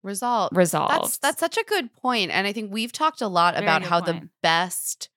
[0.03, 0.55] result.
[0.55, 0.93] resolved.
[0.93, 3.83] That's that's such a good point, and I think we've talked a lot Very about
[3.83, 5.09] how the best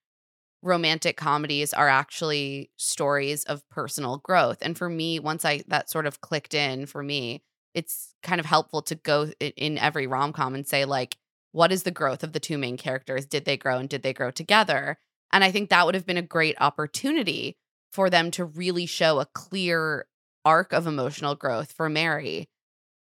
[0.63, 4.59] romantic comedies are actually stories of personal growth.
[4.63, 7.43] And for me, once I that sort of clicked in for me,
[7.75, 11.17] it's kind of helpful to go in every rom com and say like,
[11.53, 13.27] what is the growth of the two main characters?
[13.27, 14.99] Did they grow and did they grow together?
[15.33, 17.57] And I think that would have been a great opportunity
[17.93, 20.07] for them to really show a clear
[20.45, 22.49] arc of emotional growth for Mary.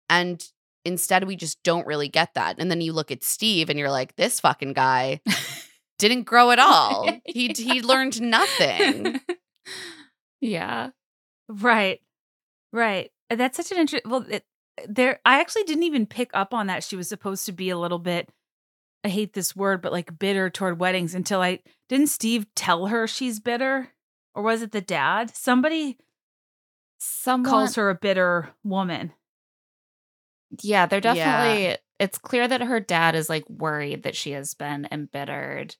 [0.09, 0.45] And
[0.85, 2.57] instead, we just don't really get that.
[2.59, 5.21] And then you look at Steve and you're like, this fucking guy
[5.99, 7.09] didn't grow at all.
[7.25, 9.19] He he learned nothing.
[10.41, 10.89] yeah.
[11.47, 12.01] Right.
[12.71, 13.11] Right.
[13.29, 14.11] That's such an interesting.
[14.11, 14.45] Well, it,
[14.87, 16.83] there, I actually didn't even pick up on that.
[16.83, 18.29] She was supposed to be a little bit,
[19.03, 21.59] I hate this word, but like bitter toward weddings until I
[21.89, 23.89] didn't Steve tell her she's bitter?
[24.33, 25.35] Or was it the dad?
[25.35, 25.97] Somebody
[26.97, 29.13] Someone calls her a bitter woman.
[30.61, 31.13] Yeah, they're Yeah.
[31.13, 35.75] definitely it's clear that her dad is like worried that she has been embittered.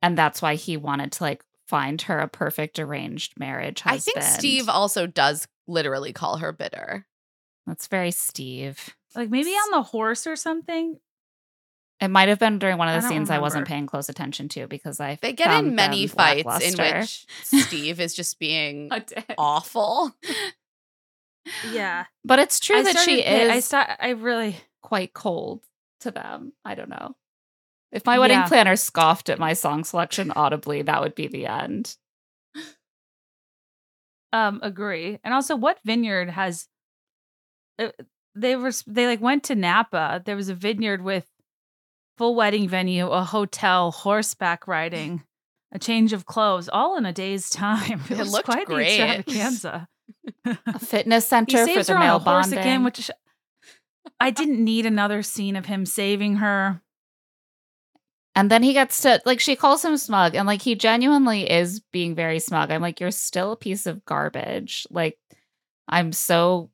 [0.00, 4.22] And that's why he wanted to like find her a perfect arranged marriage I think
[4.22, 7.06] Steve also does literally call her bitter.
[7.68, 8.96] That's very Steve.
[9.14, 10.98] Like maybe on the horse or something.
[12.00, 14.48] It might have been during one of the don't scenes I wasn't paying close attention
[14.50, 18.90] to because I They get found in many fights in which Steve is just being
[19.36, 20.12] awful.
[21.72, 22.04] Yeah.
[22.24, 24.56] But it's true I that she started pi- is I start, I really.
[24.82, 25.62] quite cold
[26.00, 26.52] to them.
[26.62, 27.16] I don't know.
[27.90, 28.48] If my wedding Yeah.
[28.48, 31.96] planner scoffed at my song selection audibly, that would be the end.
[34.32, 35.18] Um, agree.
[35.24, 36.68] And also, what vineyard has?
[37.78, 37.88] Uh,
[38.34, 40.22] they were they like went to Napa.
[40.24, 41.26] There was a vineyard with
[42.16, 45.22] full wedding venue, a hotel, horseback riding,
[45.72, 48.02] a change of clothes, all in a day's time.
[48.10, 49.00] It was looked quite great.
[49.00, 49.88] extravaganza.
[50.44, 52.58] A fitness center for the male bonding.
[52.58, 53.10] again, which
[54.20, 56.80] I didn't need another scene of him saving her.
[58.34, 61.80] And then he gets to like she calls him smug and like he genuinely is
[61.92, 62.70] being very smug.
[62.70, 64.86] I'm like you're still a piece of garbage.
[64.90, 65.18] Like
[65.88, 66.70] I'm so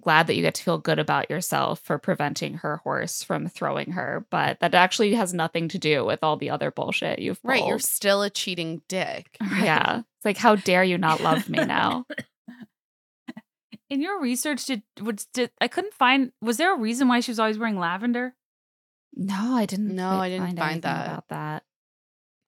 [0.00, 3.92] glad that you get to feel good about yourself for preventing her horse from throwing
[3.92, 7.64] her, but that actually has nothing to do with all the other bullshit you've Right,
[7.66, 9.36] you're still a cheating dick.
[9.58, 9.98] Yeah.
[10.00, 12.04] It's like how dare you not love me now?
[13.90, 16.32] In your research, did, was, did I couldn't find?
[16.42, 18.34] Was there a reason why she was always wearing lavender?
[19.14, 21.06] No, I didn't No, I didn't find anything that.
[21.06, 21.62] about that.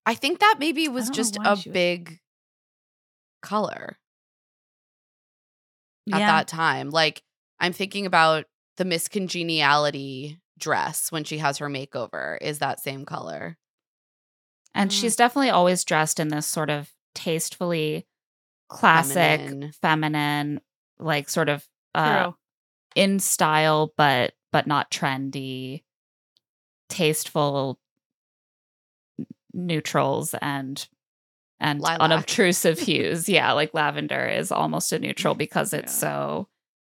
[0.04, 2.18] I think that maybe was just a she was- big
[3.42, 3.96] color
[6.06, 6.16] Yeah.
[6.16, 6.90] at that time.
[6.90, 7.22] Like
[7.60, 8.46] I'm thinking about
[8.76, 13.56] the Miss Congeniality dress when she has her makeover is that same color.
[14.74, 14.94] And Mm.
[14.94, 18.06] she's definitely always dressed in this sort of tastefully
[18.68, 20.60] classic, feminine, Feminine.
[20.98, 22.32] like sort of uh,
[22.94, 25.82] in style, but but not trendy,
[26.88, 27.78] tasteful
[29.52, 30.88] neutrals and
[31.58, 32.00] and Lilac.
[32.00, 33.28] unobtrusive hues.
[33.28, 35.98] Yeah, like lavender is almost a neutral because it's Yeah.
[35.98, 36.48] so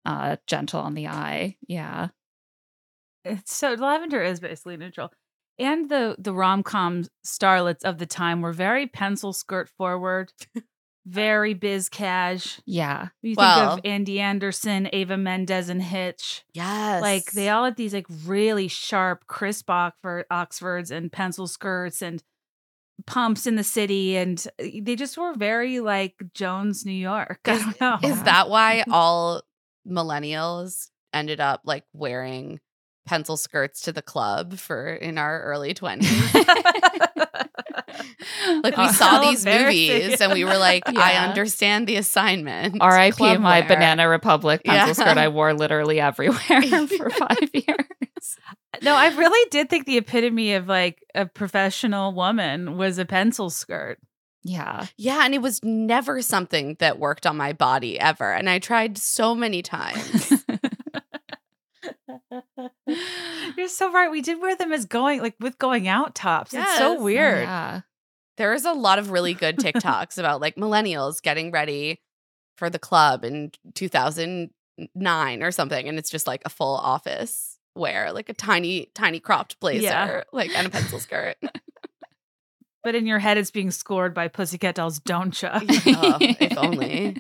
[0.05, 1.57] uh gentle on the eye.
[1.67, 2.09] Yeah.
[3.25, 5.13] It's so lavender is basically neutral.
[5.59, 10.33] And the the rom com starlets of the time were very pencil skirt forward.
[11.07, 12.61] very biz cash.
[12.65, 13.09] Yeah.
[13.23, 16.45] You Well- think of Andy Anderson, Eva Mendes, and Hitch.
[16.55, 17.03] Yes.
[17.03, 22.23] Like they all had these like really sharp, crisp Oxford Oxfords and pencil skirts and
[23.07, 27.41] pumps in the city, and uh, they just were very like Jones, New York.
[27.47, 27.99] I Is- don't know.
[28.09, 29.43] Is that why all
[29.89, 32.61] millennials ended up like wearing
[33.07, 37.29] pencil skirts to the club for in our early 20s?
[38.65, 42.79] Like we It's saw these movies and we were like, I understand the assignment.
[42.81, 43.39] R.I.P.
[43.39, 43.69] My wear.
[43.69, 44.93] Banana Republic pencil Yeah.
[45.13, 46.39] skirt I wore literally everywhere
[46.87, 48.37] for five years.
[48.83, 53.51] No, I really did think the epitome of like a professional woman was a pencil
[53.51, 53.99] skirt.
[54.45, 54.87] Yeah.
[54.97, 58.33] Yeah, and it was never something that worked on my body ever.
[58.33, 60.45] And I tried so many times.
[63.57, 64.11] You're so right.
[64.11, 66.55] We did wear them as going like with going out tops.
[66.55, 66.99] It's so Yes.
[67.01, 67.43] Oh, weird.
[67.43, 67.81] Yeah.
[68.37, 72.01] there is a lot of really good TikToks about like millennials getting ready
[72.57, 75.89] for the club in 2009 or something.
[75.89, 80.23] And it's just like a full office wear, like a tiny, tiny cropped blazer, Yeah.
[80.33, 81.37] like and a pencil skirt.
[82.85, 84.99] But in your head, it's being scored by Pussycat Dolls.
[85.01, 85.61] Don't ya?
[85.87, 87.17] Oh, if only.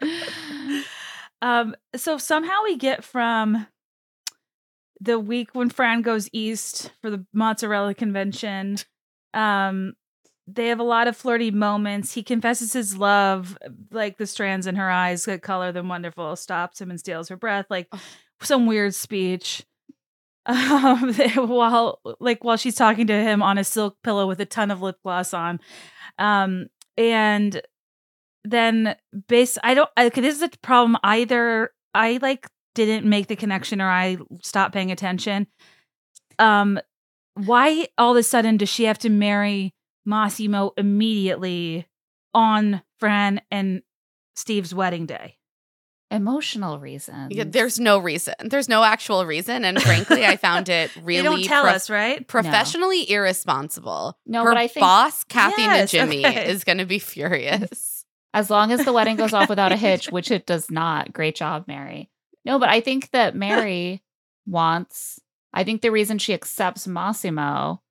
[1.42, 3.66] Um, so somehow we get from
[4.98, 8.76] the week when Fran goes east for the mozzarella convention.
[9.34, 9.92] Um,
[10.46, 12.14] they have a lot of flirty moments.
[12.14, 13.58] He confesses his love,
[13.90, 17.36] like the strands in her eyes that color them wonderful, stops him and steals her
[17.36, 18.00] breath, like Oh.
[18.40, 19.64] some weird speech.
[20.74, 21.14] Um,
[21.48, 24.82] while like while she's talking to him on a silk pillow with a ton of
[24.82, 25.58] lip gloss on.
[26.18, 26.66] Um,
[26.98, 27.62] and
[28.44, 28.94] then
[29.28, 30.98] base I don't okay, this is a problem.
[31.02, 35.46] Either I like didn't make the connection or I stopped paying attention.
[36.38, 36.78] Um
[37.34, 39.72] why all of a sudden does she have to marry
[40.04, 41.86] Massimo immediately
[42.34, 43.82] on Fran and
[44.36, 45.38] Steve's wedding day?
[46.14, 47.34] Emotional reasons.
[47.34, 48.34] Yeah, there's no reason.
[48.44, 49.64] There's no actual reason.
[49.64, 52.26] And frankly, I found it really they don't tell prof- us, right?
[52.26, 54.18] professionally irresponsible.
[54.26, 56.48] No, Her but I think boss, Kathy Yes, Najimy, okay.
[56.50, 58.04] is going to be furious.
[58.32, 61.12] as long as the wedding goes off without a hitch, which it does not.
[61.12, 62.10] Great job, Mary.
[62.44, 64.02] No, but I think that Mary
[64.46, 65.20] wants,
[65.52, 67.82] I think the reason she accepts Massimo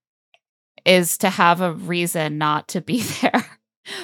[0.85, 3.45] is to have a reason not to be there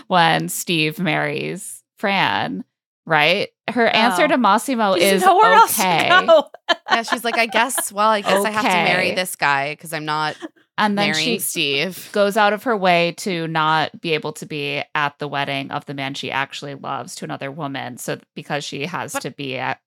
[0.07, 2.63] when Steve marries Fran,
[3.05, 3.49] right?
[3.73, 4.27] Her answer Oh.
[4.27, 6.25] to Massimo There's is nowhere else to okay.
[6.25, 6.49] go.
[6.91, 9.93] yeah, she's like, I guess, well, I guess I have to marry this guy because
[9.93, 10.35] I'm not
[10.77, 12.09] And then marrying she Steve.
[12.13, 15.85] goes out of her way to not be able to be at the wedding of
[15.85, 19.57] the man she actually loves to another woman so because she has But- to be
[19.57, 19.79] at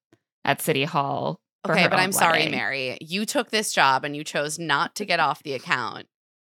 [0.44, 2.48] at city hall for Okay, her but own I'm sorry.
[2.48, 2.98] Mary.
[3.00, 6.06] You took this job and you chose not to get off the account.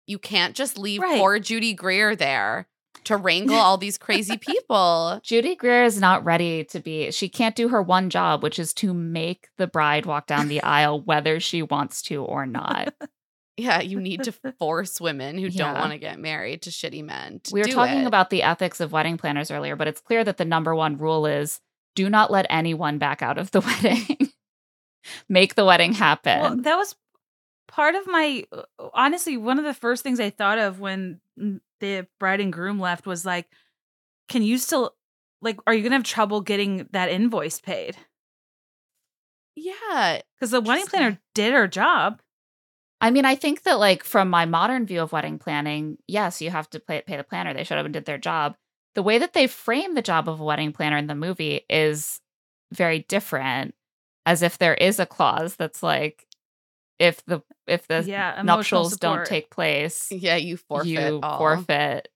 [0.08, 1.20] You can't just leave Right.
[1.20, 2.68] poor Judy Greer there
[3.06, 5.20] to wrangle all these crazy people.
[5.24, 8.74] Judy Greer is not ready to be she can't do her one job which is
[8.76, 12.94] to make the bride walk down the aisle whether she wants to or not.
[13.58, 17.42] Yeah, you need to force women who don't want to get married to shitty men.
[17.46, 18.08] To we were do talking it.
[18.08, 21.26] about the ethics of wedding planners earlier but it's clear that the number one rule
[21.26, 21.60] is
[21.96, 24.32] do not let anyone back out of the wedding.
[25.28, 26.40] make the wedding happen.
[26.40, 26.96] Well, that was
[27.68, 28.64] part of my uh,
[28.94, 31.22] honestly one of the first things I thought of when
[31.80, 33.48] the bride and groom left was like,
[34.30, 34.96] can you still
[35.42, 37.98] like are you gonna have trouble getting that invoice paid?
[39.56, 42.22] Yeah, Because the wedding planner did her job.
[43.02, 46.50] I mean, I think that like from my modern view of wedding planning, yes, you
[46.50, 47.54] have to pay, pay the planner.
[47.54, 48.56] They showed up and did their job.
[48.96, 52.20] The way that they frame the job of a wedding planner in the movie is
[52.74, 53.76] very different,
[54.26, 56.26] as if there is a clause that's like,
[57.00, 61.38] if the if the yeah, emotional nuptials don't take place, yeah, you forfeit you all.
[61.38, 62.10] forfeit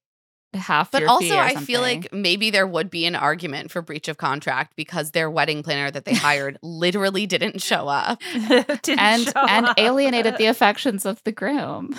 [0.53, 0.91] half.
[0.91, 3.81] But your fee also, or I feel like maybe there would be an argument for
[3.81, 8.21] breach of contract because their wedding planner that they hired literally didn't show up.
[8.33, 9.79] Didn't and show and up.
[9.79, 11.95] alienated the affections of the groom.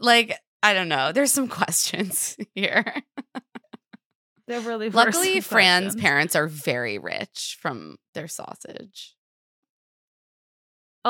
[0.00, 1.12] Like, I don't know.
[1.12, 2.94] There's some questions here.
[4.46, 6.02] There really Luckily, some Fran's questions.
[6.02, 9.14] parents are very rich from their sausage.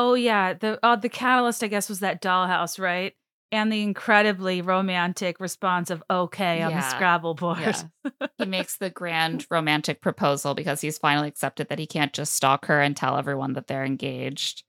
[0.01, 3.15] Oh yeah, the uh, the catalyst I guess was that dollhouse, right?
[3.51, 7.59] And the incredibly romantic response of "okay" on the Scrabble board.
[7.59, 7.83] Yeah.
[8.39, 12.67] he makes the grand romantic proposal because he's finally accepted that he can't just stalk
[12.67, 14.63] her and tell everyone that they're engaged.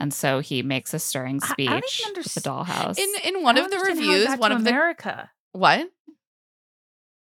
[0.00, 2.98] And so he makes a stirring I- I speech don't even with the dollhouse.
[2.98, 5.30] In in one I of the understand how he reviews, one of the America.
[5.52, 5.88] what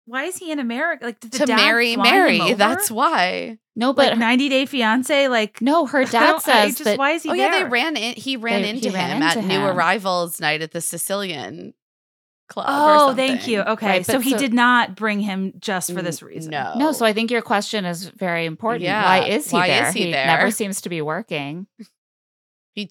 [0.05, 1.05] Why is he in America?
[1.05, 2.53] Like did the to marry Mary.
[2.55, 3.59] That's why.
[3.77, 5.27] No, but like 90 Day Fiance.
[5.29, 7.51] Like no, her dad don't- says just, that why is he Oh there?
[7.53, 8.15] yeah, they ran in.
[8.15, 11.73] He ran They- into he ran him at into new arrivals night at the Sicilian.
[12.49, 12.67] club.
[12.69, 13.59] or Oh, thank you.
[13.61, 16.51] Okay, Right, so but he so- did not bring him just for this reason.
[16.51, 16.75] No.
[16.77, 18.83] No, so I think your question is very important.
[18.83, 19.59] Yeah, Why is he there?
[19.59, 19.87] why there?
[19.89, 20.25] is he there?
[20.27, 21.67] never seems to be working.
[22.73, 22.89] he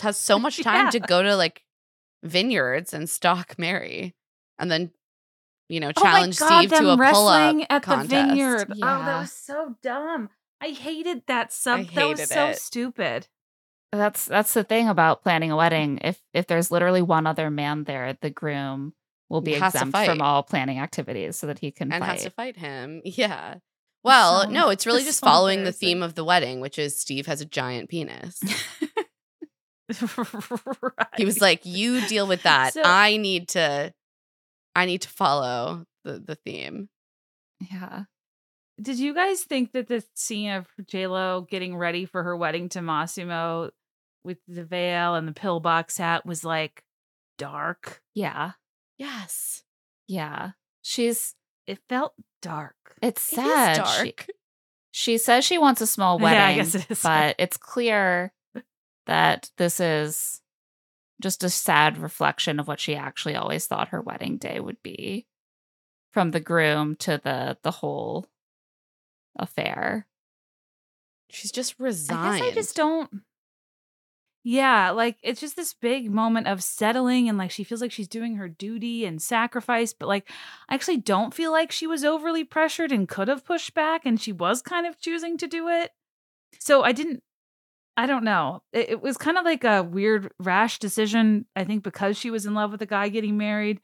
[0.00, 0.90] has so much time Yeah.
[0.90, 1.62] to go to like
[2.24, 4.16] vineyards and stalk Mary,
[4.58, 4.90] and then
[5.68, 8.10] you know Oh my challenge God, Steve to them a pull up at contest.
[8.10, 8.66] the vineyard.
[8.72, 10.28] Oh, that was so dumb.
[10.60, 11.80] I hated that sub.
[11.80, 12.58] I that was hated so it.
[12.58, 13.26] stupid.
[13.92, 15.98] That's that's the thing about planning a wedding.
[16.02, 18.94] If if there's literally one other man there, the groom
[19.28, 22.12] will be exempt from all planning activities so that he can and fight.
[22.12, 23.00] has to fight him.
[23.04, 23.56] Yeah.
[24.04, 26.96] Well, So- no, it's really just so following the theme of the wedding, which is
[26.96, 28.40] Steve has a giant penis.
[31.16, 32.74] He was like, "You deal with that.
[32.74, 33.92] So- I need to,
[34.76, 36.88] I need to follow the the theme."
[37.72, 38.04] yeah.
[38.80, 42.68] Did you guys think that the scene of J Lo getting ready for her wedding
[42.70, 43.70] to Massimo
[44.22, 46.82] with the veil and the pillbox hat was like
[47.38, 48.02] dark?
[48.14, 48.52] Yeah.
[48.98, 49.62] Yes,
[50.06, 50.50] Yeah.
[50.82, 51.34] She's
[51.66, 52.12] It felt
[52.42, 52.76] dark.
[53.02, 53.86] it's It sad.
[53.86, 54.26] She, dark.
[54.90, 57.02] she says she wants a small wedding, Yeah, I guess it is.
[57.02, 58.32] but it's clear
[59.06, 60.40] that this is
[61.20, 65.26] just a sad reflection of what she actually always thought her wedding day would be.
[66.12, 68.26] From the groom to the the whole
[69.38, 70.06] affair.
[71.28, 72.40] She's just I resigned.
[72.40, 73.10] guess I just don't.
[74.48, 78.06] Yeah, like it's just this big moment of settling and like she feels like she's
[78.06, 80.30] doing her duty and sacrifice, but like
[80.68, 84.20] I actually don't feel like she was overly pressured and could have pushed back and
[84.20, 85.90] she was kind of choosing to do it.
[86.60, 87.24] So I didn't
[87.96, 88.62] I don't know.
[88.72, 92.44] It, it was kind of like a weird rash decision, I think because she was
[92.46, 93.80] in love with a guy getting married.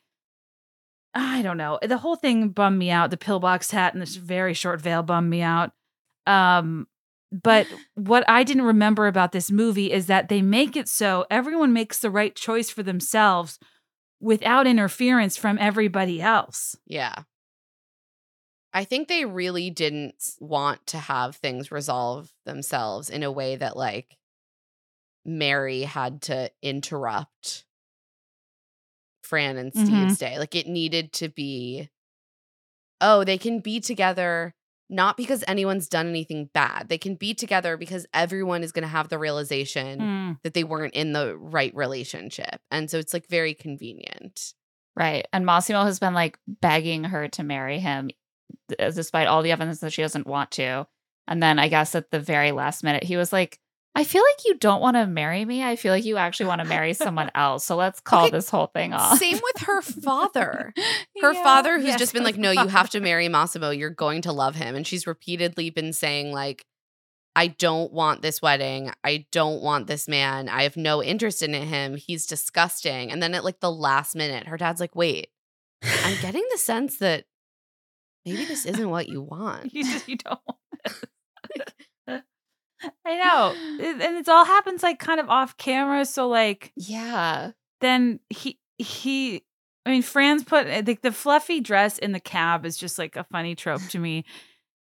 [1.14, 1.78] I don't know.
[1.82, 3.10] The whole thing bummed me out.
[3.10, 5.72] The pillbox hat and this very short veil bummed me out.
[6.26, 6.86] Um
[7.30, 11.72] but what I didn't remember about this movie is that they make it so everyone
[11.72, 13.58] makes the right choice for themselves
[14.20, 16.76] without interference from everybody else.
[16.86, 17.24] Yeah.
[18.74, 23.76] I think they really didn't want to have things resolve themselves in a way that
[23.76, 24.16] like
[25.24, 27.64] Mary had to interrupt
[29.22, 29.72] Fran and.
[29.72, 30.38] Steve's day.
[30.38, 31.90] Like it needed to be
[33.00, 34.54] oh, they can be together
[34.88, 36.88] not because anyone's done anything bad.
[36.88, 40.38] They can be together because everyone is going to have the realization Mm.
[40.44, 42.60] that they weren't in the right relationship.
[42.70, 44.52] And so it's like very convenient.
[44.94, 45.26] Right.
[45.32, 48.10] And Massimo has been like begging her to marry him
[48.78, 50.86] Uh, despite all the evidence that she doesn't want to.
[51.28, 53.58] And then I guess at the very last minute, he was like,
[53.94, 55.62] I feel like you don't want to marry me.
[55.62, 57.64] I feel like you actually want to marry someone else.
[57.64, 59.18] So let's call Okay, this whole thing off.
[59.18, 60.72] Same with her father.
[61.20, 61.42] her Yeah.
[61.42, 64.22] father who's yes, just been her like no you have to marry massimo you're going
[64.22, 66.66] to love him and she's repeatedly been saying like
[67.36, 71.52] i don't want this wedding i don't want this man i have no interest in
[71.54, 75.28] him he's disgusting and then at like the last minute her dad's like wait
[76.04, 77.24] i'm getting the sense that
[78.24, 81.04] maybe this isn't what you want You just you don't want.
[83.06, 83.54] I know.
[83.84, 86.04] It- and it's all happens like kind of off camera.
[86.04, 87.52] So like Yeah.
[87.80, 89.44] then he he
[89.86, 93.16] I mean Fran's put eh, like the fluffy dress in the cab is just like
[93.16, 94.24] a funny trope to me.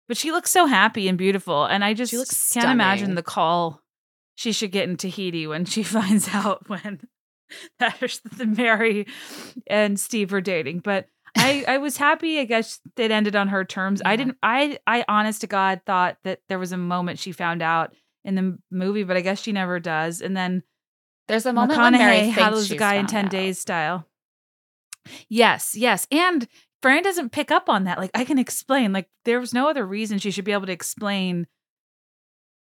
[0.08, 1.66] But she looks so happy and beautiful.
[1.66, 3.82] And I just can't imagine the call
[4.36, 7.02] she should get in Tahiti when she finds out when
[7.80, 8.00] that
[8.38, 9.06] the Mary
[9.68, 10.80] and Steve are dating.
[10.80, 11.08] But
[11.38, 12.40] I, I was happy.
[12.40, 14.02] I guess it ended on her terms.
[14.04, 14.38] I didn't.
[14.44, 17.94] I I honest to God thought that there was a moment she found out
[18.24, 20.22] in the movie, but I guess she never does.
[20.22, 20.64] And then
[21.28, 23.32] There's a moment when Mary McConaughey thinks how those she's guy in ten out.
[23.32, 24.06] days style.
[25.28, 26.48] Yes, yes, and
[26.82, 27.98] Fran doesn't pick up on that.
[27.98, 28.94] Like I can explain.
[28.94, 31.48] Like there was no other reason she should be able to explain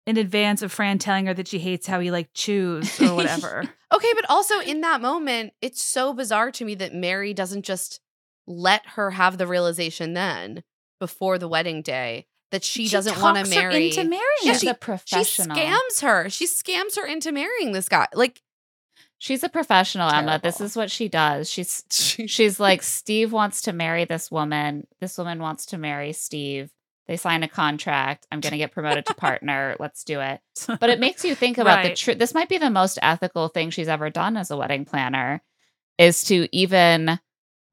[0.06, 3.64] in advance of Fran telling her that she hates how he like chews or whatever.
[3.94, 8.02] okay but also in that moment it's so bizarre to me that mary doesn't just
[8.48, 10.64] let her have the realization then
[11.00, 14.24] before the wedding day that she, doesn't want to marry into marrying.
[14.44, 16.30] Yeah, She's she- a she scams her.
[16.30, 18.08] She scams her into marrying this guy.
[18.14, 18.42] Like
[19.18, 20.38] She's a professional, Emma.
[20.44, 21.50] This is what she does.
[21.50, 24.86] She's she, she's like Steve wants to marry this woman.
[25.00, 26.70] This woman wants to marry Steve.
[27.08, 28.28] They sign a contract.
[28.32, 29.76] I'm going to get promoted to partner.
[29.80, 30.42] Let's do it.
[30.68, 32.20] But it makes you think about the truth.
[32.20, 35.42] This might be the most ethical thing she's ever done as a wedding planner
[35.98, 37.18] is to even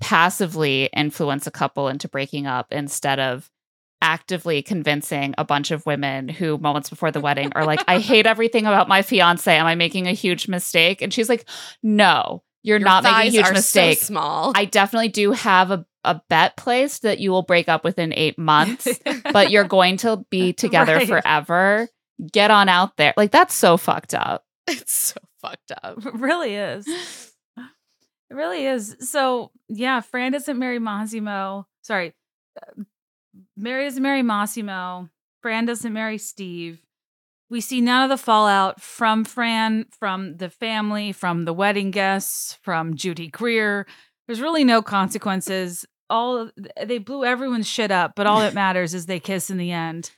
[0.01, 3.51] passively influence a couple into breaking up instead of
[4.03, 8.27] actively convincing a bunch of women who moments before the wedding are like, I hate
[8.27, 9.55] everything about my fiance.
[9.55, 11.03] Am I making a huge mistake?
[11.03, 11.47] And she's like,
[11.83, 13.99] No, you're your not making a huge mistake.
[13.99, 14.53] So small.
[14.55, 18.39] I definitely do have a, a bet placed that you will break up within eight
[18.39, 18.89] months,
[19.33, 21.07] but you're going to be together Right.
[21.09, 21.89] forever.
[22.33, 23.13] Get on out there.
[23.17, 24.45] Like, that's so fucked up.
[24.67, 25.99] it's so fucked up.
[26.07, 27.30] It really is.
[28.31, 28.97] It really is.
[29.01, 31.67] So yeah, Fran doesn't marry Massimo.
[31.83, 32.15] Sorry,
[32.61, 32.83] uh,
[33.57, 35.09] Mary doesn't marry Massimo.
[35.43, 36.81] Fran doesn't marry Steve.
[37.49, 42.57] We see none of the fallout from Fran, from the family, from the wedding guests,
[42.63, 43.87] from Judy Greer.
[44.27, 45.85] There's really no consequences.
[46.09, 46.51] All
[46.81, 50.13] they blew everyone's shit up, but all that matters is they kiss in the end.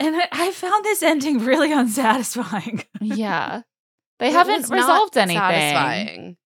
[0.00, 2.82] And I, I found this ending really unsatisfying.
[3.00, 3.62] Yeah.
[4.18, 5.38] They It haven't resolved anything.
[5.38, 6.36] Satisfying.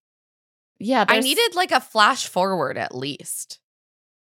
[0.83, 3.61] Yeah, I needed like a flash forward at least,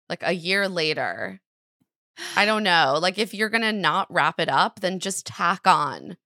[0.08, 1.40] like a year later.
[2.36, 2.98] I don't know.
[3.00, 6.18] Like if you're gonna not wrap it up, then just tack on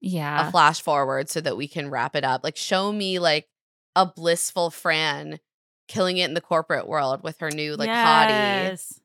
[0.00, 0.48] Yeah.
[0.48, 2.42] a flash forward so that we can wrap it up.
[2.42, 3.48] Like show me like
[3.94, 5.38] a blissful Fran
[5.86, 8.30] killing it in the corporate world with her new like hottie.
[8.68, 8.98] yes.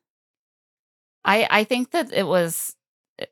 [1.24, 2.74] I I think that it was
[3.20, 3.26] eh,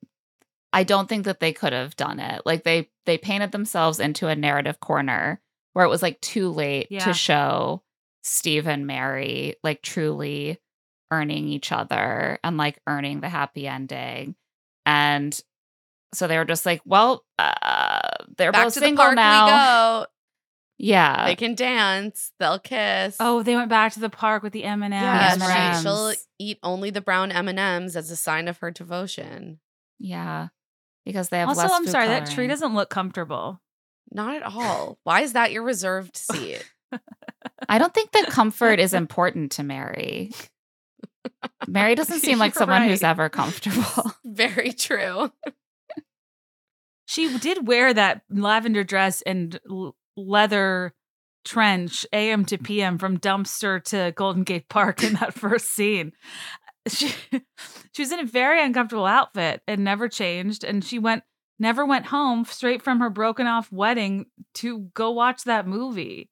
[0.73, 2.43] I don't think that they could have done it.
[2.47, 5.41] Like they they painted themselves into a narrative corner
[5.77, 7.05] where it was like too late Yeah.
[7.05, 7.83] to show
[8.25, 10.59] Steve and Mary like truly
[11.11, 14.37] earning each other and like earning the happy ending.
[14.87, 15.39] And
[16.15, 18.01] so they were just like, well, uh,
[18.39, 19.45] they're Back both to the single park now.
[19.45, 20.07] we go.
[20.79, 21.27] Yeah.
[21.27, 22.33] they can dance.
[22.41, 23.17] They'll kiss.
[23.21, 25.43] Oh, they went back to the park with the M and M's.
[25.43, 25.77] M&Ms.
[25.77, 29.61] She, she'll eat only the brown M and M's as a sign of her devotion.
[29.99, 30.49] yeah.
[31.05, 33.61] Because they have Also, less I'm food sorry that tree doesn't look comfortable.
[34.11, 34.99] Not at all.
[35.05, 36.65] Why is that your reserved seat?
[37.69, 40.33] I don't think that comfort is important to Mary.
[41.67, 44.13] Mary doesn't seem like You're someone who's ever comfortable.
[44.25, 45.33] Very true.
[47.07, 50.93] She did wear that lavender dress and l- leather
[51.45, 56.13] trench AM to PM from dumpster to Golden Gate Park in that first scene.
[56.89, 57.13] She
[57.93, 61.25] she was in a very uncomfortable outfit and never changed and she went
[61.59, 66.31] never went home straight from her broken off wedding to go watch that movie.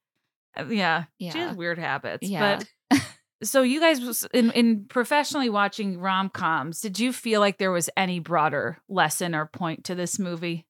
[0.57, 1.05] Uh, Yeah.
[1.19, 2.29] She has weird habits.
[2.29, 2.61] Yeah.
[2.91, 3.03] But
[3.43, 8.19] so you guys in in professionally watching rom-coms, did you feel like there was any
[8.21, 10.67] broader lesson or point to this movie?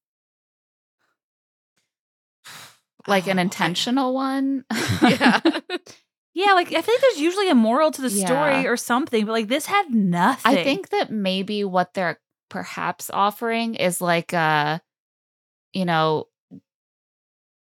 [3.07, 4.65] like an Oh, intentional one.
[5.03, 5.41] Yeah.
[6.37, 8.65] Yeah, like I think there's usually a moral to the story Yeah.
[8.65, 10.59] or something, but like this had nothing.
[10.59, 12.19] I think that maybe what they're
[12.55, 14.81] perhaps offering is like a,
[15.73, 16.29] you know,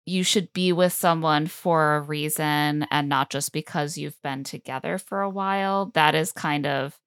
[0.07, 4.97] you should be with someone for a reason and not just because you've been together
[4.97, 5.91] for a while.
[5.93, 6.99] That is kind of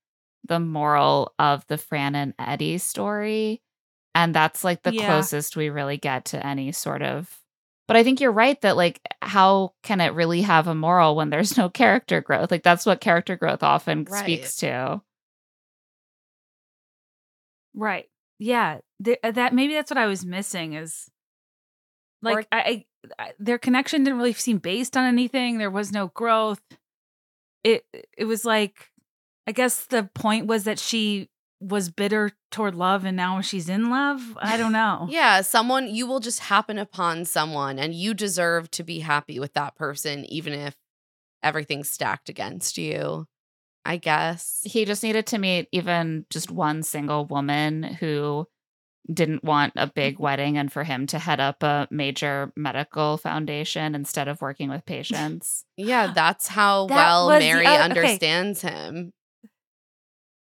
[0.48, 3.62] the moral of the Fran and Eddie story.
[4.14, 5.06] And that's like the Yeah.
[5.08, 7.40] closest we really get to any sort of.
[7.88, 11.32] But I think you're right that, like, how can it really have a moral when
[11.32, 12.52] there's no character growth?
[12.52, 14.20] Like, that's what character growth often Right.
[14.20, 15.02] speaks to.
[17.74, 18.06] Right.
[18.40, 21.10] Yeah, th- uh, that maybe that's what I was missing is
[22.22, 22.86] like Or- I, I,
[23.20, 25.58] I their connection didn't really seem based on anything.
[25.58, 26.62] There was no growth.
[27.64, 27.86] It
[28.18, 28.90] it was like
[29.48, 31.30] I guess the point was that she
[31.60, 34.22] was bitter toward love and now she's in love.
[34.42, 35.08] I don't know.
[35.10, 39.54] Yeah, someone you will just happen upon someone and you deserve to be happy with
[39.54, 40.76] that person even if
[41.42, 43.28] everything's stacked against you.
[43.86, 44.62] I guess.
[44.64, 48.48] He just needed to meet even just one single woman who
[49.14, 53.96] didn't want a big wedding and for him to head up a major medical foundation
[53.96, 55.66] instead of working with patients.
[55.76, 57.78] Yeah, that's how That well the Mary okay.
[57.82, 59.12] understands him.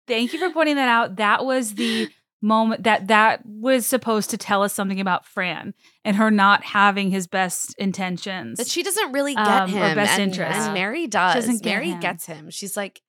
[0.07, 1.16] Thank you for pointing that out.
[1.16, 2.09] That was the
[2.43, 5.74] moment that that was supposed to tell us something about Fran
[6.05, 8.59] and her not having his best intentions.
[8.59, 9.97] That she doesn't really get Um, or him.
[9.97, 10.57] best and, interest.
[10.61, 11.35] and Mary does.
[11.35, 12.01] doesn't get Mary him.
[12.01, 12.51] gets him.
[12.51, 13.01] She's like,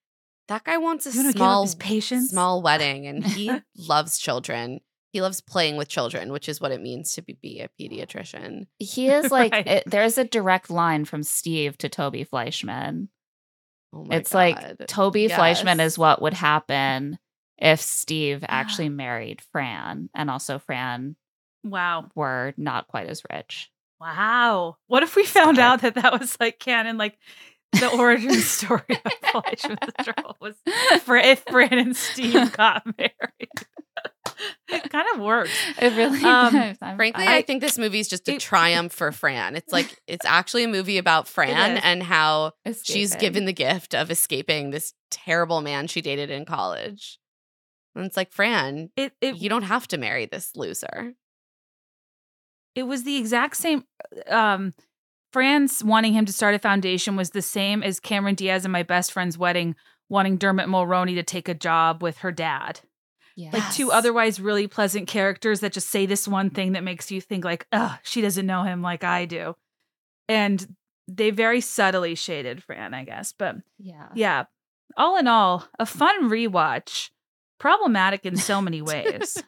[0.48, 2.30] that guy wants a You wanna give up small his patience?
[2.30, 4.80] small wedding and he loves children.
[5.14, 8.68] He loves playing with children, which is what it means to be, be a pediatrician.
[8.78, 9.65] He is like, Right.
[9.68, 13.10] it, there's a direct line from Steve to Toby Fleishman.
[13.94, 14.38] Oh my it's God.
[14.38, 17.18] like Toby Fleishman is what would happen
[17.57, 21.15] if Steve actually married Fran and also Fran
[21.64, 22.10] wow.
[22.14, 23.72] were not quite as rich.
[23.99, 24.78] Wow.
[24.88, 25.74] What if we found Stop.
[25.74, 27.18] out that that was like canon, like
[27.80, 30.56] the origin story of Fleishman's Trouble was
[31.03, 33.14] for if Fran and Steve got married?
[34.69, 35.49] it kind of worked.
[35.81, 36.77] It really Um, does.
[36.81, 39.56] I'm- Frankly, I, I- think this movie is just a it- triumph for Fran.
[39.56, 42.53] It's like it's actually a movie about Fran and how
[42.84, 47.19] she's given the gift of escaping this terrible man she dated in college.
[47.95, 51.14] And it's like, Fran, It it you don't have to marry this loser.
[52.76, 53.84] it was the exact same
[54.30, 54.73] um
[55.32, 58.84] Fran's wanting him to start a foundation was the same as Cameron Diaz and my
[58.84, 59.76] best friend's wedding
[60.10, 62.80] wanting Dermot Mulroney to take a job with her dad.
[63.52, 67.22] Like two otherwise really pleasant characters that just say this one thing that makes you
[67.22, 69.56] think like, "Oh, she doesn't know him like I do."
[70.28, 70.76] And
[71.08, 73.34] they very subtly shaded Fran, I guess.
[73.34, 74.10] But Yeah.
[74.16, 74.45] yeah,
[74.95, 77.12] all in all, a fun rewatch.
[77.59, 79.41] Problematic in so many ways.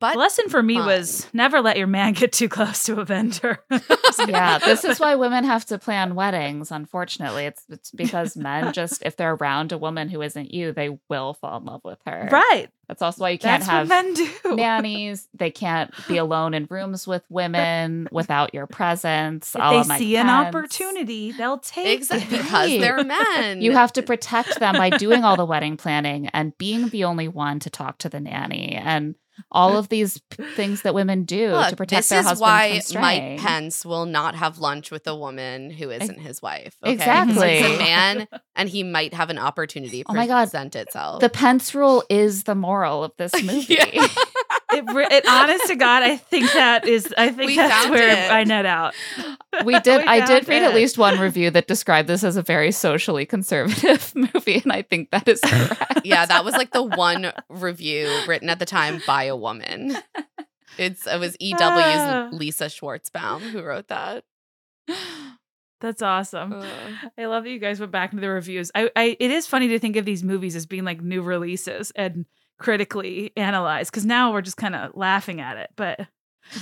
[0.00, 0.86] But the lesson for me fun.
[0.86, 3.58] was never let your man get too close to a vendor.
[4.28, 6.70] yeah, this is why women have to plan weddings.
[6.70, 10.98] Unfortunately, it's it's because men just if they're around a woman who isn't you, they
[11.08, 12.28] will fall in love with her.
[12.30, 12.68] right.
[12.88, 14.56] That's also why you can't That's have what men do.
[14.56, 15.28] nannies.
[15.34, 19.54] They can't be alone in rooms with women without your presence.
[19.54, 22.42] if a they oh, la Mike see an opportunity, they'll take exactly it.
[22.42, 23.60] because they're men.
[23.60, 27.28] You have to protect them by doing all the wedding planning and being the only
[27.28, 29.14] one to talk to the nanny and
[29.50, 32.40] all of these p- things that women do Look, to protect this their is husbands
[32.40, 33.38] why from Mike.
[33.40, 36.76] Pence will not have lunch with a woman who isn't his wife.
[36.82, 36.92] okay?
[36.92, 37.56] Exactly.
[37.62, 40.44] He's a man, and he might have an opportunity Oh my God.
[40.44, 41.20] present itself.
[41.20, 43.78] The Pence rule is the moral of this movie.
[43.92, 44.06] Yeah.
[44.70, 47.12] It, it, honest to God, I think that is.
[47.16, 48.30] I think We that's found where it.
[48.30, 48.94] I net out.
[49.64, 50.02] We did.
[50.02, 52.70] We I did found read at least one review that described this as a very
[52.70, 56.02] socially conservative movie, and I think that is correct.
[56.04, 59.96] yeah, that was like the one review written at the time by a woman.
[60.76, 62.28] It's it was EW's Ah.
[62.30, 64.24] Lisa Schwarzbaum who wrote that.
[65.80, 66.52] That's awesome.
[66.54, 67.10] Ugh.
[67.16, 68.70] I love that you guys went back into the reviews.
[68.74, 71.90] I, I it is funny to think of these movies as being like new releases
[71.92, 72.26] and
[72.58, 75.70] critically analyzed because now we're just kind of laughing at it.
[75.76, 76.00] But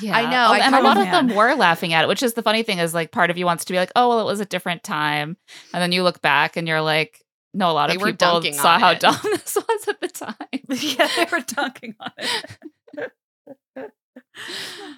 [0.00, 2.08] Yeah, I know, Oh, I and a lot of kinda- them were laughing at it,
[2.08, 4.08] which is the funny thing is like part of you wants to be like, oh
[4.08, 5.36] well, it was a different time,
[5.72, 7.22] and then you look back and you're like,
[7.54, 9.00] no, a lot They of people dunking saw how it.
[9.00, 10.34] dumb this was at the time.
[10.68, 13.12] yeah, they were dunking on it.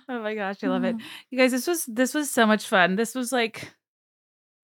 [0.09, 0.97] oh my gosh, I love it.
[1.31, 2.97] You guys, this was this was so much fun.
[2.97, 3.73] This was like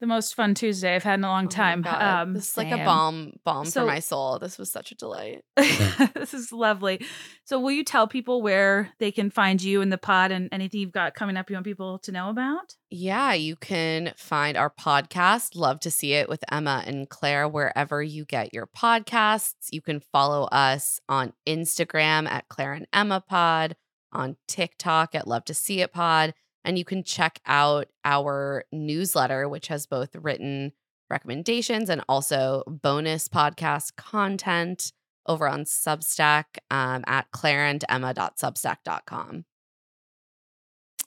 [0.04, 1.84] the most fun Tuesday I've had in a long Oh time.
[1.86, 2.84] Um this is like a same.
[2.84, 4.38] bomb bomb So- for my soul.
[4.38, 5.42] This was such a delight.
[5.56, 7.00] this is lovely.
[7.44, 10.80] So, will you tell people where they can find you in the pod and anything
[10.80, 12.74] you've got coming up you want people to know about?
[12.90, 18.02] Yeah, you can find our podcast, Love to See It with Emma and Claire, wherever
[18.02, 19.68] you get your podcasts.
[19.70, 23.76] You can follow us on Instagram at Claire and Emma Pod,
[24.12, 26.34] on TikTok at Love to See It Pod.
[26.64, 30.72] And you can check out our newsletter, which has both written
[31.10, 34.92] recommendations and also bonus podcast content
[35.26, 39.44] over on Substack um, at claireandemma.substack.com.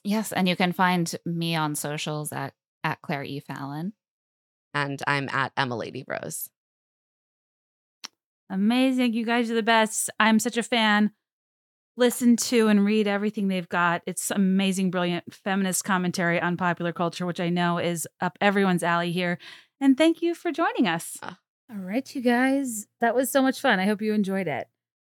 [0.04, 2.54] Yes, and you can find me on socials at
[2.84, 3.92] at Claire E Fallon.
[4.72, 6.48] And I'm at Emma Lady Rose.
[8.50, 9.12] Amazing.
[9.12, 10.08] You guys are the best.
[10.18, 11.10] I'm such a fan.
[11.98, 14.02] Listen to and read everything they've got.
[14.06, 19.10] It's amazing, brilliant feminist commentary on popular culture, which I know is up everyone's alley
[19.10, 19.36] here.
[19.80, 21.16] And thank you for joining us.
[21.24, 21.38] Ah.
[21.68, 22.86] All right, you guys.
[23.00, 23.80] That was so much fun.
[23.80, 24.68] I hope you enjoyed it.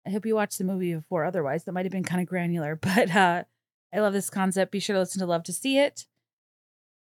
[0.05, 1.23] I hope you watched the movie before.
[1.23, 3.45] Otherwise, that might have been kind of granular, but uh,
[3.93, 4.73] I love this concept.
[4.73, 6.05] Be sure to listen to Love to See It.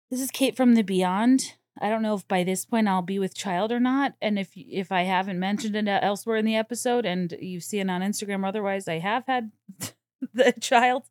[0.10, 1.56] This is Kate from the Beyond.
[1.80, 4.52] I don't know if by this point I'll be with child or not, and if
[4.56, 8.44] if I haven't mentioned it elsewhere in the episode, and you see it on Instagram
[8.44, 9.52] or otherwise, I have had
[10.34, 11.04] the child.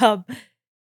[0.00, 0.24] Um,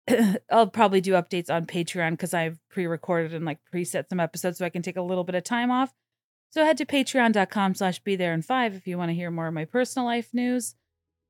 [0.50, 4.64] I'll probably do updates on Patreon because I've pre-recorded and like preset some episodes so
[4.64, 5.92] I can take a little bit of time off.
[6.50, 9.46] So head to patreon.com slash be there in five if you want to hear more
[9.46, 10.74] of my personal life news.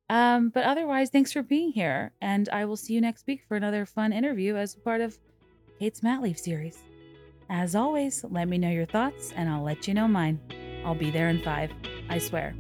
[0.09, 2.13] Um, but otherwise, thanks for being here.
[2.21, 5.17] And I will see you next week for another fun interview as part of
[5.79, 6.83] Kate's Mat Leaf series.
[7.55, 10.41] As always, let me know your thoughts and I'll let you know mine.
[10.87, 11.71] I'll be there in five.
[12.09, 12.55] I swear.